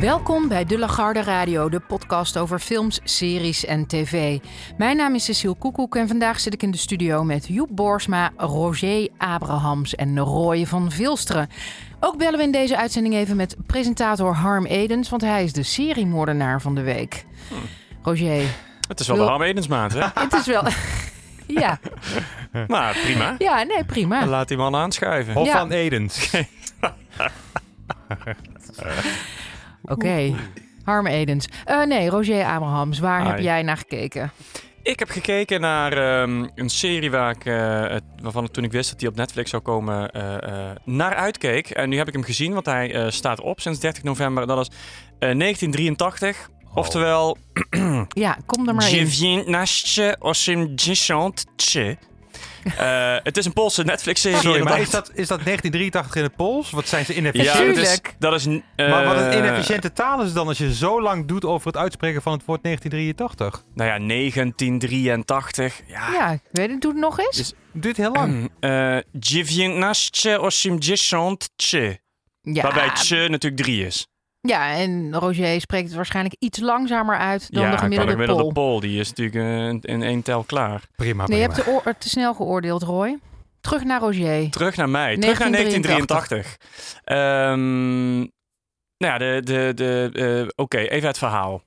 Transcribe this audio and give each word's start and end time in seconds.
Welkom 0.00 0.48
bij 0.48 0.64
De 0.64 0.78
Lagarde 0.78 1.22
Radio, 1.22 1.68
de 1.68 1.80
podcast 1.80 2.36
over 2.38 2.58
films, 2.58 3.00
series 3.04 3.64
en 3.64 3.86
tv. 3.86 4.38
Mijn 4.76 4.96
naam 4.96 5.14
is 5.14 5.24
Cecile 5.24 5.54
Koekoek 5.54 5.96
en 5.96 6.08
vandaag 6.08 6.40
zit 6.40 6.54
ik 6.54 6.62
in 6.62 6.70
de 6.70 6.76
studio 6.76 7.24
met 7.24 7.46
Joep 7.48 7.68
Borsma, 7.72 8.30
Roger 8.36 9.08
Abrahams 9.18 9.94
en 9.94 10.18
Roy 10.18 10.66
van 10.66 10.90
Vilsteren. 10.90 11.48
Ook 12.00 12.18
bellen 12.18 12.38
we 12.38 12.44
in 12.44 12.52
deze 12.52 12.76
uitzending 12.76 13.14
even 13.14 13.36
met 13.36 13.56
presentator 13.66 14.34
Harm 14.34 14.66
Edens, 14.66 15.08
want 15.08 15.22
hij 15.22 15.44
is 15.44 15.52
de 15.52 15.62
seriemoordenaar 15.62 16.60
van 16.60 16.74
de 16.74 16.82
week. 16.82 17.24
Roger. 18.02 18.42
Het 18.88 19.00
is 19.00 19.06
wel 19.06 19.16
de 19.16 19.22
Harm 19.22 19.42
Edensmaand, 19.42 19.92
hè? 19.92 20.00
Het 20.20 20.32
is 20.32 20.46
wel... 20.46 20.62
ja, 21.62 21.78
Maar 22.66 22.96
prima. 23.04 23.34
ja, 23.38 23.62
nee, 23.62 23.84
prima. 23.84 24.26
Laat 24.26 24.48
die 24.48 24.56
man 24.56 24.74
aanschuiven. 24.76 25.34
Hof 25.34 25.46
Ja. 25.46 25.58
van 25.58 25.70
Edens. 25.70 26.30
Oké. 29.84 30.34
Harm 30.84 31.06
Edens. 31.06 31.46
Eh, 31.64 31.82
nee, 31.84 32.08
Roger 32.08 32.44
Abrahams, 32.44 32.98
waar 32.98 33.26
heb 33.26 33.38
jij 33.38 33.62
naar 33.62 33.76
gekeken? 33.76 34.32
Ik 34.82 34.98
heb 34.98 35.08
gekeken 35.08 35.60
naar 35.60 35.92
ehm, 35.92 36.46
een 36.54 36.70
serie 36.70 37.10
waar 37.10 37.30
ik, 37.30 37.44
eh, 37.44 37.96
waarvan 38.22 38.44
ik 38.44 38.50
toen 38.52 38.64
ik 38.64 38.72
wist 38.72 38.90
dat 38.90 38.98
die 38.98 39.08
op 39.08 39.16
Netflix 39.16 39.50
zou 39.50 39.62
komen, 39.62 40.10
eh, 40.10 40.34
eh, 40.70 40.76
naar 40.84 41.14
uitkeek. 41.14 41.70
En 41.70 41.88
nu 41.88 41.96
heb 41.96 42.06
ik 42.08 42.12
hem 42.12 42.22
gezien, 42.22 42.52
want 42.52 42.66
hij 42.66 42.94
eh, 42.94 43.10
staat 43.10 43.40
op 43.40 43.60
sinds 43.60 43.78
30 43.80 44.02
november. 44.02 44.46
Dat 44.46 44.58
is 44.60 44.68
eh, 45.18 45.34
1983. 45.38 46.50
Oftewel, 46.74 47.36
Ja, 48.08 48.36
kom 48.46 48.68
er 48.68 48.74
maar 48.74 48.90
Je 48.90 48.96
in. 48.98 49.08
viens 49.08 49.46
naście 49.46 50.16
80 50.20 51.96
Eh 52.76 53.16
Het 53.22 53.36
is 53.36 53.44
een 53.44 53.52
Poolse 53.52 53.82
Netflix-serie. 53.84 54.38
Sorry, 54.38 54.62
maar 54.62 54.80
is 54.80 54.90
dat, 54.90 55.06
is 55.14 55.28
dat 55.28 55.44
1983 55.44 56.16
in 56.16 56.22
het 56.22 56.36
Pools? 56.36 56.70
Wat 56.70 56.88
zijn 56.88 57.04
ze 57.04 57.12
Ja, 57.12 57.18
inefficiënt? 57.18 57.76
dat 58.18 58.32
is, 58.32 58.44
dat 58.44 58.88
maar 58.88 59.04
wat 59.04 59.16
een 59.16 59.30
eh, 59.30 59.38
inefficiënte 59.38 59.92
taal 59.92 60.22
is 60.22 60.32
dan 60.32 60.46
als 60.48 60.58
je 60.58 60.74
zo 60.74 61.02
lang 61.02 61.26
doet 61.28 61.44
over 61.44 61.66
het 61.66 61.76
uitspreken 61.76 62.22
van 62.22 62.32
het 62.32 62.44
woord 62.44 62.62
1983. 62.62 63.62
Nou 63.74 63.90
ja, 63.90 64.06
1983. 64.06 65.80
Ja, 65.86 66.12
Ja, 66.12 66.30
ik 66.30 66.40
weet 66.52 66.70
het, 66.70 66.80
doe 66.80 66.90
het 66.90 67.00
nog 67.00 67.18
eens. 67.18 67.36
Dus- 67.36 67.52
Het 67.72 67.82
duurt 67.82 67.96
heel 67.96 68.12
lang. 68.12 68.50
Eh, 68.60 68.96
Je 69.20 69.44
viens 69.44 69.76
naście 69.76 70.38
80 70.40 71.98
ja, 72.42 72.62
Waarbij 72.62 72.90
tje 72.94 73.28
natuurlijk 73.28 73.62
drie 73.62 73.86
is. 73.86 74.06
Ja, 74.48 74.74
en 74.76 75.14
Roger 75.14 75.60
spreekt 75.60 75.86
het 75.86 75.96
waarschijnlijk 75.96 76.36
iets 76.38 76.58
langzamer 76.60 77.18
uit 77.18 77.52
dan 77.52 77.62
ja, 77.62 77.70
de 77.70 77.76
kan 77.76 77.90
de 77.90 77.94
gemiddelde 77.96 78.12
gemiddelde 78.12 78.52
Pool. 78.52 78.52
Pol. 78.70 78.80
Die 78.80 79.00
is 79.00 79.08
natuurlijk 79.08 79.36
eh, 79.36 79.68
in, 79.68 79.80
in 79.80 80.02
één 80.02 80.22
tel 80.22 80.42
klaar. 80.42 80.82
Prima, 80.96 81.26
Nee, 81.26 81.40
je 81.40 81.46
prima. 81.48 81.62
hebt 81.64 81.82
te, 81.82 81.88
oor- 81.88 81.98
te 81.98 82.08
snel 82.08 82.34
geoordeeld, 82.34 82.82
Roy. 82.82 83.18
Terug 83.60 83.84
naar 83.84 84.00
Roger. 84.00 84.50
Terug 84.50 84.76
naar 84.76 84.88
mij. 84.88 85.18
Terug 85.18 85.38
naar 85.38 85.50
1983. 85.50 86.56
Ehm, 87.04 88.16
nou 88.96 89.12
ja, 89.12 89.18
de, 89.18 89.40
de, 89.44 89.72
de, 89.74 90.10
eh, 90.44 90.48
oké, 90.64 90.78
even 90.78 91.08
het 91.08 91.18
verhaal. 91.18 91.62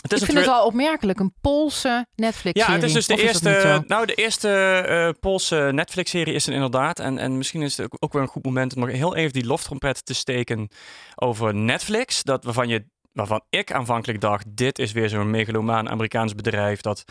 Het 0.00 0.12
Ik 0.12 0.18
is 0.18 0.24
vind 0.24 0.38
een 0.38 0.44
het 0.44 0.52
wel 0.52 0.64
opmerkelijk, 0.66 1.20
een 1.20 1.34
Poolse 1.40 2.06
Netflix-serie. 2.16 2.74
Ja, 2.74 2.80
het 2.80 2.82
is 2.88 2.92
dus 2.92 3.06
de 3.06 3.12
Of 3.14 3.20
eerste. 3.20 3.84
nou, 3.86 4.06
de 4.06 4.14
eerste 4.14 4.48
eh, 4.48 5.08
Poolse 5.20 5.68
Netflix-serie 5.72 6.34
is 6.34 6.46
er 6.46 6.52
inderdaad. 6.52 6.98
En, 6.98 7.18
en 7.18 7.36
misschien 7.36 7.62
is 7.62 7.76
het 7.76 7.92
ook, 7.98 8.12
weer 8.12 8.22
een 8.22 8.28
goed 8.28 8.44
moment 8.44 8.74
om 8.74 8.80
nog 8.80 8.90
heel 8.90 9.16
even 9.16 9.32
die 9.32 9.46
loftrompet 9.46 10.04
te 10.06 10.14
steken 10.14 10.68
over 11.14 11.54
Netflix. 11.54 12.22
Dat 12.22 12.44
waarvan, 12.44 12.68
je, 12.68 12.84
waarvan 13.12 13.42
ik 13.50 13.72
aanvankelijk 13.72 14.20
dacht: 14.20 14.44
dit 14.48 14.78
is 14.78 14.92
weer 14.92 15.08
zo'n 15.08 15.30
megalomaan 15.30 15.88
Amerikaans 15.88 16.34
bedrijf 16.34 16.80
dat 16.80 17.04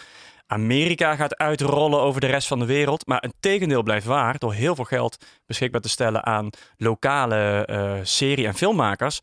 Amerika 0.48 1.16
gaat 1.16 1.38
uitrollen 1.38 2.00
over 2.00 2.22
de 2.22 2.28
rest 2.28 2.48
van 2.48 2.60
de 2.60 2.66
wereld. 2.66 3.08
Maar 3.08 3.24
een 3.24 3.34
tegendeel 3.40 3.84
blijft 3.84 4.06
waar. 4.06 4.38
Door 4.38 4.54
heel 4.54 4.76
veel 4.76 4.84
geld 4.86 5.18
beschikbaar 5.46 5.82
te 5.82 5.90
stellen 5.90 6.26
aan 6.26 6.50
lokale 6.78 7.66
eh, 7.66 7.94
serie- 8.04 8.48
en 8.48 8.56
filmmakers. 8.56 9.20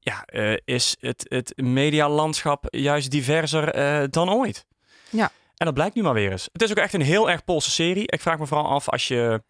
Ja, 0.00 0.24
eh, 0.24 0.56
is 0.64 0.96
het, 1.00 1.26
het 1.28 1.52
medialandschap 1.56 2.66
juist 2.70 3.10
diverser 3.10 3.68
eh, 3.68 4.04
dan 4.10 4.30
ooit. 4.30 4.66
Ja. 5.10 5.30
En 5.56 5.66
dat 5.66 5.74
blijkt 5.74 5.94
nu 5.94 6.02
maar 6.02 6.14
weer 6.14 6.30
eens. 6.30 6.48
Het 6.52 6.62
is 6.62 6.70
ook 6.70 6.76
echt 6.76 6.92
een 6.92 7.00
heel 7.00 7.30
erg 7.30 7.44
Poolse 7.44 7.70
serie. 7.70 8.06
Ik 8.06 8.20
vraag 8.20 8.38
me 8.38 8.46
vooral 8.46 8.68
af 8.68 8.88
als 8.88 9.08
je, 9.08 9.42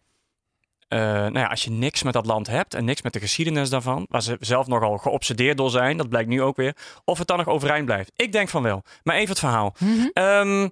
eh, 0.87 0.99
nou 0.99 1.39
ja, 1.39 1.47
als 1.47 1.63
je 1.63 1.71
niks 1.71 2.03
met 2.03 2.13
dat 2.13 2.25
land 2.25 2.47
hebt 2.47 2.73
en 2.73 2.85
niks 2.85 3.01
met 3.01 3.13
de 3.13 3.19
geschiedenis 3.19 3.69
daarvan, 3.69 4.05
waar 4.09 4.21
ze 4.21 4.37
zelf 4.39 4.67
nogal 4.67 4.97
geobsedeerd 4.97 5.57
door 5.57 5.69
zijn, 5.69 5.97
dat 5.97 6.09
blijkt 6.09 6.29
nu 6.29 6.41
ook 6.41 6.55
weer, 6.55 6.75
of 7.03 7.17
het 7.17 7.27
dan 7.27 7.37
nog 7.37 7.47
overeind 7.47 7.85
blijft. 7.85 8.11
Ik 8.15 8.31
denk 8.31 8.49
van 8.49 8.63
wel. 8.63 8.83
Maar 9.03 9.15
even 9.15 9.29
het 9.29 9.39
verhaal. 9.39 9.75
Mhm. 9.79 10.07
Ehm, 10.13 10.67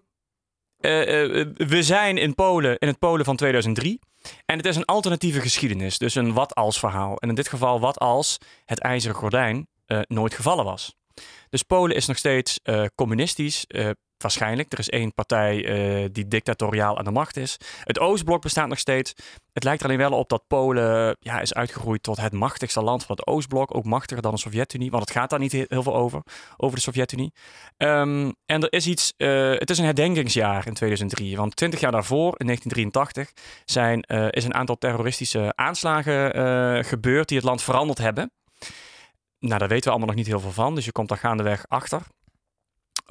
eh, 0.80 1.40
eh, 1.40 1.48
we 1.56 1.84
zijn 1.84 2.18
in 2.18 2.36
Polen, 2.36 2.78
in 2.78 2.88
het 2.88 3.00
Polen 3.00 3.26
van 3.26 3.36
2003. 3.36 4.00
En 4.46 4.58
het 4.58 4.66
is 4.66 4.76
een 4.76 4.86
alternatieve 4.86 5.42
geschiedenis. 5.42 5.98
Dus 5.98 6.16
een 6.16 6.34
wat 6.34 6.56
als 6.56 6.80
verhaal. 6.80 7.18
En 7.18 7.30
in 7.30 7.36
dit 7.36 7.50
geval 7.50 7.80
wat 7.80 7.98
als 7.98 8.38
het 8.66 8.80
ijzeren 8.80 9.16
gordijn 9.16 9.68
eh, 9.86 10.00
nooit 10.08 10.34
gevallen 10.34 10.66
was. 10.66 10.96
Dus 11.50 11.64
Polen 11.64 11.96
is 11.96 12.06
nog 12.06 12.18
steeds 12.18 12.60
eh, 12.64 12.86
communistisch. 12.96 13.66
eh, 13.68 13.90
waarschijnlijk. 14.22 14.72
Er 14.74 14.80
is 14.80 14.90
één 14.90 15.14
partij 15.14 15.66
eh, 15.66 16.10
die 16.12 16.28
dictatoriaal 16.28 16.98
aan 16.98 17.04
de 17.06 17.12
macht 17.12 17.38
is. 17.38 17.58
Het 17.84 18.00
Oostblok 18.00 18.42
bestaat 18.42 18.68
nog 18.68 18.80
steeds. 18.80 19.14
Het 19.54 19.64
lijkt 19.64 19.82
er 19.82 19.88
alleen 19.88 20.10
wel 20.10 20.18
op 20.20 20.30
dat 20.30 20.44
Polen 20.48 21.18
ja, 21.20 21.40
is 21.40 21.54
uitgegroeid 21.54 22.04
tot 22.04 22.18
het 22.22 22.34
machtigste 22.34 22.82
land 22.84 23.06
van 23.06 23.16
het 23.16 23.28
Oostblok. 23.28 23.76
Ook 23.76 23.86
machtiger 23.86 24.22
dan 24.24 24.32
de 24.34 24.40
Sovjet-Unie. 24.40 24.92
Want 24.92 25.04
het 25.04 25.12
gaat 25.18 25.30
daar 25.30 25.40
niet 25.40 25.52
he- 25.52 25.66
heel 25.68 25.84
veel 25.84 25.96
over. 25.96 26.22
Over 26.58 26.76
de 26.76 26.82
Sovjet-Unie. 26.82 27.34
Ehm, 27.78 28.32
en 28.46 28.62
er 28.62 28.72
is 28.74 28.88
iets. 28.88 29.14
eh, 29.18 29.52
het 29.52 29.70
is 29.70 29.78
een 29.78 29.86
herdenkingsjaar 29.86 30.68
in 30.68 30.74
2003. 30.74 31.38
Want 31.38 31.56
20 31.56 31.80
jaar 31.80 31.92
daarvoor, 31.92 32.34
in 32.38 32.46
1983, 32.46 33.32
zijn, 33.66 34.02
eh, 34.02 34.28
is 34.30 34.44
een 34.44 34.54
aantal 34.54 34.78
terroristische 34.78 35.52
aanslagen 35.56 36.86
gebeurd 36.86 37.28
die 37.28 37.38
het 37.38 37.46
land 37.46 37.62
veranderd 37.62 37.98
hebben. 37.98 38.32
Nou, 39.40 39.60
daar 39.60 39.68
weten 39.68 39.84
we 39.84 39.90
allemaal 39.90 40.08
nog 40.08 40.16
niet 40.18 40.28
heel 40.28 40.40
veel 40.40 40.52
van. 40.52 40.76
Dus 40.76 40.86
je 40.86 40.92
komt 40.92 41.10
daar 41.10 41.18
gaandeweg 41.18 41.66
achter. 41.68 42.02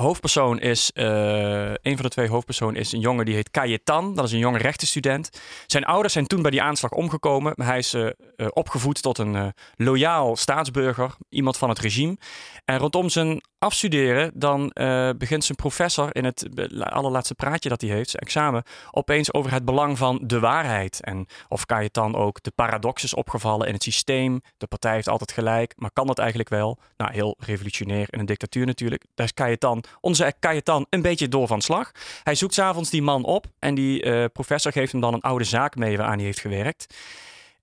Hoofdpersoon 0.00 0.58
is, 0.58 0.90
eh, 0.92 1.70
een 1.70 1.94
van 1.94 2.02
de 2.02 2.08
twee 2.08 2.28
hoofdpersonen 2.28 2.80
is 2.80 2.92
een 2.92 3.00
jongen 3.00 3.24
die 3.24 3.34
heet 3.34 3.50
Cayetan. 3.50 4.14
Dat 4.14 4.24
is 4.24 4.32
een 4.32 4.38
jonge 4.38 4.58
rechtenstudent. 4.58 5.40
Zijn 5.66 5.84
ouders 5.84 6.12
zijn 6.12 6.26
toen 6.26 6.42
bij 6.42 6.50
die 6.50 6.62
aanslag 6.62 6.90
omgekomen. 6.90 7.52
Maar 7.56 7.66
hij 7.66 7.78
is 7.78 7.94
eh, 7.94 8.06
eh, 8.06 8.46
opgevoed 8.50 9.02
tot 9.02 9.18
een 9.18 9.54
loyaal 9.76 10.36
staatsburger, 10.36 11.14
iemand 11.28 11.56
van 11.56 11.68
het 11.68 11.78
regime. 11.78 12.16
En 12.64 12.78
rondom 12.78 13.08
zijn 13.08 13.40
afstuderen, 13.58 14.30
dan 14.34 14.70
begint 15.18 15.44
zijn 15.44 15.56
professor 15.56 16.16
in 16.16 16.24
het 16.24 16.48
allerlaatste 16.78 17.34
praatje 17.34 17.68
dat 17.68 17.80
hij 17.80 17.90
heeft, 17.90 18.10
zijn 18.10 18.22
examen, 18.22 18.62
opeens 18.90 19.32
over 19.32 19.52
het 19.52 19.64
belang 19.64 19.98
van 19.98 20.20
de 20.22 20.40
waarheid. 20.40 21.00
En 21.00 21.26
of 21.48 21.66
Cayetan 21.66 22.14
ook 22.14 22.42
de 22.42 22.50
paradox 22.50 23.04
is 23.04 23.14
opgevallen 23.14 23.66
in 23.66 23.72
het 23.72 23.82
systeem. 23.82 24.40
De 24.56 24.66
partij 24.66 24.94
heeft 24.94 25.08
altijd 25.08 25.32
gelijk, 25.32 25.72
maar 25.76 25.90
kan 25.92 26.06
dat 26.06 26.18
eigenlijk 26.18 26.48
wel? 26.48 26.78
Nou, 26.96 27.12
heel 27.12 27.36
revolutionair 27.38 28.06
in 28.10 28.18
een 28.18 28.26
dictatuur 28.26 28.66
natuurlijk. 28.66 29.04
Daar 29.14 29.26
is 29.26 29.34
Cayetan, 29.34 29.84
onze 30.00 30.34
Cayetan, 30.40 30.86
een 30.90 31.02
beetje 31.02 31.28
door 31.28 31.46
van 31.46 31.60
slag. 31.60 31.90
Hij 32.22 32.34
zoekt 32.34 32.54
s'avonds 32.54 32.90
die 32.90 33.02
man 33.02 33.24
op 33.24 33.46
en 33.58 33.74
die 33.74 34.02
eh, 34.02 34.24
professor 34.32 34.72
geeft 34.72 34.92
hem 34.92 35.00
dan 35.00 35.14
een 35.14 35.20
oude 35.20 35.44
zaak 35.44 35.76
mee 35.76 35.96
waaraan 35.96 36.16
hij 36.16 36.24
heeft 36.24 36.40
gewerkt. 36.40 36.94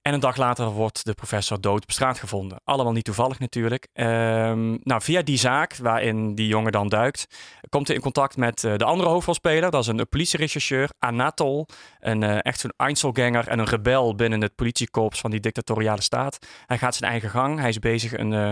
En 0.06 0.14
een 0.14 0.20
dag 0.20 0.38
later 0.38 0.70
wordt 0.70 1.06
de 1.06 1.14
professor 1.14 1.62
dood 1.62 1.84
op 1.84 1.92
straat 1.92 2.20
gevonden. 2.20 2.60
Allemaal 2.64 2.94
niet 2.94 3.04
toevallig 3.04 3.40
natuurlijk. 3.40 3.88
Ehm, 3.94 4.78
nou, 4.84 5.02
via 5.02 5.22
die 5.22 5.38
zaak 5.38 5.76
waarin 5.76 6.36
die 6.36 6.48
jongen 6.48 6.72
dan 6.72 6.90
duikt, 6.90 7.28
komt 7.70 7.88
hij 7.88 7.96
in 7.96 8.02
contact 8.02 8.38
met 8.38 8.64
eh, 8.64 8.76
de 8.76 8.84
andere 8.84 9.10
hoofdrolspeler. 9.10 9.72
Dat 9.72 9.82
is 9.82 9.88
een 9.88 10.08
politierechercheur, 10.10 10.90
Anatol. 11.00 11.68
Een 12.00 12.24
eh, 12.24 12.38
echt 12.42 12.60
zo'n 12.60 12.74
Einzelganger 12.78 13.48
en 13.48 13.60
een 13.60 13.66
rebel 13.66 14.16
binnen 14.16 14.42
het 14.42 14.56
politiekorps 14.56 15.20
van 15.20 15.32
die 15.32 15.40
dictatoriale 15.40 16.02
staat. 16.02 16.38
Hij 16.66 16.78
gaat 16.78 16.96
zijn 16.96 17.12
eigen 17.12 17.30
gang. 17.30 17.60
Hij 17.60 17.70
is 17.70 17.80
bezig 17.80 18.18
een, 18.18 18.34
eh, 18.34 18.50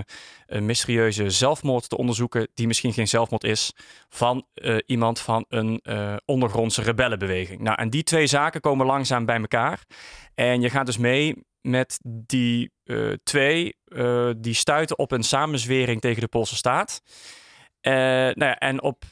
een 0.48 0.66
mysterieuze 0.66 1.30
zelfmoord 1.30 1.90
te 1.90 1.98
onderzoeken, 1.98 2.48
die 2.54 2.68
misschien 2.68 2.94
geen 2.94 3.08
zelfmoord 3.08 3.44
is, 3.44 3.74
van 4.10 4.46
iemand 4.86 5.20
van 5.20 5.46
een 5.50 5.82
ondergrondse 6.26 6.82
rebellenbeweging. 6.82 7.62
Nou, 7.62 7.78
en 7.78 7.90
die 7.90 8.04
twee 8.04 8.28
zaken 8.28 8.62
komen 8.62 8.86
langzaam 8.86 9.26
bij 9.26 9.40
elkaar. 9.40 9.84
En 10.36 10.62
je 10.62 10.70
gaat 10.70 10.86
dus 10.86 10.98
mee 10.98 11.43
met 11.64 12.00
die 12.04 12.72
eh, 12.84 13.12
twee, 13.24 13.76
eh, 13.86 14.30
die 14.38 14.54
stuiten 14.54 14.98
op 14.98 15.12
een 15.12 15.24
samenzwering 15.24 16.02
tegen 16.02 16.22
de 16.22 16.28
Poolse 16.28 16.56
staat. 16.56 17.02
Eh, 17.82 17.94
nou 17.94 18.46
ja, 18.46 18.58
en 18.58 18.82
op, 18.82 19.04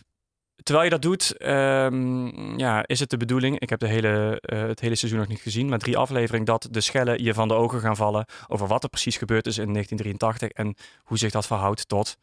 terwijl 0.63 0.85
je 0.85 0.91
dat 0.91 1.01
doet, 1.01 1.37
ehm, 1.37 2.57
ja, 2.59 2.87
is 2.87 2.99
het 2.99 3.09
de 3.09 3.17
bedoeling, 3.17 3.59
ik 3.59 3.69
heb 3.69 3.79
de 3.79 3.87
hele, 3.87 4.41
het 4.41 4.79
hele 4.79 4.95
seizoen 4.95 5.19
nog 5.19 5.27
niet 5.27 5.41
gezien, 5.41 5.69
maar 5.69 5.79
drie 5.79 5.97
afleveringen, 5.97 6.45
dat 6.45 6.67
de 6.71 6.81
schellen 6.81 7.23
je 7.23 7.33
van 7.33 7.47
de 7.47 7.53
ogen 7.53 7.79
gaan 7.79 7.95
vallen 7.95 8.25
over 8.47 8.67
wat 8.67 8.83
er 8.83 8.89
precies 8.89 9.17
gebeurd 9.17 9.47
is 9.47 9.57
in 9.57 9.73
1983 9.73 10.49
en 10.49 10.75
hoe 11.03 11.17
zich 11.17 11.31
dat 11.31 11.47
verhoudt 11.47 11.87
tot 11.87 12.17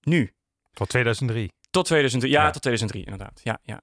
nu. 0.00 0.32
Tot 0.72 0.88
2003. 0.88 1.52
Tot 1.70 1.84
2003, 1.84 2.32
ja, 2.32 2.42
Ja. 2.44 2.50
tot 2.50 2.62
2003 2.62 3.04
inderdaad. 3.04 3.40
Ja, 3.44 3.58
ja. 3.62 3.80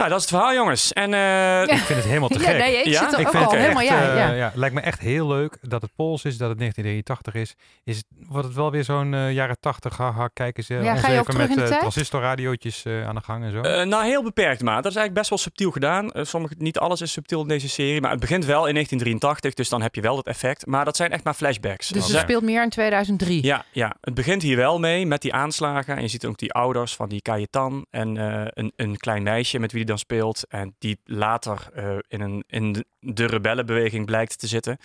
Nou, 0.00 0.12
dat 0.12 0.20
is 0.22 0.30
het 0.30 0.38
verhaal, 0.38 0.54
jongens. 0.54 0.92
En 0.92 1.14
eh, 1.14 1.62
Ik 1.62 1.68
vind 1.84 1.98
het 1.98 2.04
helemaal 2.08 2.28
te 2.28 2.38
Ja, 2.38 2.44
gek. 2.44 2.58
nee, 2.58 2.76
ik 2.78 2.84
Ja? 2.84 3.00
zit 3.02 3.12
er 3.12 3.20
Ik 3.20 3.26
ook 3.26 3.32
vind 3.32 3.44
al 3.44 3.50
het 3.50 3.60
helemaal, 3.60 3.82
echt, 3.82 3.90
ja, 3.90 4.08
eh, 4.10 4.16
ja. 4.16 4.30
ja, 4.32 4.44
het 4.44 4.56
lijkt 4.56 4.74
me 4.74 4.80
echt 4.80 5.00
heel 5.00 5.26
leuk 5.26 5.58
dat 5.62 5.82
het 5.82 5.90
Pools 5.96 6.24
is, 6.24 6.36
dat 6.36 6.48
het 6.48 6.58
1983 6.58 7.34
is. 7.34 7.54
is 7.84 7.96
het, 7.96 8.06
wordt 8.28 8.46
het 8.46 8.56
wel 8.56 8.70
weer 8.70 8.84
zo'n 8.84 9.14
eh, 9.14 9.32
jaren 9.32 9.56
80, 9.60 9.96
haha, 9.96 10.28
kijken 10.32 10.64
ze 10.64 10.74
Ja, 10.74 10.92
ons 10.92 11.00
ga 11.00 11.08
je 11.10 11.18
ook 11.18 11.20
even 11.28 11.34
terug 11.34 11.38
met 11.48 11.50
in 11.50 11.56
de 11.56 11.62
eh, 11.62 11.68
tijd? 11.68 11.80
transistorradiootjes 11.80 12.84
eh, 12.84 13.06
aan 13.08 13.14
de 13.14 13.20
gang 13.20 13.44
en 13.44 13.50
zo. 13.52 13.60
eh, 13.60 13.86
nou, 13.86 14.04
heel 14.04 14.22
beperkt, 14.22 14.62
maar 14.62 14.82
dat 14.82 14.90
is 14.90 14.96
eigenlijk 14.96 15.14
best 15.14 15.28
wel 15.28 15.38
subtiel 15.38 15.70
gedaan. 15.70 16.10
Sommige, 16.26 16.54
niet 16.58 16.78
alles 16.78 17.00
is 17.00 17.12
subtiel 17.12 17.42
in 17.42 17.48
deze 17.48 17.68
serie, 17.68 18.00
maar 18.00 18.10
het 18.10 18.20
begint 18.20 18.44
wel 18.44 18.66
in 18.66 18.72
1983, 18.74 19.54
dus 19.54 19.68
dan 19.68 19.82
heb 19.82 19.94
je 19.94 20.00
wel 20.00 20.16
dat 20.16 20.26
effect. 20.26 20.66
Maar 20.66 20.84
dat 20.84 20.96
zijn 20.96 21.12
echt 21.12 21.24
maar 21.24 21.34
flashbacks. 21.34 21.88
Dus 21.88 22.08
het 22.08 22.20
speelt 22.20 22.42
meer 22.42 22.62
in 22.62 22.68
2003. 22.70 23.44
Ja, 23.46 23.64
ja, 23.72 23.94
het 24.00 24.14
begint 24.14 24.42
hier 24.42 24.56
wel 24.56 24.78
mee 24.78 25.06
met 25.06 25.22
die 25.22 25.32
aanslagen. 25.34 25.96
En 25.96 26.02
je 26.02 26.08
ziet 26.08 26.26
ook 26.26 26.38
die 26.38 26.52
ouders 26.52 26.94
van 26.96 27.08
die 27.08 27.22
Cayetan 27.22 27.86
en 27.90 28.16
eh, 28.16 28.42
een, 28.48 28.72
een 28.76 28.96
klein 28.96 29.22
meisje 29.22 29.58
met 29.58 29.72
wie 29.72 29.84
dan 29.90 29.98
speelt. 29.98 30.46
En 30.48 30.74
die 30.78 31.00
later 31.04 31.68
eh, 31.74 31.96
in, 32.08 32.20
een, 32.20 32.44
in 32.46 32.84
de- 33.00 33.26
rebellenbeweging 33.26 34.06
blijkt 34.06 34.38
te 34.38 34.46
zitten. 34.46 34.78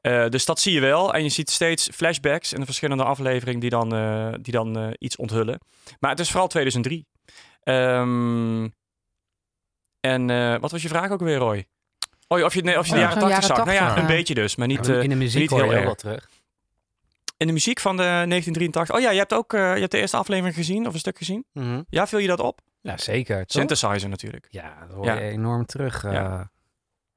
Eh, 0.00 0.28
dus 0.28 0.44
dat 0.44 0.60
zie 0.60 0.72
je 0.72 0.80
wel. 0.80 1.14
En 1.14 1.22
je 1.22 1.28
ziet 1.28 1.50
steeds 1.50 1.88
flashbacks 1.94 2.52
in 2.52 2.58
de 2.60 2.64
verschillende 2.66 3.04
afleveringen 3.04 3.60
die 3.60 3.70
dan, 3.70 3.94
eh, 3.94 4.32
die 4.40 4.52
dan 4.52 4.78
eh, 4.78 4.88
iets 4.98 5.16
onthullen. 5.16 5.58
Maar 6.00 6.10
het 6.10 6.20
is 6.20 6.30
vooral 6.30 6.48
2003. 6.48 7.06
Ehm, 7.62 8.68
en 10.00 10.30
eh, 10.30 10.56
wat 10.60 10.70
was 10.70 10.82
je 10.82 10.88
vraag 10.88 11.10
ook 11.10 11.20
weer, 11.20 11.36
Roy? 11.36 11.66
Oh, 12.28 12.44
of 12.44 12.54
je, 12.54 12.62
nee, 12.62 12.78
of 12.78 12.86
je 12.86 12.92
de 12.92 12.98
Oh, 12.98 13.02
jaren 13.04 13.20
zo'n 13.20 13.30
80 13.30 13.46
zag. 13.56 13.64
Nou 13.64 13.76
ja, 13.76 13.84
80, 13.86 14.02
een 14.02 14.16
beetje 14.16 14.34
dus. 14.34 14.56
Maar 14.56 14.66
niet, 14.66 14.86
Ja, 14.86 15.00
in 15.00 15.08
de 15.08 15.14
muziek 15.14 15.40
niet 15.40 15.50
heel 15.50 15.62
heel 15.62 15.72
erg. 15.72 15.84
wat 15.84 15.98
terug. 15.98 16.28
in 17.36 17.46
de 17.46 17.52
muziek 17.52 17.80
van 17.80 17.96
de 17.96 18.02
1983. 18.02 18.94
Oh 18.96 19.00
ja, 19.00 19.10
je 19.10 19.18
hebt 19.18 19.32
ook 19.32 19.52
je 19.52 19.58
hebt 19.58 19.90
de 19.90 19.98
eerste 19.98 20.16
aflevering 20.16 20.54
gezien 20.54 20.86
of 20.86 20.92
een 20.92 20.98
stuk 20.98 21.16
gezien. 21.18 21.44
Mhm. 21.52 21.82
Ja, 21.88 22.06
viel 22.06 22.18
je 22.18 22.26
dat 22.26 22.40
op? 22.40 22.60
Ja, 22.82 22.96
zeker. 22.96 23.36
toch? 23.46 23.50
Synthesizer 23.56 24.08
natuurlijk. 24.08 24.46
Ja, 24.50 24.80
dat 24.86 24.96
hoor 24.96 25.04
Ja. 25.04 25.14
je 25.14 25.20
enorm 25.20 25.66
terug 25.66 26.04
eh, 26.04 26.12
Ja. 26.12 26.40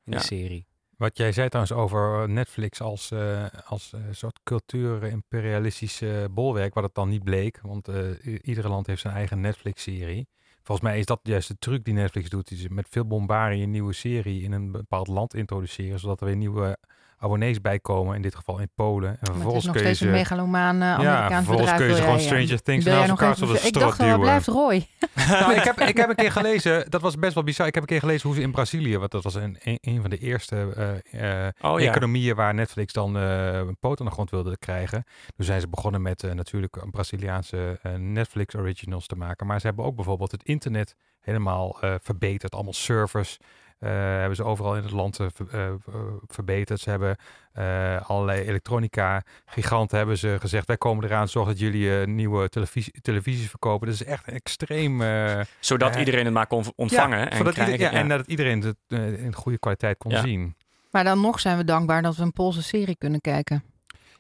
in 0.03 0.11
Ja. 0.11 0.17
de 0.17 0.23
serie. 0.23 0.67
Wat 0.97 1.17
jij 1.17 1.31
zei 1.31 1.49
trouwens 1.49 1.75
over 1.77 2.29
Netflix 2.29 2.81
als, 2.81 3.11
eh, 3.11 3.45
als 3.65 3.93
eh, 3.93 3.99
soort 4.11 4.39
cultuur-imperialistische 4.43 6.27
bolwerk, 6.31 6.73
wat 6.73 6.83
het 6.83 6.93
dan 6.93 7.09
niet 7.09 7.23
bleek, 7.23 7.59
want 7.61 7.87
eh, 7.87 8.03
iedere 8.41 8.69
land 8.69 8.87
heeft 8.87 9.01
zijn 9.01 9.13
eigen 9.13 9.39
Netflix-serie. 9.39 10.27
Volgens 10.63 10.87
mij 10.87 10.99
is 10.99 11.05
dat 11.05 11.19
juist 11.23 11.47
de 11.47 11.55
truc 11.59 11.83
die 11.83 11.93
Netflix 11.93 12.29
doet, 12.29 12.47
die 12.47 12.57
ze 12.57 12.69
met 12.69 12.87
veel 12.89 13.05
bombarie 13.07 13.63
een 13.63 13.71
nieuwe 13.71 13.93
serie 13.93 14.43
in 14.43 14.51
een 14.51 14.71
bepaald 14.71 15.07
land 15.07 15.33
introduceren, 15.33 15.99
zodat 15.99 16.19
er 16.19 16.25
weer 16.25 16.35
nieuwe 16.35 16.77
abonnees 17.17 17.61
bij 17.61 17.79
komen, 17.79 18.15
in 18.15 18.21
dit 18.21 18.35
geval 18.35 18.59
in 18.59 18.69
Polen. 18.75 19.09
En 19.09 19.17
Maar 19.19 19.19
het 19.19 19.27
is 19.29 19.33
vervolgens 19.35 19.65
nog 19.65 19.75
kun 19.75 19.83
je 19.87 19.93
steeds 19.95 20.09
een 20.11 20.17
megalomaan 20.17 20.75
uh, 20.75 20.81
Ja, 20.81 21.27
vervolgens 21.27 21.71
bedrijf. 21.71 21.77
kun 21.77 21.85
je 21.87 21.93
ze 21.93 21.97
wil 21.97 22.03
gewoon 22.09 22.19
Stranger 22.25 22.51
eh, 22.51 22.57
Things 22.57 22.85
naast 22.85 23.09
elkaar 23.09 23.31
even- 23.33 23.45
zoals 23.47 23.61
een 23.61 23.67
Ik 23.67 23.73
dacht 23.73 23.93
strot 23.93 23.97
wel, 23.97 24.07
duwen. 24.07 24.21
blijft 24.21 24.47
Roy. 24.47 24.87
nou, 25.39 25.53
ik, 25.53 25.63
heb, 25.63 25.79
ik 25.79 25.97
heb 25.97 26.09
een 26.09 26.15
keer 26.15 26.31
gelezen, 26.41 26.89
dat 26.89 27.01
was 27.01 27.15
best 27.15 27.33
wel 27.33 27.43
bizar. 27.43 27.67
Ik 27.67 27.73
heb 27.73 27.83
een 27.83 27.89
keer 27.89 27.99
gelezen 27.99 28.27
hoe 28.27 28.37
ze 28.37 28.43
in 28.43 28.51
Brazilië, 28.51 28.97
want 28.97 29.11
dat 29.11 29.23
was 29.23 29.35
een, 29.35 29.57
een, 29.63 29.77
een 29.81 30.01
van 30.01 30.09
de 30.09 30.17
eerste 30.17 30.73
eh, 31.11 31.45
eh, 31.45 31.51
Oh 31.61 31.79
ja. 31.79 31.89
economieën 31.89 32.35
waar 32.35 32.53
Netflix 32.53 32.93
dan 32.93 33.17
eh, 33.17 33.53
een 33.53 33.77
poot 33.79 33.99
aan 33.99 34.05
de 34.05 34.11
grond 34.11 34.29
wilde 34.29 34.57
krijgen. 34.57 35.03
Toen 35.35 35.45
zijn 35.45 35.61
ze 35.61 35.67
begonnen 35.67 36.01
met 36.01 36.23
eh, 36.23 36.31
natuurlijk 36.31 36.75
een 36.75 36.91
Braziliaanse 36.91 37.79
eh, 37.81 37.93
Netflix 37.93 38.55
originals 38.55 39.07
te 39.07 39.15
maken. 39.15 39.47
Maar 39.47 39.59
ze 39.59 39.67
hebben 39.67 39.85
ook 39.85 39.95
bijvoorbeeld 39.95 40.31
het 40.31 40.43
internet 40.43 40.95
helemaal 41.21 41.77
eh, 41.81 41.93
verbeterd. 42.01 42.53
Allemaal 42.53 42.73
servers 42.73 43.37
eh, 43.39 43.45
hebben 43.91 44.35
ze 44.35 44.43
overal 44.43 44.75
in 44.75 44.83
het 44.83 44.91
land 44.91 45.19
eh, 45.19 45.27
ver- 45.33 45.47
eh, 45.51 45.73
ver- 45.79 46.19
verbeterd. 46.27 46.79
Ze 46.79 46.89
hebben 46.89 47.15
eh, 47.53 48.09
allerlei 48.09 48.41
elektronica 48.41 49.23
giganten 49.45 49.97
hebben 49.97 50.17
ze 50.17 50.37
gezegd. 50.39 50.67
Wij 50.67 50.77
komen 50.77 51.03
eraan, 51.05 51.27
zorg 51.27 51.47
dat 51.47 51.59
jullie 51.59 51.99
eh, 51.99 52.07
nieuwe 52.07 52.49
televisie, 52.49 53.01
televisies 53.01 53.49
verkopen. 53.49 53.87
Dat 53.87 53.95
is 53.95 54.03
echt 54.03 54.27
extreem... 54.27 55.01
eh, 55.01 55.39
Zodat 55.59 55.93
Eh, 55.93 55.99
iedereen 55.99 56.25
het 56.25 56.33
maar 56.33 56.47
kon 56.47 56.63
ontvangen 56.75 57.17
ja, 57.19 57.23
en 57.29 57.29
krijgen. 57.29 57.71
ieder- 57.71 57.79
ja, 57.79 57.91
ja. 57.91 57.97
En 57.97 58.07
dat 58.09 58.27
iedereen 58.27 58.61
het 58.61 58.77
eh, 58.87 59.23
in 59.23 59.33
goede 59.33 59.57
kwaliteit 59.59 59.97
kon 59.97 60.11
Ja. 60.11 60.21
zien. 60.21 60.55
Maar 60.91 61.03
dan 61.03 61.21
nog 61.21 61.39
zijn 61.39 61.57
we 61.57 61.63
dankbaar 61.63 62.01
dat 62.01 62.15
we 62.15 62.21
een 62.23 62.31
Poolse 62.33 62.63
serie 62.63 62.95
kunnen 62.97 63.21
kijken. 63.21 63.63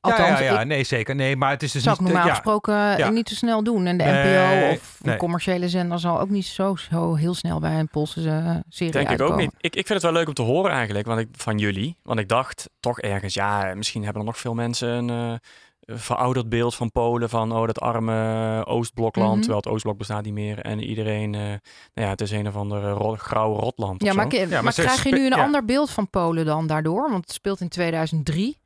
Ja, 0.05 0.11
Althans, 0.11 0.39
ja, 0.39 0.45
ja, 0.45 0.59
ik 0.61 0.67
nee, 0.67 0.83
zeker. 0.83 1.15
Nee, 1.15 1.35
maar 1.35 1.49
het 1.49 1.63
is 1.63 1.71
dus 1.71 1.83
zou 1.83 1.95
ik 1.95 2.01
niet... 2.01 2.09
eh, 2.09 2.15
normaal 2.15 2.33
ja, 2.33 2.39
gesproken 2.41 2.91
eh, 2.91 2.97
ja. 2.97 3.09
niet 3.09 3.29
zo 3.29 3.35
snel 3.35 3.63
doen. 3.63 3.85
En 3.85 3.97
de 3.97 4.03
Nee, 4.03 4.37
NPO 4.37 4.73
of 4.73 4.97
een 5.01 5.09
nee. 5.09 5.17
commerciële 5.17 5.69
zender 5.69 5.99
zal 5.99 6.19
ook 6.19 6.29
niet 6.29 6.45
zo, 6.45 6.75
zo 6.75 7.15
heel 7.15 7.33
snel 7.33 7.59
bij 7.59 7.79
een 7.79 7.87
Poolse 7.87 8.29
eh, 8.29 8.55
serie 8.69 8.91
Denk 8.93 9.09
ik 9.09 9.21
ook 9.21 9.35
niet. 9.37 9.51
Ik, 9.57 9.75
ik 9.75 9.87
vind 9.87 10.01
het 10.01 10.01
wel 10.01 10.11
leuk 10.11 10.27
om 10.27 10.33
te 10.33 10.41
horen 10.41 10.71
eigenlijk 10.71 11.07
want 11.07 11.19
ik, 11.19 11.27
van 11.31 11.57
jullie. 11.57 11.97
Want 12.03 12.19
ik 12.19 12.27
dacht 12.29 12.69
toch 12.79 12.99
ergens, 12.99 13.33
ja, 13.33 13.73
misschien 13.75 14.03
hebben 14.03 14.21
er 14.21 14.27
nog 14.27 14.37
veel 14.37 14.53
mensen 14.53 14.89
een 14.89 15.09
eh, 15.09 15.95
verouderd 15.97 16.49
beeld 16.49 16.75
van 16.75 16.91
Polen. 16.91 17.29
Van, 17.29 17.51
oh, 17.51 17.65
dat 17.65 17.79
arme 17.79 18.65
Oostblokland. 18.65 19.29
Mhm. 19.31 19.39
Terwijl 19.39 19.57
het 19.59 19.67
Oostblok 19.67 19.97
bestaat 19.97 20.23
niet 20.23 20.33
meer. 20.33 20.59
En 20.59 20.79
iedereen, 20.83 21.33
eh, 21.35 21.41
nou 21.41 21.57
ja, 21.93 22.09
het 22.09 22.21
is 22.21 22.31
een 22.31 22.47
of 22.47 22.55
ander 22.55 22.81
ro- 22.89 23.15
grauwe 23.15 23.59
rotland 23.59 24.03
Ja, 24.03 24.13
maar, 24.13 24.27
krijg 24.27 25.03
je 25.03 25.11
nu 25.11 25.25
een 25.25 25.37
ja. 25.37 25.43
ander 25.43 25.65
beeld 25.65 25.89
van 25.89 26.09
Polen 26.09 26.45
dan 26.45 26.67
daardoor? 26.67 27.09
Want 27.09 27.23
het 27.25 27.33
speelt 27.33 27.61
in 27.61 27.69
2003. 27.69 28.57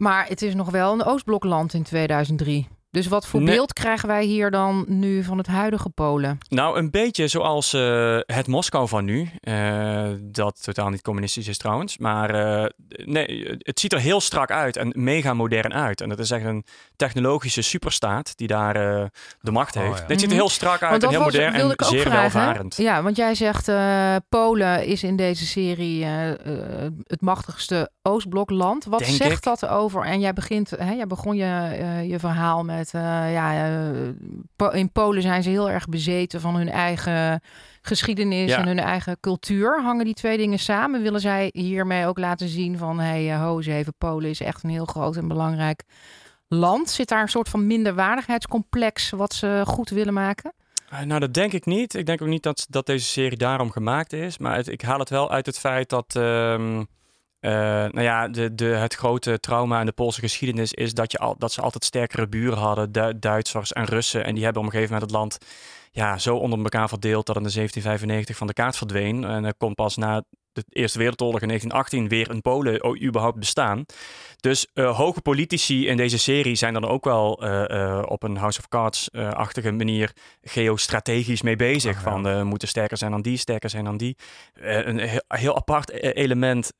Maar 0.00 0.28
het 0.28 0.42
is 0.42 0.54
nog 0.54 0.70
wel 0.70 0.92
een 0.92 1.04
Oostblokland 1.04 1.74
in 1.74 1.82
2003. 1.82 2.77
Dus 2.90 3.06
wat 3.06 3.26
voor 3.26 3.40
Nee. 3.42 3.54
beeld 3.54 3.72
krijgen 3.72 4.08
wij 4.08 4.24
hier 4.24 4.50
dan 4.50 4.84
nu 4.88 5.22
van 5.24 5.38
het 5.38 5.46
huidige 5.46 5.88
Polen? 5.90 6.38
Nou, 6.48 6.78
een 6.78 6.90
beetje 6.90 7.28
zoals 7.28 7.72
eh, 7.72 8.18
het 8.26 8.46
Moskou 8.46 8.88
van 8.88 9.04
nu. 9.04 9.28
eh, 9.40 10.08
dat 10.20 10.62
totaal 10.64 10.88
niet 10.88 11.02
communistisch 11.02 11.48
is 11.48 11.58
trouwens. 11.58 11.98
Maar 11.98 12.30
eh, 12.34 12.64
nee, 13.04 13.56
het 13.58 13.80
ziet 13.80 13.92
er 13.92 13.98
heel 14.00 14.20
strak 14.20 14.50
uit 14.50 14.76
en 14.76 14.92
mega 14.96 15.34
modern 15.34 15.72
uit. 15.74 16.00
En 16.00 16.10
het 16.10 16.18
is 16.18 16.30
echt 16.30 16.44
een 16.44 16.64
technologische 16.96 17.62
superstaat 17.62 18.36
die 18.36 18.46
daar 18.48 18.76
eh, 18.76 19.04
de 19.40 19.50
macht 19.50 19.76
Oh, 19.76 19.82
heeft. 19.82 19.98
ja. 19.98 20.06
Dit 20.06 20.20
ziet 20.20 20.30
er 20.30 20.36
heel 20.36 20.48
strak 20.48 20.82
uit 20.82 21.02
en 21.02 21.08
heel 21.08 21.18
was- 21.18 21.32
modern 21.32 21.54
en 21.54 21.74
zeer 21.86 22.00
vragen. 22.00 22.20
welvarend. 22.40 22.76
Ja, 22.76 23.02
want 23.02 23.16
jij 23.16 23.34
zegt 23.34 23.68
eh, 23.68 24.16
Polen 24.28 24.86
is 24.86 25.02
in 25.02 25.16
deze 25.16 25.46
serie 25.46 26.04
het 27.06 27.20
machtigste 27.20 27.90
Oostblokland. 28.02 28.84
Wat 28.84 28.98
Denk 28.98 29.10
zegt 29.12 29.36
ik. 29.36 29.42
dat 29.42 29.66
over? 29.66 30.02
En 30.04 30.20
jij 30.20 30.32
begint, 30.32 30.70
hè, 30.70 30.92
jij 30.92 31.06
begon 31.06 31.36
je, 31.36 31.44
eh, 31.44 32.08
je 32.10 32.18
verhaal 32.18 32.64
met, 32.64 32.77
eh, 32.86 33.32
ja, 33.32 33.66
eh, 34.56 34.78
in 34.78 34.92
Polen 34.92 35.22
zijn 35.22 35.42
ze 35.42 35.48
heel 35.50 35.70
erg 35.70 35.86
bezeten 35.86 36.40
van 36.40 36.56
hun 36.56 36.68
eigen 36.68 37.40
geschiedenis 37.82 38.50
Ja. 38.50 38.58
en 38.58 38.66
hun 38.66 38.78
eigen 38.78 39.20
cultuur. 39.20 39.82
Hangen 39.82 40.04
die 40.04 40.14
twee 40.14 40.36
dingen 40.36 40.58
samen? 40.58 41.02
Willen 41.02 41.20
zij 41.20 41.50
hiermee 41.52 42.06
ook 42.06 42.18
laten 42.18 42.48
zien 42.48 42.78
van, 42.78 42.98
hey, 43.00 43.32
eh, 43.32 43.40
ho 43.42 43.56
eens 43.56 43.66
even, 43.66 43.94
Polen 43.98 44.30
is 44.30 44.40
echt 44.40 44.62
een 44.62 44.70
heel 44.70 44.84
groot 44.86 45.16
en 45.16 45.28
belangrijk 45.28 45.82
land? 46.48 46.90
Zit 46.90 47.08
daar 47.08 47.22
een 47.22 47.28
soort 47.28 47.48
van 47.48 47.66
minderwaardigheidscomplex 47.66 49.10
wat 49.10 49.34
ze 49.34 49.62
goed 49.66 49.90
willen 49.90 50.14
maken? 50.14 50.52
Nou, 51.04 51.20
dat 51.20 51.34
denk 51.34 51.52
ik 51.52 51.66
niet. 51.66 51.94
Ik 51.94 52.06
denk 52.06 52.22
ook 52.22 52.28
niet 52.28 52.42
dat, 52.42 52.66
dat 52.70 52.86
deze 52.86 53.06
serie 53.06 53.38
daarom 53.38 53.70
gemaakt 53.70 54.12
is. 54.12 54.38
Maar 54.38 54.56
het- 54.56 54.68
ik 54.68 54.82
haal 54.82 54.98
het 54.98 55.10
wel 55.10 55.30
uit 55.30 55.46
het 55.46 55.58
feit 55.58 55.88
dat. 55.88 56.16
ehm, 56.16 56.84
eh, 57.40 57.50
nou 57.52 58.00
ja, 58.00 58.28
de, 58.28 58.54
de, 58.54 58.64
het 58.64 58.94
grote 58.94 59.40
trauma 59.40 59.80
in 59.80 59.86
de 59.86 59.92
Poolse 59.92 60.20
geschiedenis 60.20 60.72
is 60.72 60.94
dat, 60.94 61.12
je 61.12 61.18
al, 61.18 61.34
dat 61.38 61.52
ze 61.52 61.60
altijd 61.60 61.84
sterkere 61.84 62.28
buren 62.28 62.58
hadden, 62.58 62.92
Du- 62.92 63.18
Duitsers 63.18 63.72
en 63.72 63.84
Russen. 63.84 64.24
En 64.24 64.34
die 64.34 64.44
hebben 64.44 64.62
op 64.62 64.68
een 64.68 64.74
gegeven 64.74 64.94
moment 64.94 65.10
het 65.10 65.20
land 65.20 65.38
ja, 65.90 66.18
zo 66.18 66.36
onder 66.36 66.58
elkaar 66.58 66.88
verdeeld 66.88 67.26
dat 67.26 67.36
in 67.36 67.42
de 67.42 67.52
1795 67.52 68.36
van 68.36 68.46
de 68.46 68.52
kaart 68.52 68.76
verdween. 68.76 69.24
En 69.24 69.44
er 69.44 69.54
komt 69.56 69.74
pas 69.74 69.96
na 69.96 70.22
de 70.68 70.80
Eerste 70.80 70.98
Wereldoorlog 70.98 71.40
in 71.40 71.48
1918 71.48 72.08
weer 72.08 72.30
een 72.30 72.40
Polen 72.40 73.02
überhaupt 73.02 73.38
bestaan. 73.38 73.84
Dus 74.40 74.66
eh, 74.74 74.96
hoge 74.96 75.20
politici 75.20 75.86
in 75.86 75.96
deze 75.96 76.18
serie 76.18 76.54
zijn 76.54 76.72
dan 76.72 76.84
ook 76.84 77.04
wel 77.04 77.42
eh, 77.42 77.70
eh, 77.70 78.02
op 78.06 78.22
een 78.22 78.36
House 78.36 78.58
of 78.58 78.68
Cards-achtige 78.68 79.72
manier 79.72 80.12
geostrategisch 80.42 81.42
mee 81.42 81.56
bezig. 81.56 81.96
Ah, 81.96 82.02
ja. 82.02 82.10
Van 82.10 82.46
moeten 82.46 82.68
sterker 82.68 82.96
zijn 82.96 83.10
dan 83.10 83.22
die, 83.22 83.36
sterker 83.36 83.70
zijn 83.70 83.84
dan 83.84 83.96
die. 83.96 84.16
Een 84.54 84.98
heel, 84.98 85.22
heel 85.28 85.56
apart 85.56 85.90
e- 85.90 86.10
element 86.10 86.72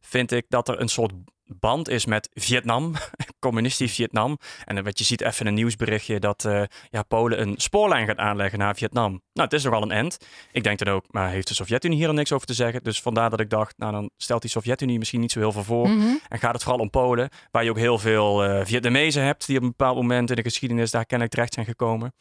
vind 0.00 0.32
ik 0.32 0.44
dat 0.48 0.68
er 0.68 0.80
een 0.80 0.88
soort 0.88 1.12
band 1.58 1.88
is 1.88 2.06
met 2.06 2.28
Vietnam, 2.34 2.92
communistisch 3.46 3.94
Vietnam. 3.94 4.38
En 4.64 4.74
dan 4.74 4.84
wat 4.84 4.98
je 4.98 5.04
ziet 5.04 5.20
even 5.20 5.40
in 5.40 5.46
een 5.46 5.54
nieuwsberichtje 5.54 6.20
dat 6.20 6.44
eh, 6.44 6.62
ja, 6.90 7.02
Polen 7.02 7.40
een 7.40 7.54
spoorlijn 7.56 8.06
gaat 8.06 8.16
aanleggen 8.16 8.58
naar 8.58 8.76
Vietnam. 8.76 9.10
Nou, 9.10 9.48
het 9.48 9.52
is 9.52 9.64
nogal 9.64 9.82
een 9.82 9.90
end. 9.90 10.18
Ik 10.52 10.64
denk 10.64 10.78
dan 10.78 10.94
ook, 10.94 11.04
maar 11.10 11.30
heeft 11.30 11.48
de 11.48 11.54
Sovjet-Unie 11.54 11.98
hier 11.98 12.08
al 12.08 12.14
niks 12.14 12.32
over 12.32 12.46
te 12.46 12.54
zeggen? 12.54 12.82
Dus 12.82 13.00
vandaar 13.00 13.30
dat 13.30 13.40
ik 13.40 13.50
dacht, 13.50 13.78
nou 13.78 13.92
dan 13.92 14.10
stelt 14.16 14.40
die 14.40 14.50
Sovjet-Unie 14.50 14.98
misschien 14.98 15.20
niet 15.20 15.32
zo 15.32 15.38
heel 15.38 15.52
veel 15.52 15.64
voor. 15.64 15.88
Mhm. 15.88 16.16
En 16.28 16.38
gaat 16.38 16.52
het 16.52 16.62
vooral 16.62 16.80
om 16.80 16.90
Polen, 16.90 17.28
waar 17.50 17.64
je 17.64 17.70
ook 17.70 17.78
heel 17.78 17.98
veel 17.98 18.44
eh 18.44 18.64
Vietnamezen 18.64 19.24
hebt 19.24 19.46
die 19.46 19.56
op 19.56 19.62
een 19.62 19.68
bepaald 19.68 19.96
moment 19.96 20.30
in 20.30 20.36
de 20.36 20.42
geschiedenis 20.42 20.90
daar 20.90 21.06
kennelijk 21.06 21.34
terecht 21.34 21.54
zijn 21.54 21.66
gekomen. 21.66 22.14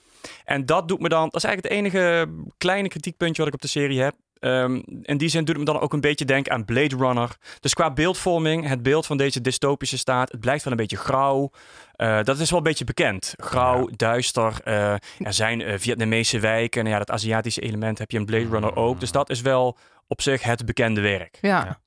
En 0.43 0.65
dat 0.65 0.87
doet 0.87 0.99
me 0.99 1.09
dan, 1.09 1.23
dat 1.23 1.35
is 1.35 1.43
eigenlijk 1.43 1.75
het 1.75 1.85
enige 1.85 2.29
kleine 2.57 2.87
kritiekpuntje 2.87 3.37
wat 3.37 3.47
ik 3.47 3.53
op 3.53 3.61
de 3.61 3.67
serie 3.67 4.01
heb. 4.01 4.15
Ehm, 4.41 4.81
in 5.01 5.17
die 5.17 5.29
zin 5.29 5.45
doet 5.45 5.55
het 5.57 5.65
me 5.65 5.71
dan 5.71 5.81
ook 5.81 5.93
een 5.93 6.01
beetje 6.01 6.25
denken 6.25 6.51
aan 6.51 6.65
Blade 6.65 6.95
Runner. 6.95 7.37
Dus 7.59 7.73
qua 7.73 7.91
beeldvorming, 7.91 8.67
het 8.67 8.83
beeld 8.83 9.05
van 9.05 9.17
deze 9.17 9.41
dystopische 9.41 9.97
staat, 9.97 10.31
het 10.31 10.39
blijft 10.39 10.63
wel 10.63 10.73
een 10.73 10.79
beetje 10.79 10.97
grauw. 10.97 11.51
Eh, 11.95 12.23
dat 12.23 12.39
is 12.39 12.49
wel 12.49 12.59
een 12.59 12.65
beetje 12.65 12.85
bekend. 12.85 13.33
Grauw, 13.37 13.89
duister. 13.95 14.53
eh, 14.63 14.91
er 15.19 15.33
zijn 15.33 15.61
eh, 15.61 15.79
Vietnamese 15.79 16.39
wijken. 16.39 16.83
En 16.85 16.91
ja, 16.91 16.97
dat 16.97 17.11
Aziatische 17.11 17.61
element 17.61 17.97
heb 17.97 18.11
je 18.11 18.17
in 18.17 18.25
Blade 18.25 18.47
Runner 18.49 18.75
ook. 18.75 18.99
Dus 18.99 19.11
dat 19.11 19.29
is 19.29 19.41
wel 19.41 19.77
op 20.07 20.21
zich 20.21 20.43
het 20.43 20.65
bekende 20.65 21.01
werk. 21.01 21.37
Ja. 21.41 21.65
Ja. 21.65 21.79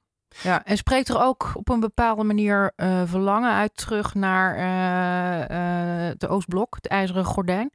ja. 0.43 0.65
en 0.65 0.77
spreekt 0.77 1.09
er 1.09 1.21
ook 1.21 1.51
op 1.55 1.69
een 1.69 1.81
bepaalde 1.81 2.25
manier 2.25 2.73
eh, 2.77 3.03
verlangen 3.05 3.53
uit 3.53 3.77
terug 3.77 4.15
naar 4.15 4.57
eh, 4.57 6.09
eh, 6.09 6.15
de 6.19 6.29
Oostblok, 6.29 6.75
het 6.75 6.87
ijzeren 6.87 7.25
gordijn? 7.25 7.71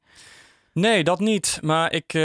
Nee, 0.80 1.04
dat 1.04 1.20
niet. 1.20 1.60
Maar 1.62 1.94
ik, 1.94 2.14
eh, 2.14 2.22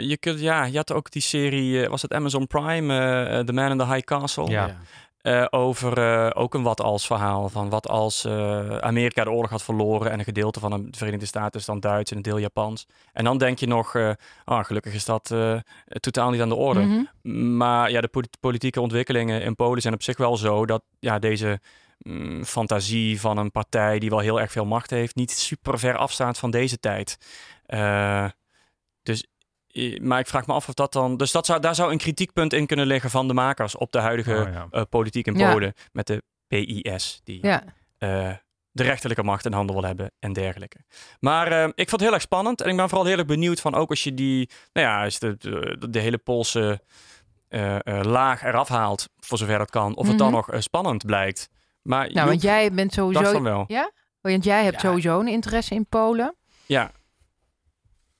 je, 0.00 0.16
kunt, 0.20 0.40
ja, 0.40 0.64
je 0.64 0.76
had 0.76 0.92
ook 0.92 1.10
die 1.10 1.22
serie, 1.22 1.82
eh, 1.84 1.90
was 1.90 2.02
het 2.02 2.12
Amazon 2.12 2.46
Prime, 2.46 2.98
eh, 3.26 3.38
The 3.40 3.52
Man 3.52 3.70
in 3.70 3.78
the 3.78 3.86
High 3.86 4.04
Castle. 4.04 4.48
Ja. 4.50 4.76
Eh, 5.20 5.46
over 5.50 5.98
eh, 5.98 6.30
ook 6.42 6.54
een 6.54 6.62
wat 6.62 6.80
als 6.80 7.06
verhaal. 7.06 7.48
Van 7.48 7.68
wat 7.70 7.88
als 7.88 8.24
eh, 8.24 8.76
Amerika 8.78 9.24
de 9.24 9.30
oorlog 9.30 9.50
had 9.50 9.62
verloren 9.62 10.10
en 10.10 10.18
een 10.18 10.24
gedeelte 10.24 10.60
van 10.60 10.70
de 10.70 10.96
Verenigde 10.98 11.26
Staten 11.26 11.60
is 11.60 11.66
dan 11.66 11.80
Duits 11.80 12.10
en 12.10 12.16
een 12.16 12.22
deel 12.22 12.38
Japans. 12.38 12.86
En 13.12 13.24
dan 13.24 13.38
denk 13.38 13.58
je 13.58 13.66
nog, 13.66 13.94
eh, 13.94 14.10
ah, 14.44 14.64
gelukkig 14.64 14.94
is 14.94 15.04
dat 15.04 15.30
eh, 15.30 15.56
totaal 15.86 16.30
niet 16.30 16.40
aan 16.40 16.48
de 16.48 16.54
orde. 16.54 16.80
Mhm. 16.80 17.56
Maar 17.56 17.90
ja, 17.90 18.00
de 18.00 18.08
polit- 18.08 18.36
politieke 18.40 18.80
ontwikkelingen 18.80 19.42
in 19.42 19.54
Polen 19.54 19.82
zijn 19.82 19.94
op 19.94 20.02
zich 20.02 20.16
wel 20.16 20.36
zo 20.36 20.66
dat 20.66 20.82
ja, 20.98 21.18
deze 21.18 21.60
mm, 21.98 22.44
fantasie 22.44 23.20
van 23.20 23.36
een 23.38 23.50
partij 23.50 23.98
die 23.98 24.10
wel 24.10 24.18
heel 24.18 24.40
erg 24.40 24.52
veel 24.52 24.66
macht 24.66 24.90
heeft, 24.90 25.14
niet 25.14 25.30
super 25.30 25.78
ver 25.78 25.96
afstaat 25.96 26.38
van 26.38 26.50
deze 26.50 26.78
tijd. 26.80 27.18
Eh, 27.66 28.28
dus, 29.02 29.24
maar 30.00 30.18
ik 30.18 30.26
vraag 30.26 30.46
me 30.46 30.52
af 30.52 30.68
of 30.68 30.74
dat 30.74 30.92
dan. 30.92 31.16
Dus 31.16 31.32
dat 31.32 31.46
zou, 31.46 31.60
daar 31.60 31.74
zou 31.74 31.92
een 31.92 31.98
kritiekpunt 31.98 32.52
in 32.52 32.66
kunnen 32.66 32.86
liggen 32.86 33.10
van 33.10 33.28
de 33.28 33.34
makers 33.34 33.76
op 33.76 33.92
de 33.92 33.98
huidige 33.98 34.34
Oh, 34.46 34.52
ja. 34.52 34.66
eh, 34.70 34.82
politiek 34.88 35.26
in 35.26 35.34
Ja. 35.38 35.50
Polen 35.50 35.72
met 35.92 36.06
de 36.06 36.22
PIS, 36.46 37.20
die 37.24 37.38
Ja. 37.46 37.62
eh, 37.98 38.32
de 38.70 38.82
rechterlijke 38.82 39.22
macht 39.22 39.44
in 39.44 39.52
handen 39.52 39.74
wil 39.76 39.84
hebben 39.84 40.10
en 40.18 40.32
dergelijke. 40.32 40.76
Maar 41.20 41.46
eh, 41.52 41.64
ik 41.64 41.74
vond 41.88 41.90
het 41.90 42.00
heel 42.00 42.12
erg 42.12 42.22
spannend 42.22 42.60
en 42.60 42.70
ik 42.70 42.76
ben 42.76 42.88
vooral 42.88 43.06
heel 43.06 43.18
erg 43.18 43.26
benieuwd 43.26 43.60
van 43.60 43.74
ook 43.74 43.90
als 43.90 44.04
je 44.04 44.14
die, 44.14 44.50
nou 44.72 44.86
ja, 44.86 45.04
als 45.04 45.18
de, 45.18 45.36
de, 45.38 45.76
de 45.90 45.98
hele 45.98 46.18
Poolse 46.18 46.80
eh, 47.48 47.74
eh, 47.86 48.04
laag 48.04 48.42
eraf 48.42 48.68
haalt, 48.68 49.08
voor 49.16 49.38
zover 49.38 49.58
dat 49.58 49.70
kan, 49.70 49.96
of 49.96 50.08
het 50.08 50.18
dan 50.18 50.26
Mhm. 50.32 50.36
nog 50.36 50.62
spannend 50.62 51.06
blijkt. 51.06 51.48
Maar 51.82 52.12
Nou, 52.12 52.28
want 52.28 52.42
jij 52.42 52.72
bent 52.72 52.92
sowieso... 52.92 53.64
Ja? 53.68 53.90
Want 54.20 54.44
jij 54.44 54.64
hebt 54.64 54.80
Ja. 54.82 54.88
sowieso 54.88 55.20
een 55.20 55.28
interesse 55.28 55.74
in 55.74 55.86
Polen. 55.86 56.34
Ja, 56.66 56.90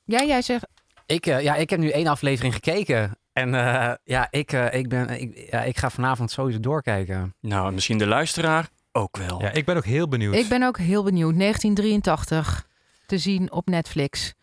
Ja, 0.04 0.24
jij 0.24 0.42
zegt... 0.42 0.66
Ik, 1.06 1.26
eh, 1.26 1.42
ja, 1.42 1.54
ik 1.54 1.70
heb 1.70 1.78
nu 1.78 1.90
één 1.90 2.06
aflevering 2.06 2.54
gekeken. 2.54 3.18
En 3.32 3.54
eh, 3.54 3.92
ja, 4.04 4.28
ik, 4.30 4.52
eh, 4.52 4.74
ik, 4.74 4.88
ben, 4.88 5.20
ik, 5.20 5.48
ja, 5.50 5.62
ik 5.62 5.76
ga 5.76 5.90
vanavond 5.90 6.30
sowieso 6.30 6.60
doorkijken. 6.60 7.34
nou 7.40 7.72
misschien 7.72 7.98
de 7.98 8.06
luisteraar 8.06 8.68
ook 8.92 9.16
wel. 9.16 9.40
Ja, 9.40 9.50
ik 9.50 9.64
ben 9.64 9.76
ook 9.76 9.84
heel 9.84 10.08
benieuwd. 10.08 10.34
Ik 10.34 10.48
ben 10.48 10.62
ook 10.62 10.78
heel 10.78 11.02
benieuwd. 11.02 11.38
1983 11.38 12.66
te 13.06 13.18
zien 13.18 13.52
op 13.52 13.66
Netflix. 13.66 14.34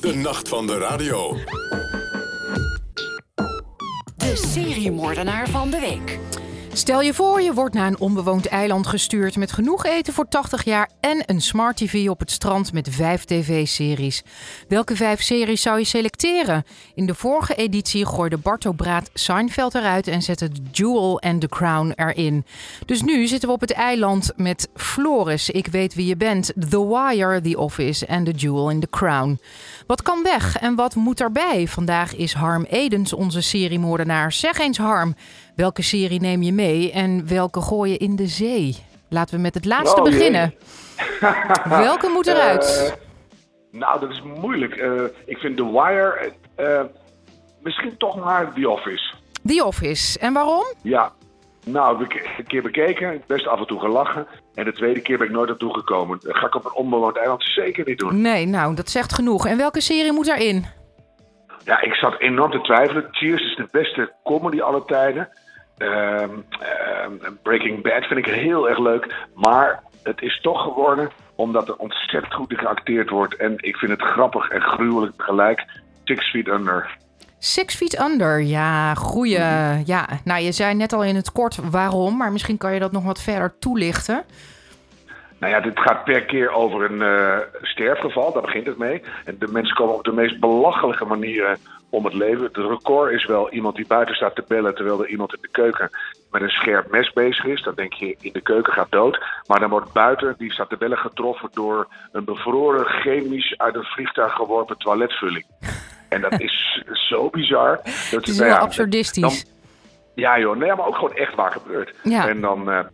De 0.00 0.14
nacht 0.14 0.48
van 0.48 0.66
de 0.66 0.78
radio. 0.78 1.36
De 4.16 4.36
seriemoordenaar 4.36 5.48
van 5.48 5.70
de 5.70 5.80
week. 5.80 6.18
Stel 6.74 7.00
je 7.00 7.14
voor, 7.14 7.40
je 7.40 7.54
wordt 7.54 7.74
naar 7.74 7.86
een 7.86 8.00
onbewoond 8.00 8.46
eiland 8.46 8.86
gestuurd 8.86 9.36
met 9.36 9.52
genoeg 9.52 9.84
eten 9.84 10.12
voor 10.12 10.28
80 10.28 10.64
jaar 10.64 10.90
en 11.00 11.22
een 11.26 11.40
smart 11.40 11.76
TV 11.76 12.08
op 12.08 12.18
het 12.18 12.30
strand 12.30 12.72
met 12.72 12.88
vijf 12.90 13.24
tv-series. 13.24 14.22
Welke 14.68 14.96
vijf 14.96 15.22
series 15.22 15.62
zou 15.62 15.78
je 15.78 15.84
selecteren? 15.84 16.64
In 16.94 17.06
de 17.06 17.14
vorige 17.14 17.54
editie 17.54 18.06
gooide 18.06 18.36
Barto 18.36 18.72
Braat 18.72 19.10
Seinfeld 19.14 19.74
eruit 19.74 20.06
en 20.06 20.22
zette 20.22 20.50
Jewel 20.70 21.20
en 21.20 21.38
The 21.38 21.48
Crown 21.48 21.92
erin. 21.96 22.44
Dus 22.86 23.02
nu 23.02 23.26
zitten 23.26 23.48
we 23.48 23.54
op 23.54 23.60
het 23.60 23.72
eiland 23.72 24.32
met 24.36 24.68
Floris, 24.74 25.50
Ik 25.50 25.66
weet 25.66 25.94
wie 25.94 26.06
je 26.06 26.16
bent, 26.16 26.52
The 26.68 26.86
Wire, 26.86 27.40
The 27.40 27.58
Office 27.58 28.06
en 28.06 28.24
The 28.24 28.30
Jewel 28.30 28.70
in 28.70 28.80
The 28.80 28.90
Crown. 28.90 29.40
Wat 29.86 30.02
kan 30.02 30.22
weg 30.22 30.58
en 30.58 30.74
wat 30.74 30.94
moet 30.94 31.20
erbij? 31.20 31.68
Vandaag 31.68 32.14
is 32.14 32.32
Harm 32.32 32.64
Edens 32.64 33.12
onze 33.12 33.40
seriemoordenaar. 33.40 34.32
Zeg 34.32 34.58
eens 34.58 34.78
Harm, 34.78 35.14
welke 35.56 35.82
serie 35.82 36.20
neem 36.20 36.42
je 36.42 36.52
mee 36.52 36.92
en 36.92 37.28
welke 37.28 37.60
gooi 37.60 37.90
je 37.90 37.96
in 37.98 38.16
de 38.16 38.26
zee? 38.26 38.76
Laten 39.08 39.34
we 39.34 39.40
met 39.40 39.54
het 39.54 39.64
laatste 39.64 40.00
Oh, 40.00 40.04
beginnen. 40.04 40.54
welke 41.68 42.08
moet 42.08 42.26
eruit? 42.26 42.94
Eh, 43.72 43.78
nou, 43.80 44.00
dat 44.00 44.10
is 44.10 44.22
moeilijk. 44.40 44.74
Eh, 44.74 45.02
ik 45.24 45.38
vind 45.38 45.56
The 45.56 45.72
Wire 45.72 46.32
eh, 46.54 46.80
misschien 47.62 47.96
toch 47.96 48.24
maar 48.24 48.52
The 48.52 48.70
Office. 48.70 49.14
The 49.46 49.64
Office. 49.64 50.18
En 50.18 50.32
waarom? 50.32 50.64
Ja, 50.82 51.12
nou, 51.64 52.06
een 52.36 52.46
keer 52.46 52.62
bekeken, 52.62 53.22
best 53.26 53.46
af 53.46 53.58
en 53.58 53.66
toe 53.66 53.80
gelachen. 53.80 54.26
En 54.54 54.64
de 54.64 54.72
tweede 54.72 55.00
keer 55.00 55.18
ben 55.18 55.26
ik 55.26 55.32
nooit 55.32 55.48
naartoe 55.48 55.74
gekomen. 55.74 56.18
Dat 56.22 56.36
ga 56.36 56.46
ik 56.46 56.54
op 56.54 56.64
een 56.64 56.74
onbewoond 56.74 57.16
eiland 57.16 57.42
zeker 57.44 57.86
niet 57.86 57.98
doen. 57.98 58.20
Nee, 58.20 58.46
nou, 58.46 58.74
dat 58.74 58.90
zegt 58.90 59.14
genoeg. 59.14 59.46
En 59.46 59.56
welke 59.56 59.80
serie 59.80 60.12
moet 60.12 60.28
erin? 60.28 60.66
Ja, 61.64 61.82
ik 61.82 61.94
zat 61.94 62.20
enorm 62.20 62.50
te 62.50 62.60
twijfelen. 62.60 63.06
Cheers 63.10 63.42
is 63.42 63.56
de 63.56 63.68
beste 63.70 64.12
comedy 64.24 64.60
aller 64.60 64.84
tijden. 64.84 65.28
Ehm, 65.78 66.30
ehm, 66.60 67.34
Breaking 67.42 67.82
Bad 67.82 68.04
vind 68.04 68.26
ik 68.26 68.34
heel 68.34 68.68
erg 68.68 68.78
leuk. 68.78 69.14
Maar 69.34 69.82
het 70.02 70.22
is 70.22 70.40
toch 70.40 70.62
geworden 70.62 71.10
omdat 71.34 71.68
er 71.68 71.76
ontzettend 71.76 72.34
goed 72.34 72.58
geacteerd 72.58 73.10
wordt. 73.10 73.36
En 73.36 73.54
ik 73.56 73.76
vind 73.76 73.90
het 73.90 74.02
grappig 74.02 74.48
en 74.48 74.60
gruwelijk 74.60 75.16
tegelijk. 75.16 75.64
Six 76.04 76.30
Feet 76.30 76.48
Under. 76.48 76.96
Six 77.38 77.74
Feet 77.74 78.00
Under. 78.00 78.42
Ja, 78.42 78.94
goeie. 78.94 79.38
Ja, 79.84 80.08
nou, 80.24 80.42
je 80.42 80.52
zei 80.52 80.74
net 80.74 80.92
al 80.92 81.04
in 81.04 81.16
het 81.16 81.32
kort 81.32 81.70
waarom, 81.70 82.16
maar 82.16 82.32
misschien 82.32 82.58
kan 82.58 82.74
je 82.74 82.80
dat 82.80 82.92
nog 82.92 83.04
wat 83.04 83.22
verder 83.22 83.58
toelichten. 83.58 84.24
Nou 85.42 85.54
ja, 85.54 85.60
dit 85.60 85.80
gaat 85.80 86.04
per 86.04 86.24
keer 86.24 86.50
over 86.50 86.90
een 86.90 87.02
eh, 87.02 87.38
sterfgeval, 87.62 88.32
daar 88.32 88.42
begint 88.42 88.66
het 88.66 88.78
mee. 88.78 89.02
En 89.24 89.36
de 89.38 89.48
mensen 89.48 89.76
komen 89.76 89.94
op 89.94 90.04
de 90.04 90.12
meest 90.12 90.40
belachelijke 90.40 91.04
manieren 91.04 91.58
om 91.92 92.04
het 92.04 92.14
leven. 92.14 92.44
Het 92.44 92.56
record 92.56 93.12
is 93.12 93.26
wel 93.26 93.50
iemand 93.50 93.76
die 93.76 93.86
buiten 93.86 94.14
staat 94.14 94.34
te 94.34 94.44
bellen 94.48 94.74
terwijl 94.74 95.02
er 95.02 95.08
iemand 95.08 95.34
in 95.34 95.38
de 95.40 95.48
keuken 95.48 95.90
met 96.30 96.42
een 96.42 96.48
scherp 96.48 96.90
mes 96.90 97.12
bezig 97.12 97.44
is. 97.44 97.62
Dan 97.62 97.74
denk 97.74 97.92
je, 97.92 98.16
in 98.20 98.32
de 98.32 98.40
keuken 98.40 98.72
gaat 98.72 98.90
dood. 98.90 99.24
Maar 99.46 99.60
dan 99.60 99.70
wordt 99.70 99.92
buiten, 99.92 100.34
die 100.38 100.52
staat 100.52 100.68
te 100.68 100.76
bellen, 100.76 100.98
getroffen 100.98 101.48
door 101.52 101.88
een 102.12 102.24
bevroren, 102.24 102.86
chemisch 102.86 103.54
uit 103.58 103.74
een 103.74 103.84
vliegtuig 103.84 104.32
geworpen 104.32 104.78
toiletvulling. 104.78 105.46
En 106.08 106.20
dat 106.20 106.40
is 106.40 106.82
zo 107.08 107.30
bizar. 107.30 107.76
Dat 107.76 107.84
Het 108.10 108.28
is 108.28 108.36
nou 108.36 108.48
heel 108.48 108.58
ja, 108.58 108.64
absurdistisch. 108.64 109.46
ja 110.14 110.38
joh, 110.38 110.56
nee, 110.56 110.74
maar 110.74 110.86
ook 110.86 110.94
gewoon 110.94 111.14
echt 111.14 111.34
waar 111.34 111.52
gebeurd. 111.52 111.94
Ja. 112.02 112.28
En 112.28 112.40
dan 112.40 112.70
eh 112.70 112.84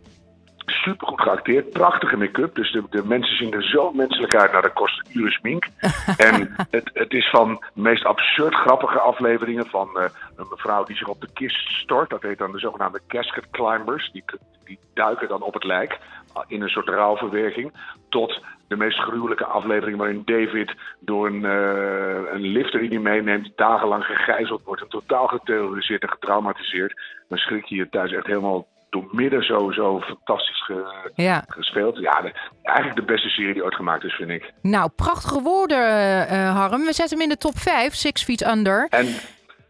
super 0.69 1.07
goed 1.07 1.21
geacteerd, 1.21 1.69
prachtige 1.69 2.17
make-up. 2.17 2.55
Dus 2.55 2.71
de, 2.71 2.83
de 2.89 3.05
mensen 3.05 3.35
zien 3.35 3.53
er 3.53 3.63
zo 3.63 3.91
menselijk 3.91 4.35
uit. 4.35 4.51
Nou, 4.51 4.61
dat 4.61 4.73
kost 4.73 5.15
uren 5.15 5.31
smink. 5.31 5.67
en 6.27 6.55
het, 6.69 6.89
het 6.93 7.13
is 7.13 7.29
van 7.29 7.63
de 7.73 7.81
meest 7.81 8.05
absurd 8.05 8.55
grappige 8.55 8.99
afleveringen 8.99 9.65
van 9.65 9.99
eh, 9.99 10.03
een 10.35 10.47
mevrouw 10.49 10.83
die 10.83 10.95
zich 10.95 11.07
op 11.07 11.21
de 11.21 11.29
kist 11.33 11.69
stort. 11.69 12.09
Dat 12.09 12.21
heet 12.21 12.37
dan 12.37 12.51
de 12.51 12.59
zogenaamde 12.59 13.01
casket 13.07 13.49
climbers. 13.51 14.11
Die, 14.11 14.23
die 14.65 14.79
duiken 14.93 15.27
dan 15.27 15.41
op 15.41 15.53
het 15.53 15.63
lijk 15.63 15.99
ah, 16.33 16.43
in 16.47 16.61
een 16.61 16.69
soort 16.69 16.89
rouwverwerking. 16.89 17.73
Tot 18.09 18.41
de 18.67 18.75
meest 18.75 18.99
gruwelijke 18.99 19.45
aflevering 19.45 19.97
waarin 19.97 20.21
David 20.25 20.75
door 20.99 21.27
een, 21.27 21.45
eh, 21.45 22.33
een 22.33 22.47
lifter 22.47 22.79
die 22.79 22.89
hij 22.89 22.99
meeneemt 22.99 23.51
dagenlang 23.55 24.03
gegijzeld 24.03 24.63
wordt. 24.63 24.81
En 24.81 24.89
totaal 24.89 25.27
geterroriseerd 25.27 26.01
en 26.01 26.09
getraumatiseerd. 26.09 27.01
Dan 27.27 27.37
schrik 27.37 27.65
je 27.65 27.75
je 27.75 27.89
thuis 27.89 28.11
echt 28.11 28.25
helemaal 28.25 28.67
door 28.89 29.07
midden 29.11 29.43
zo, 29.43 29.71
zo 29.71 29.99
fantastisch 29.99 30.63
ge- 30.65 31.11
Ja. 31.15 31.43
gespeeld. 31.47 31.97
Ja, 31.97 32.21
de- 32.21 32.33
eigenlijk 32.63 32.95
de 32.99 33.13
beste 33.13 33.29
serie 33.29 33.53
die 33.53 33.63
ooit 33.63 33.75
gemaakt 33.75 34.03
is, 34.03 34.13
vind 34.15 34.29
ik. 34.29 34.53
Nou, 34.61 34.89
prachtige 34.95 35.41
woorden, 35.41 35.77
eh, 35.77 36.21
eh, 36.47 36.55
Harm. 36.55 36.85
We 36.85 36.93
zetten 36.93 37.17
hem 37.17 37.21
in 37.27 37.33
de 37.33 37.37
top 37.37 37.57
5, 37.57 37.93
Six 37.93 38.23
Feet 38.23 38.47
Under. 38.47 38.87
En, 38.89 39.07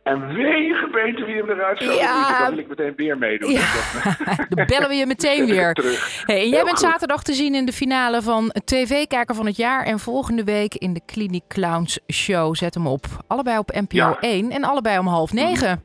en 0.04 0.28
wee 0.34 0.74
geweten 0.74 1.26
wie 1.26 1.36
hem 1.36 1.50
eruit 1.50 1.84
zou 1.84 1.94
Ja. 1.98 2.40
Dan 2.40 2.50
wil 2.50 2.58
ik 2.60 2.68
meteen 2.68 2.94
weer 2.96 3.18
meedoen. 3.18 3.52
Ja. 3.52 3.60
Dus 3.60 4.38
Dan 4.50 4.66
bellen 4.66 4.88
we 4.90 4.96
je 4.96 5.06
meteen 5.06 5.46
weer. 5.46 5.74
Terug. 5.74 6.24
Hey, 6.26 6.36
en 6.36 6.42
jij 6.48 6.56
Heel 6.56 6.66
bent 6.66 6.78
goed. 6.80 6.90
zaterdag 6.90 7.24
te 7.24 7.34
zien 7.34 7.56
in 7.56 7.66
de 7.66 7.74
finale 7.74 8.22
van 8.22 8.52
TV-kijker 8.66 9.36
van 9.36 9.46
het 9.46 9.56
jaar. 9.56 9.84
En 9.86 10.00
volgende 10.00 10.44
week 10.44 10.74
in 10.76 10.94
de 10.94 11.02
Clinic 11.06 11.44
Clowns 11.48 12.00
Show. 12.12 12.56
Zet 12.56 12.74
hem 12.74 12.88
op. 12.88 13.06
Allebei 13.28 13.58
op 13.58 13.72
NPO 13.74 13.96
Ja. 13.98 14.18
1 14.20 14.52
en 14.52 14.64
allebei 14.64 15.00
om 15.00 15.08
half 15.08 15.34
negen. 15.34 15.84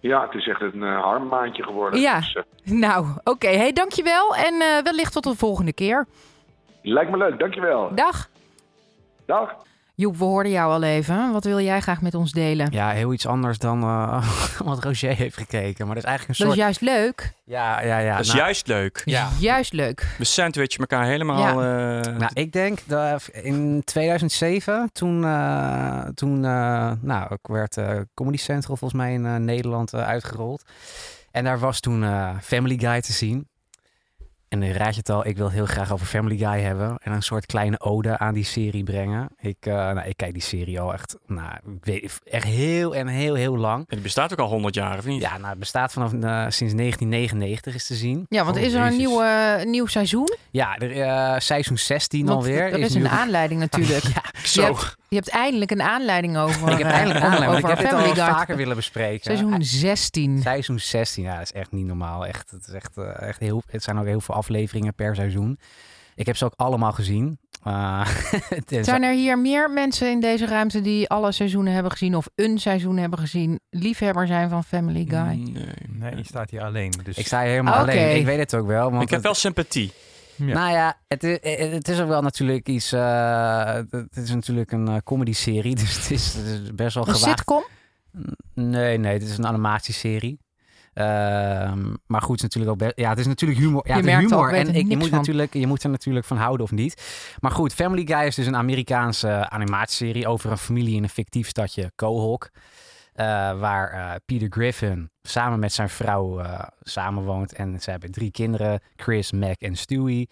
Ja, 0.00 0.22
het 0.22 0.34
is 0.34 0.48
echt 0.48 0.60
een 0.60 0.82
uh, 0.82 1.02
harmmaandje 1.02 1.62
geworden. 1.62 2.00
Ja. 2.00 2.18
Dus, 2.18 2.34
eh, 2.34 2.42
Nou, 2.72 3.06
oké. 3.24 3.48
Hey, 3.48 3.72
dankjewel. 3.72 4.36
En 4.36 4.60
eh, 4.60 4.82
wellicht 4.82 5.12
tot 5.12 5.24
de 5.24 5.34
volgende 5.34 5.72
keer. 5.72 6.06
lijkt 6.82 7.10
me 7.10 7.16
leuk, 7.16 7.38
dankjewel. 7.38 7.94
Dag. 7.94 8.28
Dag. 9.26 9.56
Joep, 10.00 10.16
we 10.16 10.24
hoorden 10.24 10.52
jou 10.52 10.72
al 10.72 10.82
even. 10.82 11.32
Wat 11.32 11.44
wil 11.44 11.60
jij 11.60 11.80
graag 11.80 12.00
met 12.02 12.14
ons 12.14 12.32
delen? 12.32 12.68
Ja, 12.72 12.90
heel 12.90 13.12
iets 13.12 13.26
anders 13.26 13.58
dan 13.58 13.82
eh, 13.82 14.30
wat 14.64 14.84
Roger 14.84 15.14
heeft 15.16 15.36
gekeken. 15.36 15.86
Maar 15.86 15.94
dat 15.94 16.04
is 16.04 16.08
eigenlijk 16.10 16.38
een 16.38 16.46
Dat 16.46 16.56
is 16.56 16.62
soort... 16.62 16.78
juist 16.78 16.80
leuk. 16.80 17.32
Ja, 17.44 17.82
ja, 17.82 17.98
ja. 17.98 18.10
Dat 18.16 18.20
is 18.20 18.26
nou, 18.26 18.38
juist 18.38 18.66
leuk. 18.66 19.02
Ja. 19.04 19.28
Juist 19.38 19.72
leuk. 19.72 20.14
We 20.18 20.24
sandwichen 20.24 20.78
elkaar 20.80 21.04
helemaal. 21.04 21.48
eh, 21.48 22.16
Nou, 22.18 22.30
ik 22.34 22.52
denk 22.52 22.78
dat 22.86 23.28
in 23.32 23.82
2007, 23.84 24.90
toen, 24.92 25.24
eh, 25.24 26.00
toen 26.14 26.44
eh, 26.44 26.92
nou, 27.00 27.34
ik 27.34 27.46
werd 27.46 27.76
eh, 27.76 27.98
Comedy 28.14 28.36
Central 28.38 28.76
volgens 28.76 29.00
mij 29.00 29.12
in 29.12 29.44
Nederland 29.44 29.94
uitgerold. 29.94 30.62
En 31.30 31.44
daar 31.44 31.58
was 31.58 31.80
toen 31.80 32.04
eh, 32.04 32.30
Family 32.42 32.78
Guy 32.78 33.00
te 33.00 33.12
zien. 33.12 33.48
En 34.50 34.60
dan 34.60 34.70
raad 34.70 34.92
je 34.94 34.98
het 35.00 35.08
al, 35.08 35.26
ik 35.26 35.36
wil 35.36 35.48
heel 35.50 35.66
graag 35.66 35.92
over 35.92 36.06
Family 36.06 36.36
Guy 36.36 36.60
hebben. 36.60 36.98
En 37.02 37.12
een 37.12 37.22
soort 37.22 37.46
kleine 37.46 37.80
ode 37.80 38.18
aan 38.18 38.34
die 38.34 38.44
serie 38.44 38.82
brengen. 38.84 39.28
Ik, 39.40 39.56
eh, 39.60 39.72
nou, 39.74 40.00
ik 40.08 40.16
kijk 40.16 40.32
die 40.32 40.42
serie 40.42 40.80
al 40.80 40.92
echt, 40.92 41.16
nou, 41.26 41.52
ik 41.52 41.84
weet, 41.84 42.20
echt 42.30 42.44
heel 42.44 42.94
en 42.94 43.06
heel, 43.06 43.34
heel 43.34 43.56
lang. 43.56 43.78
En 43.78 43.84
die 43.88 44.00
bestaat 44.00 44.32
ook 44.32 44.38
al 44.38 44.48
100 44.48 44.74
jaar, 44.74 44.98
of 44.98 45.04
niet? 45.04 45.20
Ja, 45.22 45.36
nou, 45.36 45.48
het 45.50 45.58
bestaat 45.58 45.92
vanaf 45.92 46.12
eh, 46.12 46.18
sinds 46.48 46.74
1999 46.74 47.74
is 47.74 47.86
te 47.86 47.94
zien. 47.94 48.26
Ja, 48.28 48.44
want 48.44 48.56
Oh, 48.56 48.62
is 48.62 48.72
er 48.72 48.86
een 48.86 48.96
nieuw, 48.96 49.22
nieuw 49.64 49.86
seizoen? 49.86 50.28
Ja, 50.50 50.76
er, 50.78 51.00
eh, 51.00 51.40
seizoen 51.40 51.78
16 51.78 52.26
Want 52.26 52.38
alweer. 52.38 52.62
er 52.72 52.78
is 52.78 52.94
een 52.94 53.08
aanleiding 53.08 53.60
natuurlijk. 53.60 54.04
Ja, 54.14 54.22
Zo. 54.44 54.60
Je 54.60 54.66
hebt, 54.66 54.96
je 55.10 55.16
hebt 55.16 55.28
eindelijk 55.28 55.70
een 55.70 55.82
aanleiding 55.82 56.36
over, 56.36 56.70
ik 56.72 56.78
heb 56.78 56.86
eh, 56.86 56.92
eindelijk 56.92 57.24
over, 57.24 57.30
aanleiding. 57.38 57.62
want 57.62 57.62
Ik 57.62 57.68
heb 57.68 57.78
dit 57.78 57.88
Family 57.88 58.08
al 58.08 58.14
Guy. 58.26 58.34
vaker 58.34 58.56
willen 58.56 58.76
bespreken. 58.76 59.24
Seizoen 59.24 59.62
16. 59.64 60.40
Seizoen 60.42 60.78
16, 60.80 61.24
ja, 61.24 61.32
dat 61.32 61.42
is 61.42 61.52
echt 61.52 61.72
niet 61.72 61.86
normaal. 61.86 62.26
Echt, 62.26 62.50
het, 62.50 62.66
is 62.66 62.72
echt, 62.74 62.96
eh, 62.96 63.28
echt 63.28 63.40
heel, 63.40 63.62
het 63.70 63.82
zijn 63.82 63.98
ook 63.98 64.04
heel 64.06 64.20
veel 64.20 64.34
afleveringen 64.34 64.94
per 64.94 65.14
seizoen. 65.14 65.58
Ik 66.14 66.26
heb 66.26 66.36
ze 66.36 66.44
ook 66.44 66.52
allemaal 66.56 66.92
gezien. 66.92 67.38
Eh, 67.64 68.06
Zijn 68.80 69.02
er 69.02 69.12
hier 69.14 69.38
meer 69.38 69.70
mensen 69.70 70.10
in 70.10 70.20
deze 70.20 70.46
ruimte 70.46 70.80
die 70.80 71.08
alle 71.08 71.32
seizoenen 71.32 71.72
hebben 71.72 71.92
gezien 71.92 72.16
of 72.16 72.28
een 72.34 72.58
seizoen 72.58 72.96
hebben 72.96 73.18
gezien, 73.18 73.60
liefhebber 73.70 74.26
zijn 74.26 74.48
van 74.48 74.64
Family 74.64 75.04
Guy? 75.08 75.18
Nee. 75.18 75.64
Nee, 75.88 76.16
je 76.16 76.24
staat 76.24 76.50
hier 76.50 76.62
alleen. 76.62 76.92
Dus 77.04 77.16
ik 77.18 77.26
sta 77.26 77.40
hier 77.40 77.50
helemaal 77.50 77.74
alleen. 77.74 78.16
Ik 78.16 78.24
weet 78.24 78.38
het 78.38 78.54
ook 78.54 78.66
wel. 78.66 78.90
Want 78.90 78.94
Ik 79.02 79.08
heb 79.08 79.10
het- 79.18 79.22
wel 79.22 79.34
sympathie. 79.34 79.92
Ja. 80.46 80.54
Nou 80.54 80.70
ja, 80.72 80.98
het 81.08 81.24
is, 81.24 81.38
het 81.72 81.88
is 81.88 82.00
ook 82.00 82.08
wel 82.08 82.22
natuurlijk 82.22 82.68
iets... 82.68 82.92
eh, 82.92 83.74
het 83.90 84.16
is 84.16 84.30
natuurlijk 84.34 84.72
een 84.72 84.88
eh, 84.88 84.96
comedy-serie, 85.04 85.74
dus 85.82 85.96
het 85.96 86.10
is, 86.10 86.34
het 86.34 86.46
is 86.46 86.74
best 86.74 86.94
wel 86.94 87.08
Een 87.08 87.14
gewaagd. 87.14 87.38
sitcom? 87.38 87.64
Nee, 88.54 88.98
nee, 88.98 89.12
het 89.12 89.22
is 89.22 89.38
een 89.38 89.46
animatieserie. 89.46 90.38
Ehm, 90.94 91.94
maar 92.06 92.22
goed, 92.22 92.40
het 92.40 92.50
is 92.50 92.56
natuurlijk 92.56 92.70
ook 92.72 92.78
best, 92.78 92.92
ja, 92.96 93.08
het 93.10 93.18
is 93.18 93.26
natuurlijk 93.26 93.60
humor. 93.60 93.88
Ja, 93.88 93.96
Je 93.96 94.00
het 94.02 94.10
is 94.22 94.30
humor 94.30 94.52
en 94.52 94.74
ik, 94.74 94.88
je, 94.88 94.96
moet 94.96 95.08
van. 95.08 95.18
natuurlijk, 95.18 95.54
je 95.54 95.66
moet 95.66 95.82
er 95.82 95.90
natuurlijk 95.90 96.26
van 96.26 96.36
houden 96.36 96.66
of 96.66 96.70
niet. 96.72 97.02
Maar 97.40 97.50
goed, 97.50 97.72
Family 97.74 98.06
Guy 98.06 98.26
is 98.26 98.34
dus 98.34 98.46
een 98.46 98.56
Amerikaanse 98.56 99.48
animatieserie 99.50 100.26
over 100.26 100.50
een 100.50 100.58
familie 100.58 100.96
in 100.96 101.02
een 101.02 101.08
fictief 101.08 101.48
stadje 101.48 101.92
Quahog. 101.94 102.48
Eh, 103.20 103.58
waar 103.58 103.90
eh, 103.90 104.14
Peter 104.26 104.48
Griffin 104.50 105.10
samen 105.22 105.58
met 105.58 105.72
zijn 105.72 105.88
vrouw 105.88 106.38
eh 106.38 106.62
samenwoont. 106.82 107.52
En 107.52 107.80
ze 107.80 107.90
hebben 107.90 108.10
drie 108.10 108.30
kinderen, 108.30 108.80
Chris, 108.96 109.32
Mac 109.32 109.60
en 109.60 109.76
Stewie. 109.76 110.28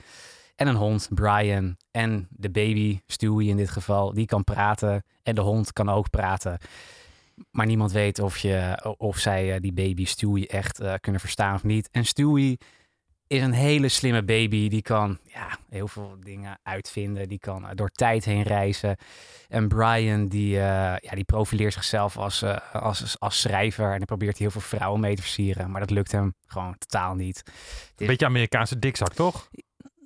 En 0.57 0.67
een 0.67 0.75
hond, 0.75 1.09
Brian. 1.11 1.77
En 1.91 2.29
de 2.31 2.51
baby, 2.51 3.01
Stewie 3.07 3.49
in 3.49 3.57
dit 3.57 3.71
geval, 3.71 4.13
die 4.15 4.27
kan 4.27 4.45
praten. 4.45 5.03
En 5.23 5.35
de 5.35 5.41
hond 5.41 5.73
kan 5.73 5.89
ook 5.89 6.11
praten. 6.11 6.59
Maar 7.51 7.67
niemand 7.67 7.93
weet 7.93 8.19
of, 8.19 8.39
je, 8.39 8.95
of 8.99 9.19
zij 9.19 9.61
die 9.61 9.73
baby 9.73 10.05
Stewie 10.05 10.49
echt 10.49 10.83
kunnen 11.01 11.21
verstaan 11.21 11.55
of 11.55 11.65
niet. 11.65 11.89
En 11.91 12.05
Stewie 12.05 12.59
is 13.29 13.43
een 13.43 13.53
hele 13.53 13.89
slimme 13.89 14.23
baby. 14.23 14.69
Die 14.69 14.83
kan 14.83 15.19
ja, 15.23 15.49
heel 15.71 15.89
veel 15.89 16.17
dingen 16.21 16.59
uitvinden. 16.63 17.29
Die 17.29 17.39
kan 17.39 17.65
eh, 17.69 17.71
door 17.75 17.91
tijd 17.91 18.25
heen 18.25 18.43
reizen. 18.43 18.97
En 19.49 19.69
Brian 19.69 20.27
die, 20.27 20.57
eh, 20.57 20.63
ja, 21.01 21.11
die 21.15 21.25
profileert 21.25 21.73
zichzelf 21.73 22.17
als, 22.17 22.43
eh, 22.43 22.57
als, 22.73 23.17
als 23.19 23.41
schrijver. 23.41 23.85
En 23.85 23.97
hij 23.97 24.05
probeert 24.07 24.39
heel 24.39 24.51
veel 24.51 24.61
vrouwen 24.61 25.01
mee 25.01 25.15
te 25.15 25.23
versieren. 25.23 25.71
Maar 25.71 25.81
dat 25.81 25.91
lukt 25.91 26.13
hem 26.13 26.35
gewoon 26.47 26.75
totaal 26.79 27.15
niet. 27.15 27.43
Een 27.97 28.07
beetje 28.07 28.27
Amerikaanse 28.27 28.79
dikzak, 28.79 29.15
toch? 29.15 29.49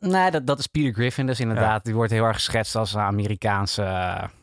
Nee, 0.00 0.30
dat, 0.30 0.46
dat 0.46 0.58
is 0.58 0.66
Peter 0.66 0.92
Griffin 0.92 1.26
dus 1.26 1.40
inderdaad. 1.40 1.84
Die 1.84 1.94
wordt 1.94 2.12
heel 2.12 2.24
erg 2.24 2.36
geschetst 2.36 2.76
als 2.76 2.94
een 2.94 3.00
Amerikaanse 3.00 3.82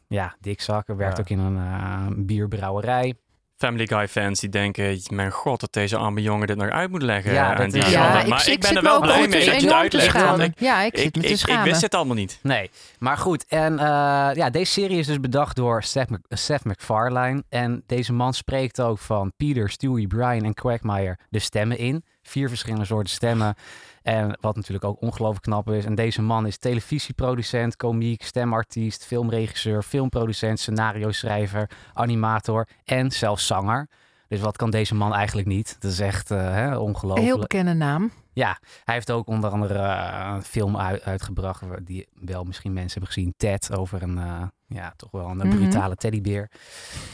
ja, 0.07 0.35
dikzak. 0.39 0.87
Hij 0.87 0.95
werkt 0.95 1.17
Ja. 1.17 1.23
ook 1.23 1.29
in 1.29 1.39
een 1.39 2.25
bierbrouwerij. 2.25 3.15
Family 3.59 3.87
Guy 3.87 4.07
fans 4.07 4.39
die 4.39 4.49
denken, 4.49 4.99
mijn 5.09 5.31
god, 5.31 5.59
dat 5.59 5.73
deze 5.73 5.97
arme 5.97 6.21
jongen 6.21 6.47
dit 6.47 6.57
nog 6.57 6.69
uit 6.69 6.89
moet 6.89 7.01
leggen. 7.01 7.33
Ja, 7.33 7.49
dat 7.55 7.59
En 7.59 7.69
die 7.71 7.81
is- 7.81 7.91
Ja, 7.91 8.21
ik, 8.21 8.27
maar 8.27 8.41
ik, 8.47 8.53
ik 8.53 8.59
ben 8.59 8.75
er 8.75 8.83
wel 8.83 8.99
blij 9.01 9.27
mee 9.27 9.45
dat 9.45 9.61
je 9.61 9.67
het 9.67 9.71
uitlegt. 9.75 10.21
want 10.21 10.39
ik, 10.41 10.59
Ja, 10.59 10.81
ik 10.81 10.97
zit 10.97 11.15
ik, 11.49 11.59
wist 11.63 11.81
het 11.81 11.95
allemaal 11.95 12.15
niet. 12.15 12.39
Nee, 12.41 12.69
maar 12.99 13.17
goed. 13.17 13.45
En 13.47 13.79
eh, 13.79 13.85
ja, 14.33 14.49
deze 14.49 14.71
serie 14.71 14.97
is 14.97 15.07
dus 15.07 15.19
bedacht 15.19 15.55
door 15.55 15.83
Seth, 15.83 16.09
Mac- 16.09 16.19
Seth 16.29 16.63
MacFarlane. 16.65 17.43
En 17.49 17.83
deze 17.87 18.13
man 18.13 18.33
spreekt 18.33 18.81
ook 18.81 18.99
van 18.99 19.31
Peter, 19.37 19.69
Stewie, 19.69 20.07
Brian 20.07 20.43
en 20.43 20.53
Quagmire 20.53 21.17
de 21.29 21.39
stemmen 21.39 21.77
in. 21.77 22.03
Vier 22.29 22.49
verschillende 22.49 22.85
soorten 22.85 23.13
stemmen. 23.13 23.55
En 24.01 24.37
wat 24.41 24.55
natuurlijk 24.55 24.85
ook 24.85 25.01
ongelooflijk 25.01 25.43
knap 25.43 25.69
is. 25.69 25.85
En 25.85 25.95
deze 25.95 26.21
man 26.21 26.45
is 26.47 26.57
televisieproducent, 26.57 27.75
komiek, 27.75 28.23
stemartiest, 28.23 29.05
filmregisseur, 29.05 29.83
filmproducent, 29.83 30.59
scenario-schrijver, 30.59 31.69
animator 31.93 32.67
en 32.83 33.11
zelfs 33.11 33.47
zanger. 33.47 33.87
Dus 34.27 34.39
wat 34.39 34.57
kan 34.57 34.69
deze 34.69 34.95
man 34.95 35.13
eigenlijk 35.13 35.47
niet? 35.47 35.75
Dat 35.79 35.91
is 35.91 35.99
echt 35.99 36.29
hè, 36.29 36.67
Een 36.67 36.77
ongelooflijk. 36.77 37.27
heel 37.27 37.39
bekende 37.39 37.73
naam. 37.73 38.11
Ja, 38.33 38.59
hij 38.83 38.93
heeft 38.95 39.11
ook 39.11 39.27
onder 39.27 39.49
andere 39.49 39.79
eh, 39.79 40.31
een 40.35 40.43
film 40.43 40.77
uit- 40.77 41.03
uitgebracht 41.03 41.63
die 41.85 42.07
wel 42.13 42.43
misschien 42.43 42.73
mensen 42.73 42.91
hebben 42.91 43.11
gezien. 43.13 43.33
Ted, 43.37 43.75
over 43.77 44.01
een, 44.03 44.17
eh, 44.17 44.41
ja, 44.69 44.93
toch 44.97 45.11
wel 45.11 45.29
een 45.29 45.37
Mhm. 45.37 45.49
brutale 45.49 45.95
teddybeer. 45.95 46.49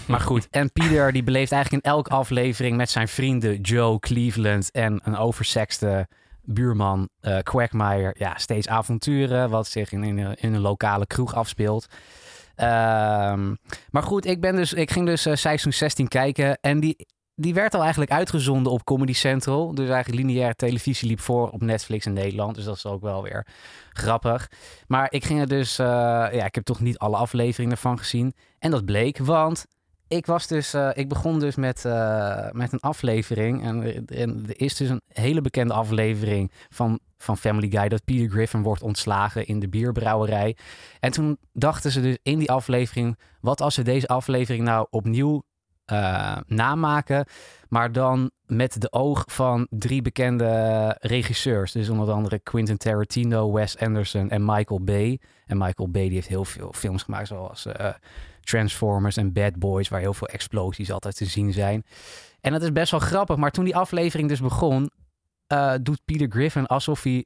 Maar 0.08 0.20
goed, 0.20 0.48
en 0.52 0.72
Peter 0.72 1.12
die 1.12 1.24
beleeft 1.24 1.52
eigenlijk 1.52 1.84
in 1.86 1.92
elke 1.92 2.10
aflevering 2.10 2.78
met 2.78 2.90
zijn 2.90 3.08
vrienden 3.08 3.62
Joe, 3.62 4.00
Cleveland 4.00 4.72
en 4.72 5.00
een 5.04 5.18
oversexte 5.18 6.08
buurman 6.42 7.10
eh 7.22 7.38
Quagmire. 7.40 8.16
Ja, 8.18 8.38
steeds 8.38 8.68
avonturen 8.68 9.50
wat 9.50 9.68
zich 9.68 9.92
in, 9.92 10.04
in, 10.04 10.18
een- 10.18 10.36
in 10.36 10.54
een 10.54 10.62
lokale 10.62 11.06
kroeg 11.06 11.36
afspeelt. 11.36 11.88
Ehm, 12.56 13.54
maar 13.90 14.04
goed, 14.04 14.26
ik, 14.26 14.42
ben 14.42 14.56
dus, 14.56 14.74
ik 14.74 14.92
ging 14.92 15.06
dus 15.06 15.26
eh, 15.26 15.36
seizoen 15.36 15.74
16 15.74 16.08
kijken 16.08 16.58
en 16.62 16.80
die, 16.80 17.06
die 17.36 17.54
werd 17.54 17.74
al 17.74 17.82
eigenlijk 17.82 18.12
uitgezonden 18.12 18.72
op 18.72 18.84
Comedy 18.84 19.14
Central. 19.14 19.76
Dus 19.76 19.90
eigenlijk 19.90 20.24
lineaire 20.24 20.56
televisie 20.56 21.08
liep 21.08 21.20
voor 21.20 21.50
op 21.50 21.62
Netflix 21.62 22.06
in 22.06 22.14
Nederland. 22.14 22.56
Dus 22.56 22.64
dat 22.64 22.76
is 22.76 22.86
ook 22.86 23.02
wel 23.02 23.24
weer 23.24 23.48
grappig. 23.94 24.52
Maar 24.88 25.08
ik 25.12 25.26
ging 25.26 25.40
er 25.40 25.48
dus... 25.48 25.80
eh, 25.80 25.86
ja, 26.32 26.46
ik 26.46 26.56
heb 26.56 26.64
toch 26.64 26.80
niet 26.80 26.98
alle 26.98 27.18
afleveringen 27.18 27.72
ervan 27.72 27.98
gezien. 27.98 28.34
En 28.60 28.72
dat 28.72 28.86
bleek, 28.86 29.18
want 29.18 29.66
ik 30.08 30.26
was 30.26 30.48
dus... 30.48 30.74
eh, 30.74 30.90
ik 30.94 31.10
begon 31.10 31.40
dus 31.40 31.56
met, 31.56 31.86
eh, 31.86 32.52
met 32.52 32.74
een 32.74 32.80
aflevering. 32.80 33.64
En, 33.64 34.06
en 34.08 34.44
er 34.48 34.60
is 34.60 34.76
dus 34.76 34.90
een 34.90 35.02
hele 35.08 35.42
bekende 35.42 35.74
aflevering 35.74 36.52
van, 36.70 37.00
van 37.18 37.38
Family 37.38 37.70
Guy... 37.70 37.88
dat 37.88 38.04
Peter 38.04 38.30
Griffin 38.30 38.64
wordt 38.64 38.82
ontslagen 38.82 39.48
in 39.48 39.60
de 39.60 39.70
bierbrouwerij. 39.70 40.58
En 41.00 41.12
toen 41.12 41.38
dachten 41.54 41.92
ze 41.92 42.02
dus 42.02 42.18
in 42.24 42.40
die 42.40 42.52
aflevering... 42.52 43.20
wat 43.42 43.62
als 43.62 43.74
ze 43.74 43.82
deze 43.82 44.08
aflevering 44.08 44.64
nou 44.64 44.88
opnieuw 44.90 45.44
eh, 45.86 46.38
namaken... 46.48 47.26
maar 47.70 47.92
dan 47.92 48.32
met 48.46 48.82
de 48.82 48.92
oog 48.92 49.24
van 49.28 49.68
drie 49.70 50.02
bekende 50.02 50.96
regisseurs. 51.00 51.72
Dus 51.72 51.90
onder 51.90 52.12
andere 52.12 52.40
Quentin 52.40 52.78
Tarantino, 52.78 53.52
Wes 53.52 53.78
Anderson 53.78 54.30
en 54.30 54.46
Michael 54.46 54.84
Bay. 54.84 55.20
En 55.46 55.58
Michael 55.58 55.90
Bay 55.90 56.04
die 56.04 56.14
heeft 56.14 56.28
heel 56.28 56.46
veel 56.46 56.74
films 56.74 57.04
gemaakt 57.04 57.28
zoals 57.28 57.66
eh, 57.66 57.90
Transformers 58.42 59.18
en 59.18 59.34
Bad 59.34 59.56
Boys... 59.56 59.90
waar 59.90 60.00
heel 60.00 60.14
veel 60.14 60.28
explosies 60.28 60.92
altijd 60.92 61.16
te 61.16 61.26
zien 61.26 61.54
zijn. 61.54 61.84
En 62.42 62.52
dat 62.52 62.62
is 62.62 62.72
best 62.72 62.92
wel 62.92 63.00
grappig. 63.00 63.36
Maar 63.36 63.52
toen 63.52 63.66
die 63.66 63.76
aflevering 63.76 64.30
dus 64.30 64.42
begon... 64.42 64.92
eh, 65.48 65.74
doet 65.82 66.02
Peter 66.06 66.28
Griffin 66.30 66.66
alsof 66.66 67.04
hij 67.04 67.26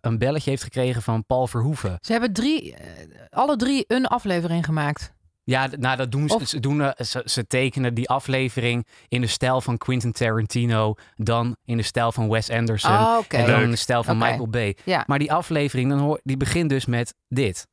een 0.00 0.18
belletje 0.18 0.50
heeft 0.50 0.62
gekregen 0.62 1.02
van 1.02 1.26
Paul 1.26 1.46
Verhoeven. 1.46 1.98
Ze 2.00 2.12
hebben 2.12 2.32
drie, 2.32 2.74
alle 3.30 3.56
drie 3.56 3.84
een 3.86 4.06
aflevering 4.06 4.64
gemaakt. 4.64 5.14
Ja, 5.48 5.68
nou 5.78 5.96
dat 5.96 6.12
doen 6.12 6.28
ze. 6.28 6.34
Of- 6.34 6.48
Ze, 6.48 6.60
doen, 6.60 6.82
eh, 6.82 7.04
ze, 7.04 7.22
ze 7.24 7.46
tekenen 7.46 7.94
die 7.94 8.08
aflevering 8.08 8.86
in 9.08 9.20
de 9.20 9.26
stijl 9.26 9.60
van 9.60 9.78
Quentin 9.78 10.12
Tarantino, 10.12 10.94
dan 11.16 11.56
in 11.64 11.76
de 11.76 11.82
stijl 11.82 12.12
van 12.12 12.28
Wes 12.28 12.50
Anderson 12.50 12.90
Oh, 12.92 13.16
oké. 13.20 13.36
en 13.36 13.46
dan 13.46 13.62
in 13.62 13.70
de 13.70 13.76
stijl 13.76 14.04
van. 14.04 14.18
Michael 14.18 14.48
Bay. 14.48 14.76
Ja. 14.84 15.04
Maar 15.06 15.18
die 15.18 15.32
aflevering, 15.32 15.90
dan 15.90 15.98
hoor, 15.98 16.20
die 16.24 16.36
begint 16.36 16.68
dus 16.70 16.86
met 16.86 17.14
dit. 17.28 17.66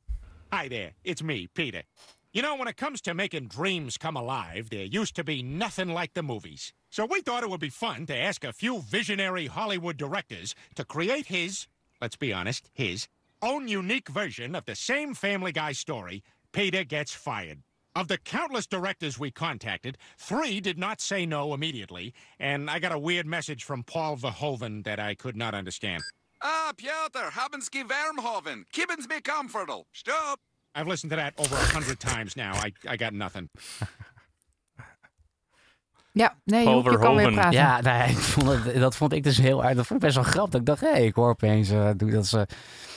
Hi 0.50 0.68
there, 0.68 0.92
it's 1.02 1.22
me, 1.22 1.48
Peter. 1.52 1.82
You 2.30 2.44
know, 2.46 2.56
when 2.58 2.68
it 2.68 2.76
comes 2.76 3.00
to 3.00 3.12
making 3.14 3.48
dreams 3.52 3.96
come 3.96 4.18
alive, 4.18 4.68
there 4.68 4.98
used 5.00 5.14
to 5.14 5.22
be 5.22 5.42
nothing 5.42 5.98
like 5.98 6.12
the 6.12 6.22
movies. 6.22 6.72
So 6.88 7.06
we 7.06 7.20
thought 7.22 7.42
it 7.42 7.48
would 7.48 7.60
be 7.60 7.70
fun 7.70 8.04
to 8.06 8.14
ask 8.14 8.44
a 8.44 8.52
few 8.52 8.82
visionary 8.90 9.46
Hollywood 9.46 9.96
directors 9.96 10.54
to 10.74 10.84
create 10.84 11.26
his, 11.26 11.66
let's 12.00 12.16
be 12.16 12.32
honest, 12.34 12.68
his 12.72 13.06
own 13.40 13.68
unique 13.68 14.10
version 14.12 14.54
of 14.54 14.64
the 14.64 14.74
same 14.74 15.14
Family 15.14 15.52
Guy 15.52 15.72
story, 15.74 16.22
Peter 16.54 16.84
Gets 16.84 17.12
Fired. 17.12 17.64
Of 17.96 18.06
the 18.06 18.16
countless 18.16 18.68
directors 18.68 19.18
we 19.18 19.32
contacted, 19.32 19.98
three 20.16 20.60
did 20.60 20.78
not 20.78 21.00
say 21.00 21.26
no 21.26 21.52
immediately, 21.52 22.14
and 22.38 22.70
I 22.70 22.78
got 22.78 22.92
a 22.92 22.98
weird 22.98 23.26
message 23.26 23.64
from 23.64 23.82
Paul 23.82 24.16
Verhoeven 24.16 24.84
that 24.84 25.00
I 25.00 25.16
could 25.16 25.36
not 25.36 25.54
understand. 25.54 26.04
Ah, 26.40 26.72
Piotr, 26.76 27.30
habenski 27.32 27.82
Vermhoven. 27.82 28.64
Kibbens 28.72 29.08
me 29.08 29.20
comfortable. 29.20 29.86
Stop. 29.92 30.38
I've 30.76 30.86
listened 30.86 31.10
to 31.10 31.16
that 31.16 31.34
over 31.38 31.56
a 31.56 31.58
hundred 31.58 31.98
times 31.98 32.36
now. 32.36 32.52
I, 32.54 32.72
I 32.88 32.96
got 32.96 33.12
nothing. 33.12 33.48
Ja, 36.16 36.36
nee, 36.44 36.64
Paul 36.64 36.82
Joep, 36.82 36.92
je 36.92 36.98
kan 36.98 37.16
weer 37.16 37.32
praten. 37.32 37.52
Ja, 37.52 37.80
nee, 37.80 38.10
ik 38.14 38.18
vond 38.18 38.48
het, 38.48 38.74
dat 38.74 38.96
vond 38.96 39.12
ik 39.12 39.22
dus 39.22 39.38
heel 39.38 39.62
aardig. 39.62 39.76
Dat 39.76 39.86
vond 39.86 40.00
ik 40.00 40.06
best 40.06 40.14
wel 40.14 40.32
grappig. 40.32 40.60
Ik 40.60 40.66
dacht, 40.66 40.80
hé, 40.80 40.92
ik 40.98 41.14
hoor 41.14 41.28
opeens 41.28 41.70
uh, 41.70 41.90
doe 41.96 42.10
dat 42.10 42.26
ze 42.26 42.46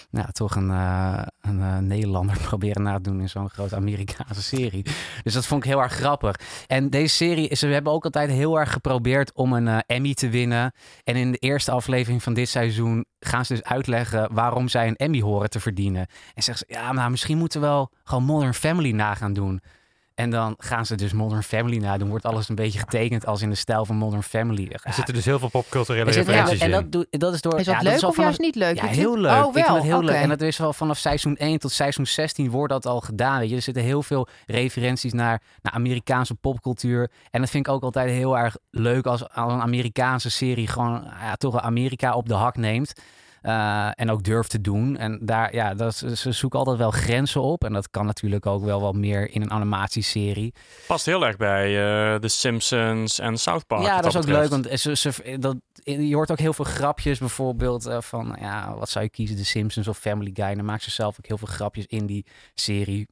nou, 0.10 0.32
toch 0.32 0.56
een, 0.56 0.72
eh, 0.72 1.22
een 1.42 1.62
eh, 1.62 1.78
Nederlander 1.78 2.38
proberen 2.48 2.84
na 2.84 2.96
te 2.96 3.02
doen 3.02 3.22
in 3.22 3.30
zo'n 3.30 3.50
grote 3.50 3.76
Amerikaanse 3.76 4.42
serie. 4.42 4.86
Dus 5.24 5.34
dat 5.34 5.46
vond 5.46 5.64
ik 5.64 5.70
heel 5.70 5.82
erg 5.82 5.94
grappig. 5.94 6.36
En 6.68 6.90
deze 6.90 7.16
serie, 7.16 7.56
ze 7.56 7.68
hebben 7.68 7.94
ook 7.94 8.04
altijd 8.04 8.30
heel 8.30 8.60
erg 8.60 8.72
geprobeerd 8.72 9.34
om 9.34 9.54
een 9.54 9.68
eh, 9.68 9.78
Emmy 9.86 10.14
te 10.14 10.30
winnen. 10.30 10.72
En 11.04 11.16
in 11.16 11.32
de 11.32 11.38
eerste 11.38 11.72
aflevering 11.72 12.24
van 12.24 12.34
dit 12.34 12.50
seizoen 12.50 13.06
gaan 13.20 13.46
ze 13.46 13.54
dus 13.54 13.64
uitleggen 13.64 14.34
waarom 14.34 14.68
zij 14.68 14.88
een 14.88 14.96
Emmy 14.96 15.22
horen 15.22 15.50
te 15.50 15.60
verdienen. 15.60 16.08
En 16.34 16.44
zeggen 16.44 16.66
ze, 16.68 16.80
ja, 16.80 16.92
nou, 16.92 17.10
misschien 17.10 17.38
moeten 17.38 17.62
we 17.62 17.68
wel 17.68 17.92
gewoon 18.04 18.24
Modern 18.24 18.54
Family 18.54 18.92
na 18.92 19.14
gaan 19.14 19.34
doen. 19.34 19.62
En 20.18 20.30
dan 20.30 20.56
gaan 20.58 20.86
ze 20.86 20.96
dus 20.96 21.14
Modern 21.14 21.44
Family 21.44 21.78
nadoen. 21.78 22.10
Wordt 22.10 22.26
alles 22.26 22.50
een 22.50 22.56
beetje 22.56 22.80
getekend 22.80 23.26
als 23.26 23.42
in 23.42 23.50
de 23.50 23.56
stijl 23.56 23.86
van 23.86 23.96
Modern 23.96 24.24
Family. 24.24 24.68
Er 24.84 24.94
zitten 24.94 25.14
dus 25.14 25.26
heel 25.26 25.40
veel 25.40 25.50
popculturele 25.50 26.06
Er 26.10 26.16
referenties 26.16 26.60
en 26.60 26.66
in. 26.66 26.72
dat, 26.72 26.92
doe- 26.92 27.08
dat 27.10 27.34
is 27.34 27.42
door. 27.42 27.60
Is 27.60 27.66
dat 27.66 27.76
ja, 27.76 27.82
leuk 27.82 27.94
is 27.96 28.04
al 28.04 28.10
of 28.10 28.16
vanaf- 28.16 28.30
juist 28.30 28.56
niet 28.56 28.56
leuk? 28.64 28.76
Ja, 28.76 28.86
heel 28.86 29.18
leuk. 29.18 29.32
Oh, 29.32 29.48
Ik 29.48 29.54
vind 29.54 29.68
het 29.68 29.84
heel 29.84 30.04
leuk. 30.04 30.16
En 30.16 30.30
dat 30.30 30.42
is 30.42 30.62
al 30.62 30.74
vanaf 30.74 30.98
seizoen 30.98 31.36
1 31.36 31.60
tot 31.60 31.72
seizoen 31.72 32.06
16 32.06 32.50
wordt 32.50 32.74
dat 32.74 32.86
al 32.86 33.02
gedaan. 33.02 33.40
Weet 33.40 33.50
je. 33.50 33.56
Er 33.56 33.62
zitten 33.62 33.84
heel 33.84 34.04
veel 34.04 34.28
referenties 34.46 35.14
naar, 35.14 35.42
naar 35.62 35.74
Amerikaanse 35.74 36.36
popcultuur. 36.36 37.12
En 37.32 37.42
dat 37.42 37.50
vind 37.50 37.68
ik 37.68 37.74
ook 37.74 37.84
altijd 37.84 38.10
heel 38.10 38.38
erg 38.38 38.56
leuk 38.72 39.06
als, 39.06 39.30
als 39.30 39.54
een 39.54 39.62
Amerikaanse 39.62 40.30
serie 40.32 40.68
gewoon 40.68 41.04
ja, 41.22 41.36
toch 41.36 41.62
Amerika 41.62 42.14
op 42.14 42.28
de 42.28 42.34
hak 42.34 42.56
neemt. 42.58 42.94
Eh, 43.48 43.90
en 43.94 44.12
ook 44.12 44.24
durft 44.24 44.50
te 44.50 44.62
doen. 44.62 44.98
En 44.98 45.20
daar, 45.22 45.56
ja, 45.56 45.74
dat, 45.74 45.96
ze 45.96 46.32
zoeken 46.32 46.60
altijd 46.60 46.78
wel 46.78 46.92
grenzen 46.92 47.42
op. 47.42 47.64
En 47.64 47.74
dat 47.74 47.90
kan 47.90 48.06
natuurlijk 48.06 48.46
ook 48.46 48.64
wel 48.64 48.82
wat 48.82 48.96
meer 48.96 49.32
in 49.32 49.42
een 49.42 49.52
animatieserie. 49.52 50.54
Past 50.88 51.06
heel 51.06 51.26
erg 51.26 51.38
bij 51.38 51.66
eh 51.66 52.20
The 52.20 52.28
Simpsons 52.28 53.20
en 53.20 53.38
South 53.38 53.68
Park. 53.68 53.82
Ja, 53.82 54.02
dat 54.02 54.06
is 54.06 54.16
ook 54.18 54.26
betreft. 54.26 54.52
leuk. 54.52 54.64
Want 54.64 54.80
ze, 54.80 54.96
ze, 54.96 55.38
dat, 55.40 55.56
je 55.84 56.16
hoort 56.16 56.32
ook 56.32 56.40
heel 56.40 56.54
veel 56.54 56.66
grapjes. 56.66 57.20
Bijvoorbeeld 57.20 57.86
eh, 57.86 58.02
van, 58.02 58.38
ja, 58.40 58.76
wat 58.78 58.90
zou 58.90 59.04
je 59.04 59.12
kiezen? 59.12 59.36
The 59.36 59.46
Simpsons 59.46 59.88
of 59.88 59.98
Family 59.98 60.32
Guy? 60.34 60.46
En 60.46 60.56
dan 60.56 60.66
maakt 60.66 60.84
ze 60.84 60.92
zelf 60.92 61.18
ook 61.20 61.28
heel 61.28 61.38
veel 61.38 61.48
grapjes 61.48 61.86
in 61.86 62.06
die 62.06 62.26
serie. 62.54 63.08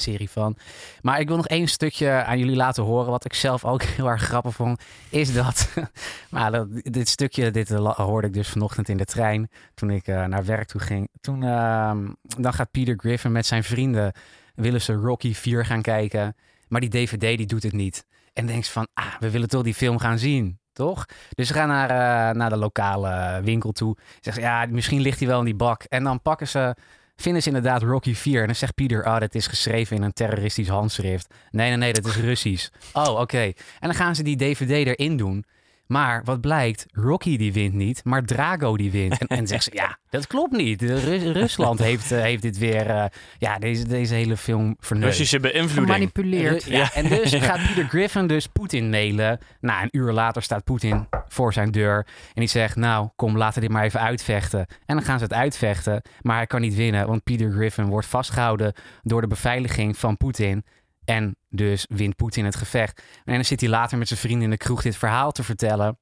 Serie 0.00 0.30
van. 0.30 0.56
Maar 1.02 1.20
ik 1.20 1.28
wil 1.28 1.36
nog 1.36 1.48
één 1.48 1.68
stukje 1.68 2.10
aan 2.10 2.38
jullie 2.38 2.56
laten 2.56 2.82
horen. 2.82 3.10
Wat 3.10 3.24
ik 3.24 3.34
zelf 3.34 3.64
ook 3.64 3.82
heel 3.96 4.08
erg 4.08 4.22
grappig 4.22 4.54
vond. 4.54 4.82
Is 5.08 5.32
dat. 5.32 5.68
maar 6.30 6.64
dit 6.68 7.08
stukje 7.08 7.50
dit 7.50 7.68
hoorde 7.68 8.26
ik 8.26 8.32
dus 8.32 8.48
vanochtend 8.48 8.88
in 8.88 8.96
de 8.96 9.04
trein. 9.04 9.50
Toen 9.74 9.90
ik 9.90 10.06
eh, 10.06 10.24
naar 10.24 10.44
werk 10.44 10.68
toe 10.68 10.80
ging. 10.80 11.08
Toen. 11.20 11.42
ehm, 11.42 12.08
dan 12.22 12.52
gaat 12.52 12.70
Peter 12.70 12.94
Griffin 12.96 13.32
met 13.32 13.46
zijn 13.46 13.64
vrienden. 13.64 14.12
Willen 14.54 14.80
ze 14.80 14.92
Rocky 14.92 15.34
4 15.34 15.64
gaan 15.64 15.82
kijken. 15.82 16.36
Maar 16.68 16.80
die 16.80 16.90
DVD 16.90 17.20
die 17.20 17.46
doet 17.46 17.62
het 17.62 17.72
niet. 17.72 18.04
En 18.32 18.46
denkt 18.46 18.68
van, 18.68 18.88
ah, 18.94 19.14
we 19.20 19.30
willen 19.30 19.48
toch 19.48 19.62
die 19.62 19.74
film 19.74 19.98
gaan 19.98 20.18
zien, 20.18 20.58
toch? 20.72 21.06
Dus 21.34 21.46
ze 21.46 21.54
gaan 21.54 21.68
naar, 21.68 21.90
eh, 21.90 22.36
naar 22.36 22.50
de 22.50 22.56
lokale 22.56 23.40
winkel 23.42 23.72
toe. 23.72 23.96
Zeggen 24.20 24.42
ze, 24.42 24.48
ja, 24.48 24.66
misschien 24.68 25.00
ligt 25.00 25.18
hij 25.18 25.28
wel 25.28 25.38
in 25.38 25.44
die 25.44 25.54
bak. 25.54 25.82
En 25.82 26.04
dan 26.04 26.22
pakken 26.22 26.48
ze, 26.48 26.76
vinden 27.16 27.42
ze 27.42 27.48
inderdaad 27.48 27.82
Rocky 27.82 28.14
4. 28.14 28.40
En 28.40 28.46
dan 28.46 28.54
zegt 28.54 28.74
Pieter, 28.74 29.04
ah, 29.04 29.20
dat 29.20 29.34
is 29.34 29.46
geschreven 29.46 29.96
in 29.96 30.02
een 30.02 30.12
terroristisch 30.12 30.68
handschrift. 30.68 31.34
Nee, 31.50 31.68
nee, 31.68 31.76
nee, 31.76 31.92
dat 31.92 32.06
is 32.06 32.16
Russisch. 32.16 32.68
Oh, 32.92 33.20
oké. 33.20 33.42
En 33.42 33.54
dan 33.80 33.94
gaan 33.94 34.14
ze 34.14 34.22
die 34.22 34.36
DVD 34.36 34.70
erin 34.86 35.16
doen. 35.16 35.44
Maar 35.86 36.24
wat 36.24 36.40
blijkt, 36.40 36.86
Rocky 36.92 37.36
die 37.36 37.52
wint 37.52 37.74
niet, 37.74 38.04
maar 38.04 38.22
Drago 38.24 38.76
die 38.76 38.90
wint. 38.90 39.18
En, 39.18 39.26
en 39.26 39.46
zegt 39.46 39.64
ze, 39.64 39.70
ja, 39.74 39.98
dat 40.10 40.26
klopt 40.26 40.52
niet. 40.52 40.82
Ru- 40.82 41.30
Rusland 41.32 41.78
heeft, 41.78 42.12
eh, 42.12 42.20
heeft 42.20 42.42
dit 42.42 42.58
weer, 42.58 42.86
eh, 42.90 43.04
ja, 43.38 43.58
deze, 43.58 43.86
deze 43.88 44.14
hele 44.14 44.36
film 44.36 44.76
verneust. 44.80 45.08
Russische 45.08 45.40
beïnvloeding. 45.40 45.86
Gemanipuleerd. 45.86 46.64
Ru- 46.64 46.76
Ja, 46.76 46.92
en 46.94 47.08
dus 47.08 47.34
gaat 47.44 47.66
Peter 47.66 47.88
Griffin 47.88 48.26
dus 48.26 48.46
Poetin 48.46 48.90
mailen. 48.90 49.38
Nou, 49.60 49.82
een 49.82 49.88
uur 50.00 50.12
later 50.12 50.42
staat 50.42 50.64
Poetin 50.64 51.08
voor 51.28 51.52
zijn 51.52 51.70
deur. 51.70 52.06
En 52.34 52.40
die 52.40 52.48
zegt, 52.48 52.76
nou, 52.76 53.08
kom, 53.16 53.36
laten 53.36 53.54
we 53.54 53.60
dit 53.66 53.70
maar 53.76 53.84
even 53.84 54.00
uitvechten. 54.00 54.66
En 54.86 54.96
dan 54.96 55.02
gaan 55.04 55.18
ze 55.18 55.24
het 55.24 55.32
uitvechten. 55.34 56.02
Maar 56.20 56.36
hij 56.36 56.46
kan 56.46 56.60
niet 56.60 56.74
winnen, 56.74 57.06
want 57.06 57.24
Peter 57.24 57.50
Griffin 57.50 57.84
wordt 57.86 58.06
vastgehouden 58.06 58.72
door 59.02 59.20
de 59.20 59.26
beveiliging 59.26 59.98
van 59.98 60.16
Poetin. 60.16 60.64
En 61.06 61.36
dus 61.48 61.86
wint 61.88 62.16
Poetin 62.16 62.44
het 62.44 62.56
gevecht. 62.56 63.02
En 63.24 63.34
dan 63.34 63.44
zit 63.44 63.60
hij 63.60 63.68
later 63.68 63.98
met 63.98 64.08
zijn 64.08 64.20
vrienden 64.20 64.42
in 64.44 64.50
de 64.50 64.56
kroeg 64.56 64.82
dit 64.82 64.96
verhaal 64.96 65.32
te 65.32 65.42
vertellen. 65.42 65.98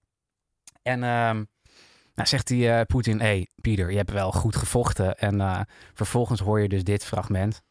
En 0.82 1.02
ehm, 1.02 1.44
nou 2.14 2.28
zegt 2.28 2.48
hij, 2.48 2.78
eh, 2.78 2.86
Poetin, 2.86 3.18
hé, 3.20 3.24
hey, 3.26 3.48
Peter, 3.60 3.90
je 3.90 3.96
hebt 3.96 4.10
wel 4.10 4.32
goed 4.32 4.56
gevochten. 4.56 5.18
En 5.18 5.40
eh, 5.40 5.60
vervolgens 5.94 6.40
hoor 6.40 6.60
je 6.60 6.68
dus 6.68 6.84
dit 6.84 7.04
fragment. 7.04 7.62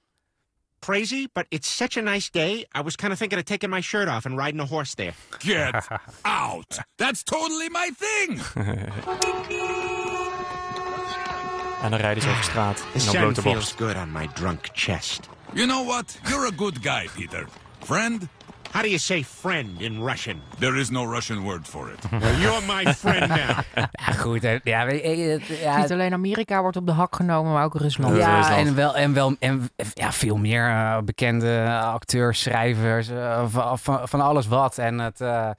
Crazy, 0.80 1.28
but 1.34 1.46
it's 1.50 1.76
such 1.76 1.98
a 1.98 2.02
nice 2.02 2.30
day. 2.32 2.68
I 2.78 2.82
was 2.82 2.96
kind 2.96 3.12
of 3.12 3.18
thinking 3.18 3.40
of 3.42 3.48
taking 3.48 3.72
my 3.74 3.82
shirt 3.82 4.08
off 4.10 4.26
and 4.26 4.40
riding 4.40 4.62
a 4.62 4.66
horse 4.66 4.96
there. 4.96 5.14
Get 5.40 5.88
out! 6.22 6.80
That's 6.96 7.24
totally 7.24 7.70
my 7.70 7.92
thing! 7.98 8.42
En 11.82 11.90
dan 11.92 12.00
rijden 12.00 12.24
ze 12.24 12.30
over 12.30 12.44
straat. 12.44 12.78
The 12.78 12.84
En 12.84 12.94
op 12.94 13.00
sun 13.02 13.20
blote 13.22 13.42
feels 13.42 13.56
borst. 13.56 13.76
good 13.78 13.96
on 13.96 14.12
my 14.12 14.28
drunk 14.34 14.70
chest. 14.74 15.30
You 15.56 15.66
know 15.68 15.84
what? 15.86 16.18
You're 16.30 16.48
a 16.48 16.52
good 16.56 16.82
guy, 16.82 17.08
Peter. 17.16 17.46
Friend? 17.84 18.28
How 18.72 18.82
do 18.82 18.88
you 18.88 18.98
say 18.98 19.24
friend 19.24 19.82
in 19.82 20.04
Russian? 20.04 20.42
There 20.60 20.80
is 20.80 20.90
no 20.90 21.04
Russian 21.06 21.44
word 21.44 21.68
for 21.68 21.92
it. 21.92 22.00
Well, 22.22 22.40
you're 22.40 22.62
my 22.62 22.94
friend 22.94 23.30
now. 23.30 23.58
Ja, 24.06 24.14
goed. 24.14 24.42
hè. 24.42 24.58
Ja, 24.64 24.86
weet 24.86 25.04
je, 25.04 25.24
het- 25.24 25.48
ja, 25.60 25.78
Niet 25.82 25.92
alleen 25.92 26.14
Amerika 26.14 26.62
wordt 26.62 26.78
op 26.78 26.86
de 26.86 26.92
hak 26.92 27.16
genomen, 27.16 27.54
maar 27.54 27.64
ook 27.64 27.76
Rusland. 27.76 28.18
ja 28.18 28.58
en 28.58 28.76
wel, 28.76 28.96
en 28.96 29.14
wel 29.14 29.36
en, 29.40 29.70
ja, 29.94 30.12
veel 30.12 30.38
meer 30.38 30.68
eh, 30.70 30.98
bekende 31.06 31.80
acteurs, 31.84 32.42
schrijvers, 32.42 33.08
eh, 33.10 33.44
van, 33.48 33.80
van, 33.80 34.08
van 34.08 34.22
alles 34.22 34.48
wat. 34.48 34.78
En 34.78 35.00
het, 35.00 35.22
eh, 35.22 35.50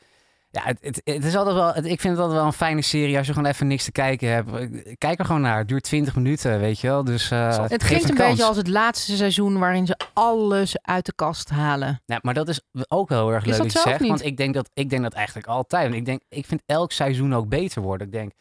ja, 0.54 0.62
het, 0.64 0.78
het, 0.80 1.00
het 1.04 1.24
is 1.24 1.36
altijd 1.36 1.56
wel, 1.56 1.72
het- 1.74 1.84
ik 1.86 2.00
vind 2.00 2.12
het 2.12 2.18
altijd 2.22 2.38
wel 2.38 2.46
een 2.46 2.52
fijne 2.52 2.82
serie 2.82 3.16
als 3.18 3.26
je 3.26 3.32
gewoon 3.32 3.48
even 3.48 3.66
niks 3.66 3.84
te 3.84 3.92
kijken 3.92 4.28
hebt. 4.28 4.50
Kijk 4.98 5.18
er 5.18 5.24
gewoon 5.24 5.40
naar. 5.40 5.58
Het 5.58 5.68
duurt 5.68 5.82
20 5.84 6.14
minuten, 6.14 6.60
weet 6.60 6.80
je 6.80 6.86
wel. 6.86 7.04
Dus 7.04 7.30
eh, 7.30 7.58
Het 7.68 7.84
klinkt 7.84 8.08
een 8.08 8.14
kans. 8.16 8.28
beetje 8.30 8.44
als 8.44 8.56
het 8.56 8.68
laatste 8.68 9.16
seizoen 9.16 9.58
waarin 9.58 9.86
ze 9.86 9.96
alles 10.12 10.76
uit 10.82 11.06
de 11.06 11.12
kast 11.14 11.50
halen. 11.50 12.02
Ja, 12.06 12.18
maar 12.22 12.34
dat 12.34 12.48
is 12.48 12.60
ook 12.88 13.08
wel 13.08 13.18
heel 13.26 13.32
erg 13.34 13.44
Is 13.44 13.50
leuk 13.50 13.58
dat 13.58 13.72
dat 13.72 13.82
je 13.82 13.88
zegt. 13.88 14.06
Want 14.06 14.24
ik 14.24 14.36
denk, 14.36 14.54
dat, 14.54 14.70
ik 14.74 14.90
denk 14.90 15.02
dat 15.02 15.12
eigenlijk 15.12 15.46
altijd. 15.46 15.82
Want 15.84 15.94
ik, 15.96 16.04
denk, 16.04 16.20
ik 16.28 16.46
vind 16.46 16.62
elk 16.66 16.92
seizoen 16.92 17.34
ook 17.34 17.48
beter 17.48 17.82
worden. 17.82 18.06
Ik 18.06 18.12
denk, 18.12 18.32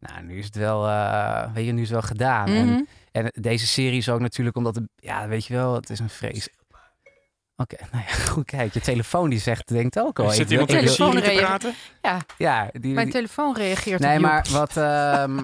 nou, 0.00 0.22
nu 0.24 0.38
is 0.38 0.44
het 0.44 0.56
wel, 0.56 0.86
eh, 0.88 1.52
weet 1.54 1.66
je, 1.66 1.72
nu 1.72 1.82
is 1.82 1.88
het 1.90 1.98
wel 1.98 2.08
gedaan. 2.08 2.50
Mhm. 2.50 2.58
En, 2.68 2.86
en 3.12 3.30
deze 3.42 3.66
serie 3.66 3.98
is 3.98 4.08
ook 4.08 4.20
natuurlijk 4.20 4.56
omdat, 4.56 4.74
het, 4.74 4.84
ja, 4.96 5.28
weet 5.28 5.44
je 5.46 5.54
wel, 5.54 5.74
het 5.74 5.90
is 5.90 5.98
een 5.98 6.08
vrees. 6.10 6.48
Oké, 7.60 7.76
nou 7.92 8.04
ja, 8.08 8.12
goed, 8.12 8.44
kijk, 8.44 8.74
je 8.74 8.80
telefoon 8.80 9.30
die 9.30 9.38
zegt, 9.38 9.68
denkt 9.68 9.98
ook 9.98 10.18
al. 10.18 10.30
Zit 10.30 10.50
iemand 10.50 10.68
tegen 10.68 10.84
wil- 10.84 10.92
Siri 10.94 11.22
te 11.22 11.32
praten? 11.42 11.74
Ja, 12.02 12.18
Ja, 12.38 12.68
die, 12.72 12.92
mijn 12.94 13.04
die- 13.06 13.14
telefoon 13.14 13.56
reageert 13.56 14.00
Nee, 14.00 14.16
op 14.16 14.22
maar 14.22 14.42
Joep. 14.46 14.52
wat. 14.56 14.76
ehm, 14.76 15.40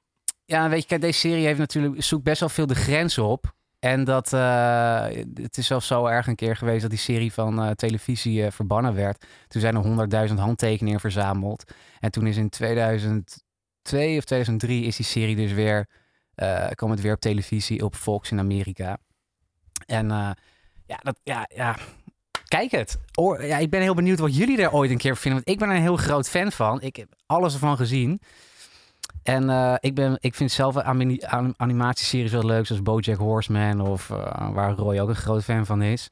ja, 0.54 0.68
weet 0.68 0.82
je, 0.82 0.88
kijk, 0.88 1.00
deze 1.00 1.18
serie 1.18 1.46
heeft 1.46 1.58
natuurlijk 1.58 2.02
zoekt 2.02 2.24
best 2.24 2.40
wel 2.40 2.48
veel 2.48 2.66
de 2.66 2.74
grens 2.74 3.18
op. 3.18 3.56
En 3.78 4.04
dat 4.04 4.32
eh, 4.32 5.02
het 5.34 5.58
is 5.58 5.66
zelfs 5.66 5.86
zo 5.86 6.06
erg 6.06 6.26
een 6.26 6.34
keer 6.34 6.56
geweest 6.56 6.80
dat 6.80 6.90
die 6.90 6.98
serie 6.98 7.32
van 7.32 7.62
eh, 7.62 7.70
televisie 7.70 8.44
eh, 8.44 8.50
verbannen 8.50 8.94
werd. 8.94 9.24
Toen 9.48 9.60
zijn 9.60 9.76
er 9.76 10.28
100.000 10.28 10.34
handtekeningen 10.34 11.00
verzameld. 11.00 11.72
En 12.00 12.10
toen 12.10 12.26
is 12.26 12.36
in 12.36 12.48
2002 12.48 14.18
of 14.18 14.24
2003 14.24 14.84
is 14.84 14.96
die 14.96 15.06
serie 15.06 15.36
dus 15.36 15.52
weer 15.52 15.86
eh 16.34 16.66
kwam 16.74 16.90
het 16.90 17.00
weer 17.00 17.12
op 17.14 17.20
televisie 17.20 17.84
op 17.84 17.94
Fox 17.94 18.30
in 18.30 18.38
Amerika. 18.38 18.98
En 19.86 20.10
eh, 20.10 20.30
ja, 20.88 20.98
dat, 21.02 21.18
ja, 21.22 21.48
ja, 21.54 21.76
kijk 22.48 22.70
het. 22.70 22.98
Oor, 23.14 23.44
ja, 23.44 23.56
ik 23.58 23.70
ben 23.70 23.80
heel 23.80 23.94
benieuwd 23.94 24.18
wat 24.18 24.36
jullie 24.36 24.62
er 24.62 24.72
ooit 24.72 24.90
een 24.90 24.98
keer 24.98 25.16
vinden. 25.16 25.42
Want 25.44 25.50
ik 25.54 25.58
ben 25.58 25.68
er 25.68 25.76
een 25.76 25.82
heel 25.88 25.96
groot 25.96 26.28
fan 26.28 26.52
van. 26.52 26.80
Ik 26.80 26.96
heb 26.96 27.08
alles 27.26 27.52
ervan 27.52 27.76
gezien. 27.76 28.20
En 29.22 29.50
eh, 29.50 29.74
ik, 29.80 29.94
ben, 29.94 30.16
ik 30.20 30.34
vind 30.34 30.50
zelf 30.52 30.76
anim- 30.76 31.54
animatieseries 31.56 32.32
wel 32.32 32.44
leuk, 32.44 32.66
zoals 32.66 32.82
BoJack 32.82 33.18
Horseman 33.18 33.80
of 33.80 34.10
eh, 34.10 34.50
waar 34.52 34.72
Roy 34.72 34.98
ook 34.98 35.08
een 35.08 35.14
groot 35.16 35.44
fan 35.44 35.66
van 35.66 35.82
is. 35.82 36.10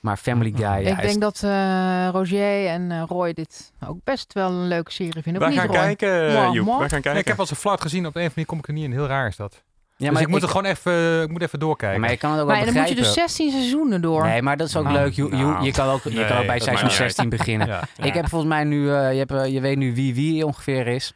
Maar 0.00 0.16
Family 0.16 0.52
Guy, 0.56 0.64
ja, 0.64 0.76
ik 0.76 0.98
is- 0.98 1.08
denk 1.08 1.20
dat 1.20 1.42
eh, 1.42 2.08
Roger 2.12 2.66
en 2.66 2.90
eh, 2.90 3.02
Roy 3.06 3.32
dit 3.32 3.72
ook 3.88 3.98
best 4.04 4.32
wel 4.32 4.50
een 4.50 4.68
leuke 4.68 4.92
serie 4.92 5.22
vinden. 5.22 5.40
Wij 5.42 5.50
niet, 5.50 5.58
gaan 5.58 5.68
kijken, 5.70 6.52
Joep. 6.52 6.78
Wij 6.78 6.88
gaan 7.02 7.16
ik 7.16 7.28
heb 7.28 7.38
al 7.38 7.46
zo'n 7.46 7.56
flat 7.56 7.80
gezien. 7.80 8.06
Op 8.06 8.16
een 8.16 8.22
of 8.22 8.28
andere 8.28 8.30
manier 8.34 8.46
kom 8.46 8.58
ik 8.58 8.66
er 8.68 8.72
niet 8.72 8.84
in. 8.84 8.92
Heel 8.92 9.06
raar 9.06 9.26
is 9.28 9.36
dat. 9.36 9.62
Ja, 10.04 10.10
dus 10.10 10.20
ik 10.20 10.28
moet 10.28 10.42
er 10.42 10.48
gewoon 10.48 10.64
even, 10.64 11.22
ik 11.22 11.30
moet 11.30 11.42
even 11.42 11.58
doorkijken. 11.58 12.00
maar 12.00 12.10
je 12.10 12.16
kan 12.16 12.30
het 12.30 12.40
ook 12.40 12.46
Maar 12.46 12.56
wel 12.56 12.64
dan 12.64 12.74
moet 12.74 12.88
je 12.88 12.94
dus 12.94 13.12
16 13.12 13.50
seizoenen 13.50 14.00
door. 14.00 14.24
Nee, 14.24 14.42
maar 14.42 14.56
dat 14.56 14.68
is 14.68 14.76
ook 14.76 14.84
Nou, 14.84 14.96
leuk. 14.96 15.12
Je, 15.12 15.22
je, 15.22 15.28
nou, 15.30 15.64
je 15.64 15.72
kan 15.72 15.88
ook, 15.88 16.02
je 16.02 16.10
nee, 16.10 16.26
kan 16.26 16.36
ook 16.38 16.46
bij 16.46 16.60
seizoen 16.60 16.72
maakt 16.72 16.82
niet 16.82 17.00
uit. 17.00 17.14
16 17.14 17.28
beginnen. 17.28 17.66
Ja. 17.66 17.82
Ik 17.96 18.14
heb 18.14 18.28
volgens 18.28 18.50
mij 18.50 18.64
nu, 18.64 18.90
eh, 18.90 19.12
je, 19.12 19.18
hebt, 19.18 19.32
eh, 19.32 19.46
je 19.46 19.60
weet 19.60 19.76
nu 19.76 19.94
wie 19.94 20.14
wie 20.14 20.46
ongeveer 20.46 20.86
is. 20.86 21.12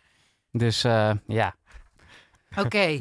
Dus 0.52 0.84
eh, 0.84 1.10
ja. 1.26 1.54
Oké. 2.56 3.00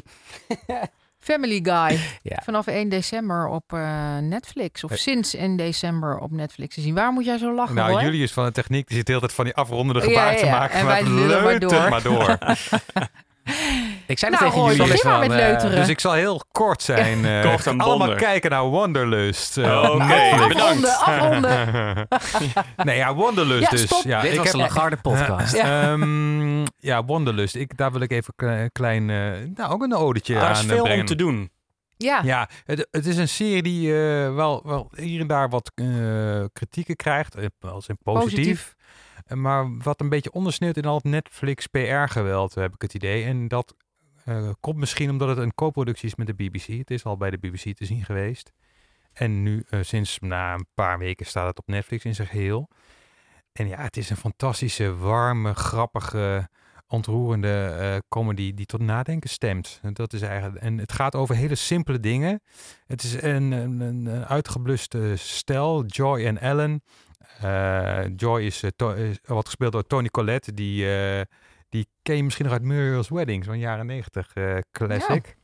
Family 1.28 1.60
Guy. 1.62 1.98
Ja. 2.22 2.40
Vanaf 2.44 2.66
1 2.66 2.88
december 2.88 3.46
op 3.48 3.72
eh, 3.72 4.16
Netflix. 4.18 4.84
Of 4.84 4.96
sinds 4.96 5.34
1 5.34 5.56
december 5.56 6.18
op 6.18 6.30
Netflix 6.30 6.74
te 6.74 6.80
zien. 6.80 6.94
Waar 6.94 7.12
moet 7.12 7.24
jij 7.24 7.38
zo 7.38 7.54
lachen, 7.54 7.74
Nou, 7.74 7.92
Roy? 7.92 8.02
Julius 8.02 8.32
van 8.32 8.44
de 8.44 8.52
techniek 8.52 8.86
die 8.86 8.96
zit 8.96 9.06
de 9.06 9.12
hele 9.12 9.24
tijd 9.24 9.34
van 9.36 9.44
die 9.44 9.54
afrondende 9.54 10.00
Ja, 10.00 10.06
gebaar 10.06 10.32
ja, 10.32 10.38
te 10.38 10.46
maken. 10.46 10.78
En 10.78 10.84
maar 10.84 11.02
wij 11.02 11.12
lullen 11.12 11.42
maar 11.42 11.58
door. 11.58 11.88
maar 11.88 12.02
door. 12.02 12.38
Ik 14.08 14.18
zei 14.18 14.30
Nou, 14.32 14.44
tegen 14.44 14.60
Roy, 14.60 14.70
jullie. 14.72 14.92
begin 14.92 15.10
maar 15.10 15.18
met 15.18 15.30
eh, 15.30 15.36
leuteren. 15.36 15.76
Dus 15.76 15.88
ik 15.88 16.00
zal 16.00 16.12
heel 16.12 16.40
kort 16.52 16.82
zijn. 16.82 17.24
eh, 17.26 17.42
Kort 17.42 17.66
en 17.66 17.80
allemaal 17.80 18.14
kijken 18.14 18.50
naar 18.50 18.62
Wonderlust. 18.64 19.58
eh, 19.58 19.78
Oké, 19.78 19.88
op 19.90 19.98
Netflix. 19.98 20.46
bedankt. 20.48 20.86
Afronden, 20.86 21.50
afronden. 22.08 22.08
nee, 22.76 22.96
ja, 22.96 23.14
Wonderlust 23.14 23.62
Ja, 23.62 23.70
dus. 23.70 23.82
stop. 23.82 24.02
Ja, 24.04 24.20
Dit 24.20 24.30
ik 24.30 24.36
was 24.36 24.46
heb- 24.46 24.54
de 24.56 24.60
Lagarde 24.60 24.96
podcast. 24.96 25.56
Ja. 25.56 25.82
Ehm, 25.92 26.60
ja, 26.76 27.04
Wonderlust. 27.04 27.54
Ik, 27.54 27.76
daar 27.76 27.92
wil 27.92 28.00
ik 28.00 28.10
even 28.12 28.32
een 28.36 28.72
klein, 28.72 29.10
eh, 29.10 29.16
nou 29.54 29.72
ook 29.72 29.82
een 29.82 29.94
odetje 29.94 30.34
Er 30.34 30.40
aan 30.42 30.50
is 30.50 30.60
veel 30.60 30.82
brengen. 30.82 31.00
om 31.00 31.06
te 31.06 31.16
doen. 31.16 31.50
Ja, 31.96 32.20
Ja, 32.24 32.48
het, 32.64 32.88
het 32.90 33.06
is 33.06 33.16
een 33.16 33.28
serie 33.28 33.62
die 33.62 33.92
eh, 33.92 34.34
wel, 34.34 34.62
wel 34.64 34.90
hier 34.96 35.20
en 35.20 35.26
daar 35.26 35.48
wat 35.48 35.72
eh, 35.74 35.86
kritieken 36.52 36.96
krijgt. 36.96 37.36
Als 37.60 37.86
in 37.86 37.98
positief. 38.02 38.34
Positief. 38.36 38.74
Maar 39.34 39.76
wat 39.82 40.00
een 40.00 40.08
beetje 40.08 40.32
ondersneeuwt 40.32 40.76
in 40.76 40.84
al 40.84 40.94
het 40.94 41.04
Netflix 41.04 41.66
PR-geweld, 41.66 42.54
heb 42.54 42.74
ik 42.74 42.82
het 42.82 42.94
idee. 42.94 43.24
En 43.24 43.48
dat 43.48 43.74
eh, 44.28 44.50
komt 44.60 44.76
misschien 44.76 45.10
omdat 45.10 45.28
het 45.28 45.38
een 45.38 45.54
co-productie 45.54 46.08
is 46.08 46.14
met 46.14 46.26
de 46.26 46.34
BBC. 46.34 46.66
Het 46.66 46.90
is 46.90 47.04
al 47.04 47.16
bij 47.16 47.30
de 47.30 47.38
BBC 47.38 47.76
te 47.76 47.84
zien 47.84 48.04
geweest. 48.04 48.52
En 49.12 49.42
nu, 49.42 49.64
eh, 49.68 49.82
sinds 49.82 50.18
na 50.18 50.54
een 50.54 50.66
paar 50.74 50.98
weken, 50.98 51.26
staat 51.26 51.46
het 51.46 51.58
op 51.58 51.66
Netflix 51.66 52.04
in 52.04 52.14
zijn 52.14 52.28
geheel. 52.28 52.68
En 53.52 53.68
ja, 53.68 53.82
het 53.82 53.96
is 53.96 54.10
een 54.10 54.16
fantastische, 54.16 54.96
warme, 54.96 55.54
grappige, 55.54 56.48
ontroerende 56.86 57.76
eh, 57.80 57.96
comedy 58.08 58.54
die 58.54 58.66
tot 58.66 58.80
nadenken 58.80 59.30
stemt. 59.30 59.80
Dat 59.92 60.12
is 60.12 60.22
eigenlijk, 60.22 60.64
en 60.64 60.78
het 60.78 60.92
gaat 60.92 61.14
over 61.14 61.34
hele 61.34 61.54
simpele 61.54 62.00
dingen. 62.00 62.42
Het 62.86 63.02
is 63.02 63.22
een, 63.22 63.52
een, 63.52 63.80
een, 63.80 64.26
uitgebluste 64.26 65.12
stel, 65.16 65.84
Joy 65.84 66.24
en 66.24 66.38
Ellen. 66.38 66.82
Joy 68.16 68.42
is, 68.42 68.62
wat 69.24 69.46
gespeeld 69.46 69.72
door 69.72 69.86
Tony 69.86 70.08
Collette, 70.08 70.54
die, 70.54 70.86
die 71.68 71.86
ken 72.02 72.16
je 72.16 72.22
misschien 72.24 72.44
nog 72.44 72.54
uit 72.54 72.62
Muriel's 72.62 73.08
Wedding, 73.08 73.44
zo'n 73.44 73.58
jaren 73.58 73.86
negentig 73.86 74.30
eh, 74.34 74.56
classic. 74.72 75.36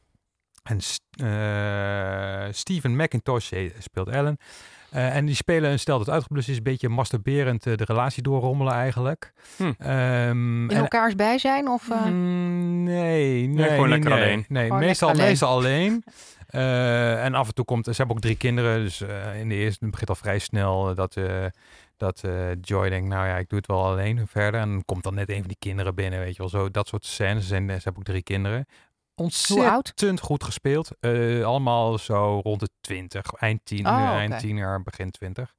En 0.63 0.81
S- 0.81 1.01
eh, 1.11 2.45
Steven 2.51 2.97
McIntosh 2.97 3.53
eh, 3.53 3.71
speelt 3.79 4.09
Ellen. 4.09 4.37
En 4.91 5.25
die 5.27 5.35
spelen 5.35 5.71
een 5.71 5.79
stel 5.79 5.99
dat 5.99 6.09
uitgeblust 6.11 6.49
is, 6.49 6.57
een 6.57 6.63
beetje 6.63 6.89
masturberend 6.89 7.63
de 7.63 7.85
relatie 7.85 8.23
doorrommelen 8.23 8.73
eigenlijk. 8.73 9.33
Hm. 9.57 9.73
Ehm, 9.79 10.63
in 10.63 10.71
en- 10.71 10.77
elkaars 10.83 11.15
bijzijn 11.15 11.69
of... 11.69 11.91
eh, 11.91 12.05
Mm, 12.05 12.83
nee, 12.83 13.47
nee, 13.47 13.69
gewoon 13.69 13.81
nee, 13.81 13.89
lekker 13.89 14.11
nee. 14.11 14.23
alleen. 14.23 14.45
Nee, 14.49 14.67
Gewoon 14.67 14.79
meestal, 14.81 15.09
alleen. 15.09 15.25
meestal 15.27 15.49
alleen. 15.57 16.05
En 17.19 17.35
af 17.35 17.49
en 17.49 17.55
toe 17.55 17.65
komt, 17.65 17.85
ze 17.85 17.93
hebben 17.97 18.17
ook 18.17 18.23
drie 18.23 18.37
kinderen, 18.37 18.83
dus 18.83 19.01
in 19.41 19.49
de 19.49 19.55
eerste 19.55 19.87
begint 19.91 20.09
al 20.09 20.15
vrij 20.15 20.39
snel 20.39 20.95
dat, 20.95 21.17
dat 21.97 22.23
eh, 22.25 22.51
Joy 22.61 22.89
denkt, 22.89 23.09
nou 23.09 23.27
ja, 23.27 23.37
ik 23.37 23.49
doe 23.49 23.59
het 23.59 23.67
wel 23.67 23.85
alleen 23.85 24.27
verder. 24.29 24.61
En 24.61 24.71
dan 24.71 24.85
komt 24.85 25.03
dan 25.03 25.15
net 25.15 25.29
een 25.29 25.39
van 25.39 25.49
die 25.49 25.57
kinderen 25.59 25.95
binnen, 25.95 26.19
weet 26.21 26.33
je 26.33 26.39
wel, 26.39 26.49
zo 26.49 26.71
dat 26.71 26.89
soort 26.89 27.05
scènes. 27.05 27.43
Ze, 27.43 27.49
zijn, 27.49 27.67
ze 27.67 27.73
hebben 27.73 27.97
ook 27.97 28.05
drie 28.05 28.23
kinderen. 28.23 28.67
Ontzettend 29.15 30.21
goed 30.21 30.45
gespeeld. 30.45 30.91
Eh, 31.01 31.45
allemaal 31.45 31.99
zo 31.99 32.41
rond 32.43 32.61
de 32.61 32.69
20, 32.81 33.33
eind 33.33 33.61
10, 33.65 33.87
Oh, 33.87 33.93
eh, 33.93 34.09
eind 34.09 34.39
tiener, 34.39 34.83
begin 34.83 35.11
20. 35.11 35.55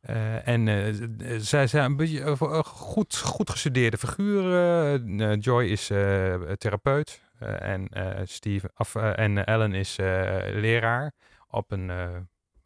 Eh, 0.00 0.48
en 0.48 0.68
eh, 0.68 0.94
zij 1.38 1.66
zijn 1.66 1.84
een 1.84 1.96
beetje 1.96 2.20
eh, 2.22 2.40
eh, 2.40 2.58
goed, 2.64 3.16
goed 3.16 3.50
gestudeerde 3.50 3.96
figuren. 3.98 5.20
Eh, 5.20 5.36
Joy 5.40 5.64
is 5.64 5.90
eh, 5.90 6.34
therapeut 6.58 7.22
eh, 7.38 7.60
en, 7.72 7.88
eh, 7.88 8.20
Steve, 8.24 8.70
eh, 8.92 9.18
en 9.18 9.44
Ellen 9.44 9.72
is 9.74 9.98
eh, 9.98 10.06
leraar 10.52 11.12
op 11.48 11.70
een, 11.70 11.90
eh, 11.90 12.06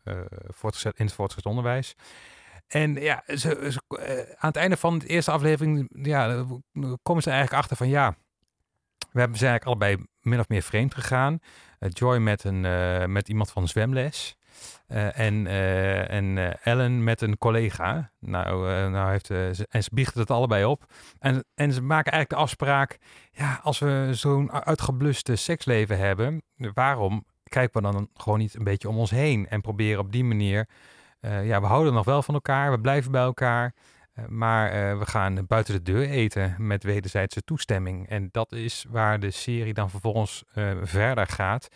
eh, 0.05 0.21
voortgezet, 0.49 0.99
in 0.99 1.05
het 1.05 1.15
voortgezet 1.15 1.47
onderwijs. 1.47 1.95
En 2.71 2.95
ja, 2.95 3.23
ze, 3.27 3.79
eh, 3.89 4.19
aan 4.19 4.49
het 4.49 4.57
einde 4.57 4.77
van 4.77 4.99
de 4.99 5.07
eerste 5.07 5.31
aflevering 5.31 5.89
ja, 6.03 6.45
komen 7.03 7.23
ze 7.23 7.31
eigenlijk 7.31 7.63
achter 7.63 7.77
van 7.77 7.89
ja, 7.89 8.15
we 9.13 9.21
hebben- 9.21 9.39
zijn 9.39 9.51
eigenlijk 9.51 9.65
allebei 9.65 10.07
min 10.21 10.41
of 10.41 10.49
meer 10.49 10.63
vreemd 10.63 10.95
gegaan. 10.95 11.39
Eh, 11.79 11.91
Joy 11.93 12.19
met, 12.19 12.45
een, 12.45 12.65
eh, 12.65 13.05
met 13.07 13.29
iemand 13.29 13.51
van 13.51 13.69
zwemles. 13.69 14.39
En 14.87 15.47
en 16.09 16.59
Ellen 16.63 17.05
met 17.05 17.21
een 17.21 17.39
collega. 17.39 18.13
Nou, 18.19 18.91
nou 18.91 19.11
heeft, 19.11 19.27
ze, 19.27 19.67
en 19.71 19.83
ze 19.83 19.91
biechten 19.93 20.21
het 20.21 20.31
allebei 20.31 20.65
op. 20.65 20.85
En, 21.19 21.45
en 21.55 21.73
ze 21.73 21.83
maken 21.83 22.13
eigenlijk 22.13 22.31
de 22.31 22.37
afspraak. 22.49 22.99
Ja, 23.33 23.61
als 23.63 23.79
we 23.79 24.09
zo'n 24.11 24.53
uitgebluste 24.53 25.37
seksleven 25.37 25.99
hebben. 25.99 26.43
Waarom 26.57 27.25
kijken 27.43 27.83
we 27.83 27.93
dan 27.93 28.09
gewoon 28.15 28.39
niet 28.39 28.55
een 28.55 28.65
beetje 28.65 28.89
om 28.89 28.99
ons 28.99 29.11
heen? 29.11 29.49
En 29.49 29.61
proberen 29.61 30.01
op 30.01 30.13
die 30.13 30.25
manier. 30.25 30.69
Eh, 31.21 31.47
ja, 31.47 31.61
we 31.61 31.67
houden 31.67 31.93
nog 31.93 32.05
wel 32.05 32.23
van 32.23 32.35
elkaar. 32.35 32.71
We 32.71 32.81
blijven 32.81 33.13
bij 33.13 33.23
elkaar. 33.23 33.75
eh, 34.13 34.27
maar 34.27 34.71
eh, 34.71 34.99
we 34.99 35.07
gaan 35.07 35.47
buiten 35.47 35.75
de 35.75 35.83
deur 35.83 36.09
eten 36.09 36.55
met 36.59 36.83
wederzijdse 36.83 37.43
toestemming. 37.43 38.09
En 38.09 38.29
dat 38.33 38.53
is 38.53 38.87
waar 38.89 39.21
de 39.21 39.31
serie 39.31 39.75
dan 39.75 39.91
vervolgens 39.91 40.45
verder 40.83 41.27
gaat. 41.27 41.69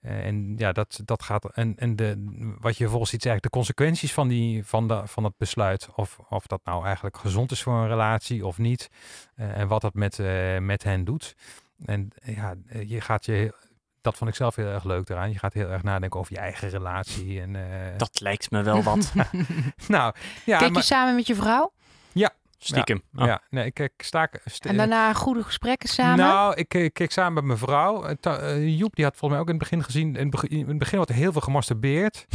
En 0.00 0.54
ja, 0.56 0.72
dat, 0.72 1.00
dat 1.04 1.22
gaat. 1.22 1.44
En, 1.44 1.74
en 1.76 1.96
de, 1.96 2.24
wat 2.58 2.72
je 2.76 2.82
vervolgens 2.82 3.10
ziet, 3.10 3.24
is 3.24 3.26
eigenlijk 3.26 3.42
de 3.42 3.60
consequenties 3.60 4.12
van, 4.12 4.28
die, 4.28 4.64
van, 4.64 4.88
de, 4.88 5.02
van 5.04 5.22
dat 5.22 5.36
besluit. 5.36 5.88
Of, 5.94 6.18
of 6.28 6.46
dat 6.46 6.60
nou 6.64 6.84
eigenlijk 6.84 7.16
gezond 7.16 7.50
is 7.50 7.62
voor 7.62 7.74
een 7.74 7.88
relatie 7.88 8.46
of 8.46 8.58
niet. 8.58 8.90
en 9.34 9.68
wat 9.68 9.80
dat 9.80 9.94
met, 9.94 10.18
met 10.60 10.82
hen 10.82 11.04
doet. 11.04 11.36
En 11.84 12.08
ja, 12.24 12.54
je 12.86 13.00
gaat 13.00 13.24
je. 13.24 13.54
Dat 14.02 14.16
vond 14.16 14.30
ik 14.30 14.36
zelf 14.36 14.56
heel 14.56 14.66
erg 14.66 14.84
leuk 14.84 15.08
eraan. 15.08 15.30
Je 15.30 15.38
gaat 15.38 15.52
heel 15.54 15.68
erg 15.68 15.82
nadenken 15.82 16.20
over 16.20 16.32
je 16.32 16.38
eigen 16.38 16.68
relatie. 16.68 17.40
En, 17.40 17.56
eh, 17.56 17.62
Dat 17.96 18.20
lijkt 18.20 18.50
me 18.50 18.62
wel 18.62 18.82
wat. 18.82 19.12
nou, 19.88 20.14
ja, 20.44 20.60
maar, 20.60 20.72
je 20.72 20.82
samen 20.82 21.14
met 21.14 21.26
je 21.26 21.34
vrouw? 21.34 21.72
ja, 22.12 22.30
Stiekem. 22.58 23.02
Ja, 23.12 23.22
Oh. 23.22 23.26
ja, 23.28 23.40
nee, 23.50 23.64
ik 23.64 23.74
kijk 23.74 23.92
sta, 23.96 24.28
st- 24.44 24.66
En 24.66 24.76
daarna 24.76 25.12
goede 25.12 25.42
gesprekken 25.42 25.88
samen? 25.88 26.16
Nou, 26.18 26.54
ik 26.54 26.68
keek, 26.92 27.10
samen 27.12 27.32
met 27.32 27.44
mijn 27.44 27.58
vrouw. 27.58 28.04
Eh, 28.04 28.14
Ta- 28.20 28.38
eh, 28.38 28.78
Joep, 28.78 28.94
die 28.96 29.04
had 29.04 29.16
volgens 29.16 29.30
mij 29.30 29.40
ook 29.40 29.46
in 29.52 29.54
het 29.54 29.62
begin 29.70 29.84
gezien. 29.84 30.08
In 30.16 30.20
het 30.22 30.30
begin, 30.30 30.50
in 30.50 30.68
het 30.68 30.78
begin 30.78 30.96
wordt 30.96 31.10
er 31.10 31.16
heel 31.16 31.32
veel 31.32 31.40
gemasturbeerd. 31.40 32.26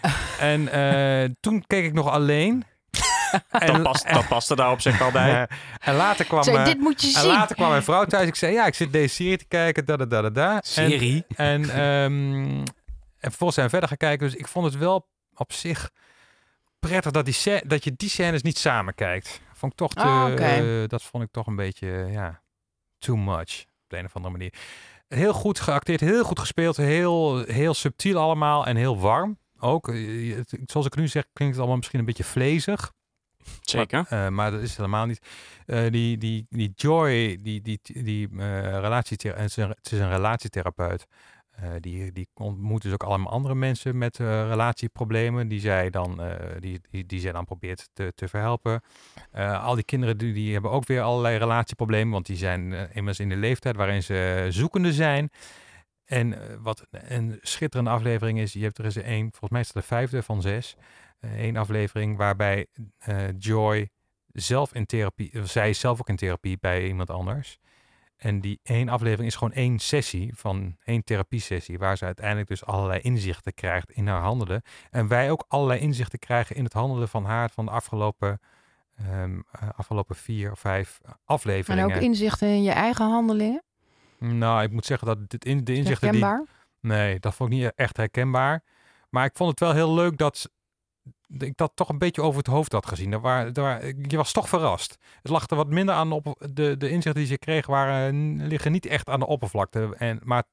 en 0.40 0.68
eh, 0.68 1.30
toen 1.40 1.64
keek 1.66 1.84
ik 1.84 1.92
nog 1.92 2.08
alleen. 2.10 2.64
Dat, 3.50 3.82
past, 3.82 4.12
dat 4.12 4.28
paste 4.28 4.56
daar 4.56 4.70
op 4.70 4.80
zich 4.80 5.00
al 5.02 5.10
bij. 5.10 5.48
en 5.80 5.94
later 5.94 6.24
kwam... 6.24 6.42
Zei, 6.42 6.56
eh, 6.56 6.64
dit 6.64 6.78
moet 6.78 7.00
je 7.00 7.06
en 7.06 7.12
zien. 7.20 7.30
later 7.30 7.56
kwam 7.56 7.68
mijn 7.70 7.82
vrouw 7.82 8.04
thuis. 8.04 8.28
Ik 8.28 8.34
zei, 8.34 8.52
ja, 8.52 8.66
ik 8.66 8.74
zit 8.74 8.92
deze 8.92 9.14
serie 9.14 9.36
te 9.36 9.44
kijken. 9.48 9.84
Da, 9.84 9.96
da, 9.96 10.04
da, 10.04 10.20
da, 10.22 10.30
da. 10.30 10.60
Serie? 10.64 11.24
En, 11.36 11.70
en, 11.70 11.70
ehm, 11.70 12.58
en 13.18 13.30
vervolgens 13.30 13.54
zijn 13.54 13.66
we 13.66 13.70
verder 13.72 13.88
gaan 13.88 13.96
kijken. 13.98 14.26
Dus 14.28 14.36
ik 14.38 14.48
vond 14.48 14.64
het 14.64 14.76
wel 14.78 15.08
op 15.34 15.52
zich 15.52 15.90
prettig 16.78 17.10
dat, 17.12 17.24
die 17.24 17.60
dat 17.66 17.84
je 17.84 17.92
die 17.96 18.08
scènes 18.08 18.42
niet 18.42 18.58
samen 18.58 18.94
kijkt. 18.94 19.40
Vond 19.52 19.72
ik 19.72 19.78
toch 19.78 19.94
te, 19.94 20.00
Ah, 20.00 20.82
eh, 20.82 20.88
dat 20.88 21.02
vond 21.02 21.22
ik 21.24 21.28
toch 21.32 21.46
een 21.46 21.56
beetje, 21.56 22.06
ja, 22.10 22.40
too 22.98 23.16
much. 23.16 23.60
Op 23.60 23.90
de 23.90 23.98
een 23.98 24.04
of 24.04 24.14
andere 24.16 24.32
manier. 24.32 24.52
Heel 25.08 25.32
goed 25.32 25.60
geacteerd, 25.60 26.00
heel 26.00 26.24
goed 26.24 26.38
gespeeld. 26.38 26.76
Heel, 26.76 27.42
heel 27.44 27.74
subtiel 27.74 28.18
allemaal 28.18 28.66
en 28.66 28.76
heel 28.76 28.98
warm. 28.98 29.38
Ook, 29.58 29.88
eh, 29.88 30.36
het- 30.36 30.58
zoals 30.66 30.86
ik 30.86 30.96
nu 30.96 31.08
zeg, 31.08 31.24
klinkt 31.32 31.52
het 31.54 31.58
allemaal 31.58 31.76
misschien 31.76 31.98
een 31.98 32.04
beetje 32.04 32.24
vlezig. 32.24 32.92
Zeker. 33.60 34.06
Maar, 34.10 34.26
eh, 34.26 34.32
maar 34.32 34.50
dat 34.50 34.60
is 34.60 34.76
helemaal 34.76 35.06
niet. 35.06 35.26
Eh, 35.66 35.90
die, 35.90 36.18
die, 36.18 36.46
die 36.50 36.72
Joy, 36.76 37.38
die, 37.42 37.62
die, 37.62 37.78
die 37.82 38.28
relatiethera- 38.80 39.36
het 39.40 39.50
is 39.50 39.56
een- 39.56 39.68
het 39.68 39.92
is 39.92 39.98
een 39.98 40.08
relatietherapeut. 40.10 41.06
Die, 41.80 42.12
die 42.12 42.28
ontmoet 42.34 42.82
dus 42.82 42.92
ook 42.92 43.02
allemaal 43.02 43.32
andere 43.32 43.54
mensen 43.54 43.98
met 43.98 44.16
relatieproblemen. 44.18 45.48
Die 45.48 45.60
zij 45.60 45.90
dan, 45.90 46.20
die, 46.60 46.80
die, 46.90 47.06
die 47.06 47.20
zij 47.20 47.32
dan 47.32 47.44
probeert 47.44 47.88
te, 47.92 48.12
te 48.14 48.28
verhelpen. 48.28 48.80
Al 49.60 49.74
die 49.74 49.84
kinderen 49.84 50.18
die, 50.18 50.32
die 50.32 50.52
hebben 50.52 50.70
ook 50.70 50.86
weer 50.86 51.00
allerlei 51.02 51.36
relatieproblemen. 51.36 52.12
Want 52.12 52.26
die 52.26 52.36
zijn 52.36 52.72
immers 52.92 53.20
in 53.20 53.28
de 53.28 53.36
leeftijd 53.36 53.76
waarin 53.76 54.02
ze 54.02 54.46
zoekende 54.48 54.92
zijn. 54.92 55.30
En 56.04 56.38
wat 56.62 56.86
een 56.90 57.38
schitterende 57.42 57.90
aflevering 57.90 58.38
is, 58.38 58.52
je 58.52 58.62
hebt 58.62 58.78
er 58.78 58.84
eens 58.84 58.96
één, 58.96 59.28
volgens 59.30 59.50
mij 59.50 59.60
is 59.60 59.66
het 59.66 59.76
de 59.76 59.82
vijfde 59.82 60.22
van 60.22 60.42
zes. 60.42 60.76
Eén 61.36 61.56
aflevering 61.56 62.16
waarbij 62.16 62.66
eh, 62.98 63.38
Joy 63.38 63.88
zelf 64.32 64.74
in 64.74 64.86
therapie, 64.86 65.40
of 65.40 65.50
zij 65.50 65.68
is 65.70 65.80
zelf 65.80 66.00
ook 66.00 66.08
in 66.08 66.16
therapie 66.16 66.58
bij 66.60 66.86
iemand 66.86 67.10
anders. 67.10 67.58
En 68.16 68.40
die 68.40 68.60
één 68.62 68.88
aflevering 68.88 69.28
is 69.28 69.36
gewoon 69.36 69.52
één 69.52 69.78
sessie 69.78 70.32
van 70.34 70.76
één 70.84 71.04
therapiesessie, 71.04 71.78
waar 71.78 71.96
ze 71.96 72.04
uiteindelijk 72.04 72.48
dus 72.48 72.64
allerlei 72.64 73.00
inzichten 73.00 73.54
krijgt 73.54 73.90
in 73.90 74.06
haar 74.06 74.20
handelen. 74.20 74.62
En 74.90 75.08
wij 75.08 75.30
ook 75.30 75.44
allerlei 75.48 75.80
inzichten 75.80 76.18
krijgen 76.18 76.56
in 76.56 76.64
het 76.64 76.72
handelen 76.72 77.08
van 77.08 77.24
haar 77.24 77.50
van 77.50 77.64
de 77.64 77.70
afgelopen, 77.70 78.40
ehm, 78.96 79.40
eh, 79.50 79.68
afgelopen 79.76 80.16
vier 80.16 80.50
of 80.50 80.58
vijf 80.58 81.00
En 81.02 81.12
afleveringen. 81.24 81.96
ook 81.96 82.02
inzichten 82.02 82.48
in 82.48 82.62
je 82.62 82.70
eigen 82.70 83.06
handelingen? 83.06 83.62
Nou, 84.18 84.62
ik 84.62 84.70
moet 84.70 84.86
zeggen 84.86 85.06
dat 85.06 85.30
dit 85.30 85.44
in, 85.44 85.64
de 85.64 85.74
inzichten 85.74 86.12
die... 86.12 86.46
Nee, 86.80 87.20
dat 87.20 87.34
vond 87.34 87.52
ik 87.52 87.58
niet 87.58 87.72
echt 87.74 87.96
herkenbaar. 87.96 88.62
Maar 89.10 89.24
ik 89.24 89.36
vond 89.36 89.50
het 89.50 89.60
wel 89.60 89.72
heel 89.72 89.94
leuk 89.94 90.18
dat 90.18 90.50
ik 91.38 91.56
dat 91.56 91.72
toch 91.74 91.88
een 91.88 91.98
beetje 91.98 92.22
over 92.22 92.38
het 92.38 92.46
hoofd 92.46 92.72
had 92.72 92.86
gezien. 92.86 93.20
Waar, 93.20 93.46
er 93.46 93.62
waar- 93.62 93.86
je 93.86 94.16
was 94.16 94.32
toch 94.32 94.48
verrast. 94.48 94.98
Het 95.22 95.30
lag 95.30 95.50
er 95.50 95.56
wat 95.56 95.68
minder 95.68 95.94
aan 95.94 96.12
op 96.12 96.46
de, 96.52 96.76
de 96.76 96.88
inzichten 96.88 97.14
die 97.14 97.26
ze 97.26 97.38
kreeg 97.38 97.66
waren, 97.66 98.46
liggen 98.46 98.72
niet 98.72 98.86
echt 98.86 99.08
aan 99.08 99.20
de 99.20 99.26
oppervlakte. 99.26 99.94
En, 99.98 100.20
maar 100.22 100.44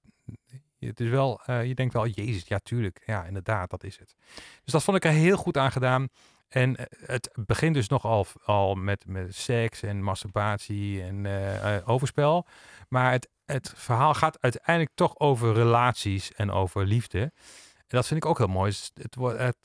het 0.80 1.00
is 1.00 1.10
wel, 1.10 1.42
eh, 1.46 1.66
je 1.66 1.76
denkt 1.76 1.94
wel, 1.94 2.08
jezus, 2.08 2.48
ja 2.48 2.60
tuurlijk. 2.60 3.02
Ja, 3.06 3.24
inderdaad, 3.24 3.70
dat 3.70 3.84
is 3.84 3.98
het. 4.00 4.16
Dus 4.64 4.74
dat 4.74 4.84
vond 4.84 4.98
ik 4.98 5.06
er 5.06 5.12
heel 5.12 5.38
goed 5.38 5.58
aan 5.58 5.72
gedaan. 5.72 6.08
En 6.48 6.76
eh, 6.76 6.86
het 7.06 7.30
begint 7.46 7.74
dus 7.74 7.88
nogal 7.88 8.26
al 8.46 8.76
met, 8.76 9.06
met 9.08 9.36
seks 9.36 9.82
en 9.84 10.04
masturbatie 10.04 11.04
en 11.04 11.26
eh, 11.26 11.90
overspel. 11.90 12.46
Maar 12.90 13.12
het, 13.12 13.30
het 13.46 13.74
verhaal 13.76 14.14
gaat 14.14 14.42
uiteindelijk 14.42 14.96
toch 14.96 15.20
over 15.20 15.54
relaties 15.54 16.34
en 16.34 16.52
over 16.52 16.86
liefde. 16.86 17.32
En 17.92 17.98
dat 17.98 18.08
vind 18.08 18.24
ik 18.24 18.30
ook 18.30 18.38
heel 18.38 18.48
mooi. 18.48 18.74
Het, 18.94 19.12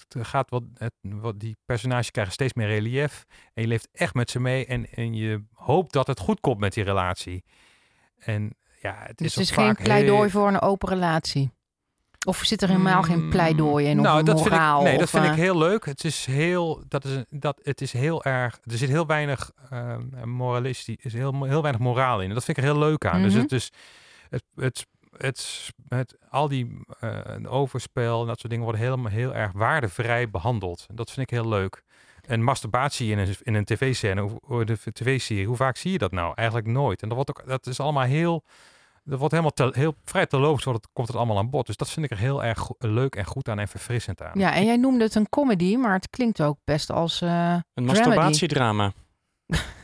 het 0.08 0.26
gaat 0.26 0.50
wat, 0.50 0.62
het, 0.74 0.92
wat, 1.00 1.40
die 1.40 1.56
personages 1.64 2.10
krijgen 2.10 2.32
steeds 2.32 2.54
meer 2.54 2.66
relief. 2.66 3.24
En 3.54 3.62
je 3.62 3.68
leeft 3.68 3.88
echt 3.92 4.14
met 4.14 4.30
ze 4.30 4.40
mee. 4.40 4.66
En, 4.66 4.86
en 4.94 5.14
je 5.14 5.42
hoopt 5.52 5.92
dat 5.92 6.06
het 6.06 6.18
goed 6.20 6.40
komt 6.40 6.58
met 6.58 6.72
die 6.72 6.84
relatie. 6.84 7.44
En 8.18 8.56
ja, 8.80 8.94
het 8.98 9.18
Dus 9.18 9.26
is, 9.26 9.34
het 9.34 9.42
is 9.42 9.50
geen 9.50 9.74
pleidooi 9.74 10.20
heel- 10.20 10.30
voor 10.30 10.48
een 10.48 10.60
open 10.60 10.88
relatie. 10.88 11.50
Of 12.26 12.38
zit 12.44 12.62
er 12.62 12.68
helemaal 12.68 13.02
geen 13.02 13.28
pleidooi 13.28 13.86
in? 13.86 13.98
Of 13.98 14.04
nou, 14.04 14.18
een 14.18 14.24
dat 14.24 14.34
vind 14.42 14.46
ik, 14.46 14.52
moraal? 14.52 14.82
nee, 14.82 14.92
dat 14.94 15.02
of, 15.02 15.10
vind 15.10 15.24
ik 15.24 15.30
eh, 15.30 15.36
heel 15.36 15.58
leuk. 15.58 15.84
Het 15.86 16.04
is 16.04 16.24
heel, 16.26 16.82
dat 16.88 17.04
is, 17.04 17.24
dat, 17.30 17.60
het 17.62 17.80
is 17.80 17.92
heel 17.92 18.24
erg, 18.24 18.58
er 18.64 18.76
zit 18.78 18.88
heel 18.88 19.06
weinig 19.06 19.50
uh, 19.72 19.96
moralistisch, 20.24 20.96
is 20.98 21.12
heel, 21.12 21.44
heel 21.44 21.62
weinig 21.62 21.82
moraal 21.82 22.20
in. 22.20 22.28
En 22.28 22.34
dat 22.34 22.44
vind 22.44 22.56
ik 22.58 22.64
er 22.64 22.70
heel 22.70 22.78
leuk 22.80 23.06
aan. 23.06 23.22
Dus 23.22 23.32
Mhm. 23.32 23.42
het 23.42 23.52
is, 23.52 23.70
het, 24.30 24.44
het, 24.56 24.86
het, 25.18 25.70
het, 25.88 26.16
al 26.30 26.48
die 26.48 26.80
eh, 27.00 27.10
overspel 27.48 28.20
en 28.20 28.26
dat 28.26 28.38
soort 28.38 28.48
dingen 28.50 28.64
worden 28.64 28.82
helemaal 28.84 29.12
heel 29.12 29.34
erg 29.34 29.52
waardevrij 29.52 30.30
behandeld. 30.30 30.84
En 30.88 30.96
dat 30.96 31.10
vind 31.10 31.30
ik 31.30 31.38
heel 31.38 31.48
leuk. 31.48 31.82
En 32.20 32.42
masturbatie 32.42 33.10
in 33.10 33.18
een, 33.18 33.36
in 33.42 33.54
een 33.54 33.64
tv-scène, 33.64 34.38
de 34.64 34.78
tv-serie, 34.92 35.46
hoe 35.46 35.56
vaak 35.56 35.76
zie 35.76 35.92
je 35.92 35.98
dat 35.98 36.12
nou? 36.12 36.32
Eigenlijk 36.34 36.68
nooit. 36.68 37.02
En 37.02 37.08
dat, 37.08 37.16
wordt 37.16 37.30
ook, 37.40 37.48
dat 37.48 37.66
is 37.66 37.80
allemaal 37.80 38.04
heel, 38.04 38.44
dat 39.04 39.18
wordt 39.18 39.32
helemaal 39.34 39.52
te, 39.52 39.70
heel 39.72 39.94
vrij 40.04 40.26
terloops, 40.26 40.64
wordt 40.64 40.82
het, 40.84 40.92
komt 40.92 41.08
het 41.08 41.16
allemaal 41.16 41.38
aan 41.38 41.50
bod. 41.50 41.66
Dus 41.66 41.76
dat 41.76 41.90
vind 41.90 42.04
ik 42.06 42.10
er 42.12 42.18
heel 42.18 42.44
erg 42.44 42.58
go- 42.58 42.74
leuk 42.78 43.14
en 43.16 43.24
goed 43.24 43.48
aan 43.48 43.58
en 43.58 43.68
verfrissend 43.68 44.22
aan. 44.22 44.38
Ja, 44.38 44.54
en 44.54 44.64
jij 44.64 44.76
noemde 44.76 45.04
het 45.04 45.14
een 45.14 45.28
comedy, 45.28 45.76
maar 45.76 45.92
het 45.92 46.10
klinkt 46.10 46.42
ook 46.42 46.58
best 46.64 46.90
als 46.90 47.20
eh 47.20 47.28
Een 47.30 47.62
dramedy. 47.74 47.92
masturbatiedrama. 48.04 48.92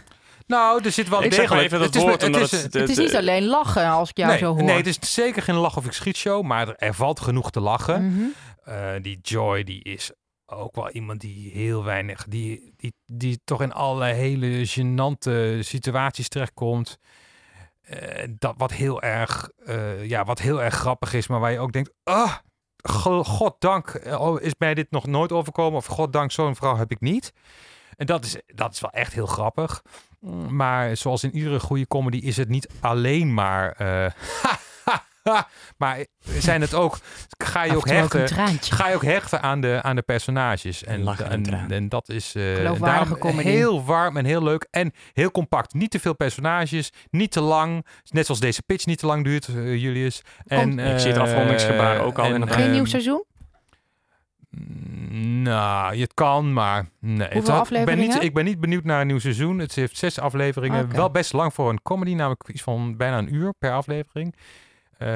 Nou, 0.46 0.84
er 0.84 0.92
zit 0.92 1.08
wel 1.08 1.22
Ik 1.22 1.32
zeg 1.34 1.48
maar 1.50 1.58
even 1.58 1.78
dat 1.78 1.86
het 1.86 1.96
is- 1.96 2.02
woord, 2.02 2.20
het 2.22 2.36
is- 2.36 2.50
het- 2.50 2.72
Het 2.74 2.88
is 2.88 2.96
niet 2.96 3.16
alleen 3.16 3.44
lachen 3.44 3.86
als 3.88 4.10
ik 4.10 4.16
jou 4.16 4.30
nee, 4.30 4.38
zo 4.38 4.54
hoor. 4.54 4.62
Nee, 4.62 4.76
het 4.76 4.86
is 4.86 4.98
zeker 5.14 5.42
geen 5.42 5.54
lach 5.54 5.76
of 5.76 5.84
ik 5.86 5.92
schiet 5.92 6.16
show, 6.16 6.42
maar 6.44 6.68
er, 6.68 6.76
er 6.76 6.94
valt 6.94 7.20
genoeg 7.20 7.50
te 7.50 7.60
lachen. 7.60 8.06
Mhm. 8.06 8.22
Eh, 8.64 8.90
die 9.02 9.18
Joy, 9.22 9.62
die 9.64 9.82
is 9.82 10.10
ook 10.46 10.74
wel 10.74 10.90
iemand 10.90 11.20
die 11.20 11.50
heel 11.50 11.84
weinig, 11.84 12.24
die, 12.28 12.72
die, 12.76 12.94
die 13.06 13.40
toch 13.44 13.62
in 13.62 13.72
allerlei 13.72 14.12
hele 14.14 14.66
gênante 14.68 15.58
situaties 15.60 16.28
terechtkomt. 16.28 16.98
Eh, 17.82 18.28
dat 18.38 18.54
wat 18.56 18.72
heel 18.72 19.02
erg, 19.02 19.48
eh, 19.66 20.04
ja, 20.08 20.24
wat 20.24 20.38
heel 20.38 20.62
erg 20.62 20.74
grappig 20.74 21.12
is, 21.14 21.26
maar 21.26 21.40
waar 21.40 21.52
je 21.52 21.58
ook 21.58 21.72
denkt, 21.72 21.92
ah, 22.04 22.32
go- 22.76 23.24
goddank, 23.24 24.00
oh, 24.18 24.40
is 24.40 24.52
mij 24.58 24.74
dit 24.74 24.90
nog 24.90 25.06
nooit 25.06 25.32
overkomen? 25.32 25.78
Of 25.78 25.86
goddank, 25.86 26.32
zo'n 26.32 26.56
vrouw 26.56 26.76
heb 26.76 26.90
ik 26.90 27.00
niet. 27.00 27.32
En 27.96 28.06
dat 28.06 28.24
is, 28.24 28.36
dat 28.46 28.72
is 28.72 28.80
wel 28.80 28.90
echt 28.90 29.12
heel 29.12 29.26
grappig. 29.26 29.82
Mm, 30.22 30.56
Maar 30.56 30.96
zoals 30.96 31.24
in 31.24 31.34
iedere 31.36 31.60
goede 31.60 31.86
comedy 31.86 32.16
is 32.16 32.36
het 32.36 32.48
niet 32.48 32.68
alleen 32.80 33.34
maar. 33.34 33.72
eh, 33.72 34.06
maar 35.78 36.04
zijn 36.38 36.60
het 36.60 36.74
ook. 36.74 36.98
Ga 37.38 37.64
je 37.64 37.76
ook 37.76 37.88
hechten. 37.88 38.28
ga 38.60 38.88
je 38.88 38.94
ook 38.94 39.04
hechten 39.04 39.42
aan 39.42 39.60
de, 39.60 39.78
aan 39.82 39.96
de 39.96 40.02
personages. 40.02 40.84
En, 40.84 41.06
en 41.06 41.70
en, 41.70 41.88
dat 41.88 42.08
is. 42.08 42.34
eh 42.34 42.42
Geloofwaardige 42.42 42.84
daarom 42.84 43.18
comedy. 43.18 43.48
heel 43.48 43.84
warm 43.84 44.16
en 44.16 44.24
heel 44.24 44.42
leuk. 44.42 44.66
En 44.70 44.92
heel 45.12 45.30
compact. 45.30 45.74
Niet 45.74 45.90
te 45.90 46.00
veel 46.00 46.14
personages. 46.14 46.92
Niet 47.10 47.30
te 47.32 47.40
lang. 47.40 47.86
Net 48.10 48.24
zoals 48.24 48.40
deze 48.40 48.62
pitch 48.62 48.86
niet 48.86 48.98
te 48.98 49.06
lang 49.06 49.24
duurt, 49.24 49.48
eh, 49.48 49.54
Julius. 49.76 50.22
En, 50.46 50.78
Ik 50.78 50.98
zie 50.98 51.10
het 51.12 51.20
afrondingsgebaar 51.20 52.00
ook 52.00 52.18
al 52.18 52.24
en, 52.24 52.32
inderdaad. 52.32 52.56
Geen 52.56 52.64
ehm, 52.66 52.74
nieuw 52.74 52.84
seizoen? 52.84 53.24
Nou, 55.42 55.96
het 56.00 56.14
kan, 56.14 56.52
maar 56.52 56.86
nee. 56.98 57.18
Het 57.28 57.32
Hoeveel 57.32 57.54
had- 57.54 57.64
ik, 57.64 57.70
ben 57.70 57.80
afleveringen? 57.80 58.14
niet, 58.14 58.22
ik 58.22 58.34
ben 58.34 58.44
niet 58.44 58.60
benieuwd 58.60 58.84
naar 58.84 59.00
een 59.00 59.06
nieuw 59.06 59.18
seizoen. 59.18 59.58
Het 59.58 59.74
heeft 59.74 59.96
zes 59.96 60.18
afleveringen. 60.18 60.92
Wel 60.94 61.10
best 61.10 61.32
lang 61.32 61.54
voor 61.54 61.68
een 61.70 61.82
comedy, 61.82 62.14
namelijk 62.14 62.48
iets 62.48 62.62
van 62.62 62.96
bijna 62.96 63.18
een 63.18 63.34
uur 63.34 63.52
per 63.58 63.72
aflevering. 63.72 64.34
Eh, 64.98 65.08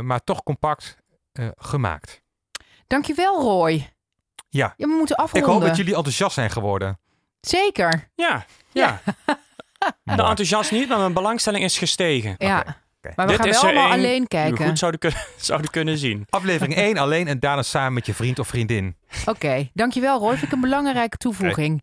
maar 0.00 0.20
toch 0.24 0.42
compact 0.42 0.96
eh, 1.32 1.46
gemaakt. 1.56 2.22
Dankjewel, 2.86 3.40
Roy. 3.42 3.90
Ja. 4.48 4.74
Ja, 4.76 4.86
we 4.86 4.94
moeten 4.98 5.16
Ik 5.16 5.22
afronden. 5.22 5.50
hoop 5.50 5.60
dat 5.60 5.76
jullie 5.76 5.94
enthousiast 5.94 6.34
zijn 6.34 6.50
geworden. 6.50 6.98
Zeker. 7.40 8.10
Ja, 8.14 8.44
ja. 8.72 9.00
De 10.02 10.12
enthousiast 10.12 10.70
niet, 10.72 10.88
maar 10.88 10.98
mijn 10.98 11.12
belangstelling 11.12 11.64
is 11.64 11.78
gestegen. 11.78 12.34
Ja. 12.38 12.64
Maar 13.16 13.26
we 13.26 13.32
Dit 13.32 13.40
gaan 13.40 13.50
is 13.50 13.60
wel 13.60 13.70
er 13.70 13.76
allemaal 13.76 13.92
één 13.92 13.98
alleen 14.04 14.12
die 14.12 14.20
we 14.20 14.28
kijken. 14.28 14.66
goed 14.66 14.78
zouden, 14.78 15.00
kunnen, 15.00 15.18
zouden 15.36 15.70
kunnen 15.70 15.98
zien. 15.98 16.26
Aflevering 16.28 16.74
1 16.88 16.98
alleen 16.98 17.28
en 17.28 17.40
daarna 17.40 17.62
samen 17.62 17.92
met 17.92 18.06
je 18.06 18.14
vriend 18.14 18.38
of 18.38 18.48
vriendin. 18.48 18.96
Oké, 19.26 19.68
dankjewel 19.74 20.18
Roy. 20.18 20.30
Vind 20.32 20.42
ik 20.42 20.52
een 20.52 20.60
belangrijke 20.60 21.16
toevoeging. 21.16 21.82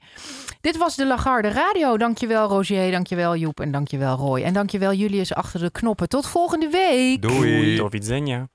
Dit 0.62 0.78
was 0.78 0.96
de 0.96 1.06
Lagarde 1.06 1.48
Radio. 1.50 1.98
Dankjewel 1.98 2.48
Roger, 2.48 2.92
dankjewel 2.92 3.36
Joep 3.36 3.60
en 3.60 3.72
dankjewel 3.72 4.16
Roy. 4.18 4.42
En 4.42 4.54
dankjewel 4.54 4.94
Julius 4.94 5.34
achter 5.34 5.60
de 5.60 5.72
knoppen. 5.72 6.10
Tot 6.10 6.28
volgende 6.28 6.70
week. 6.70 7.22
Doei. 7.22 7.76
До 7.76 7.90
widzenia. 7.90 8.48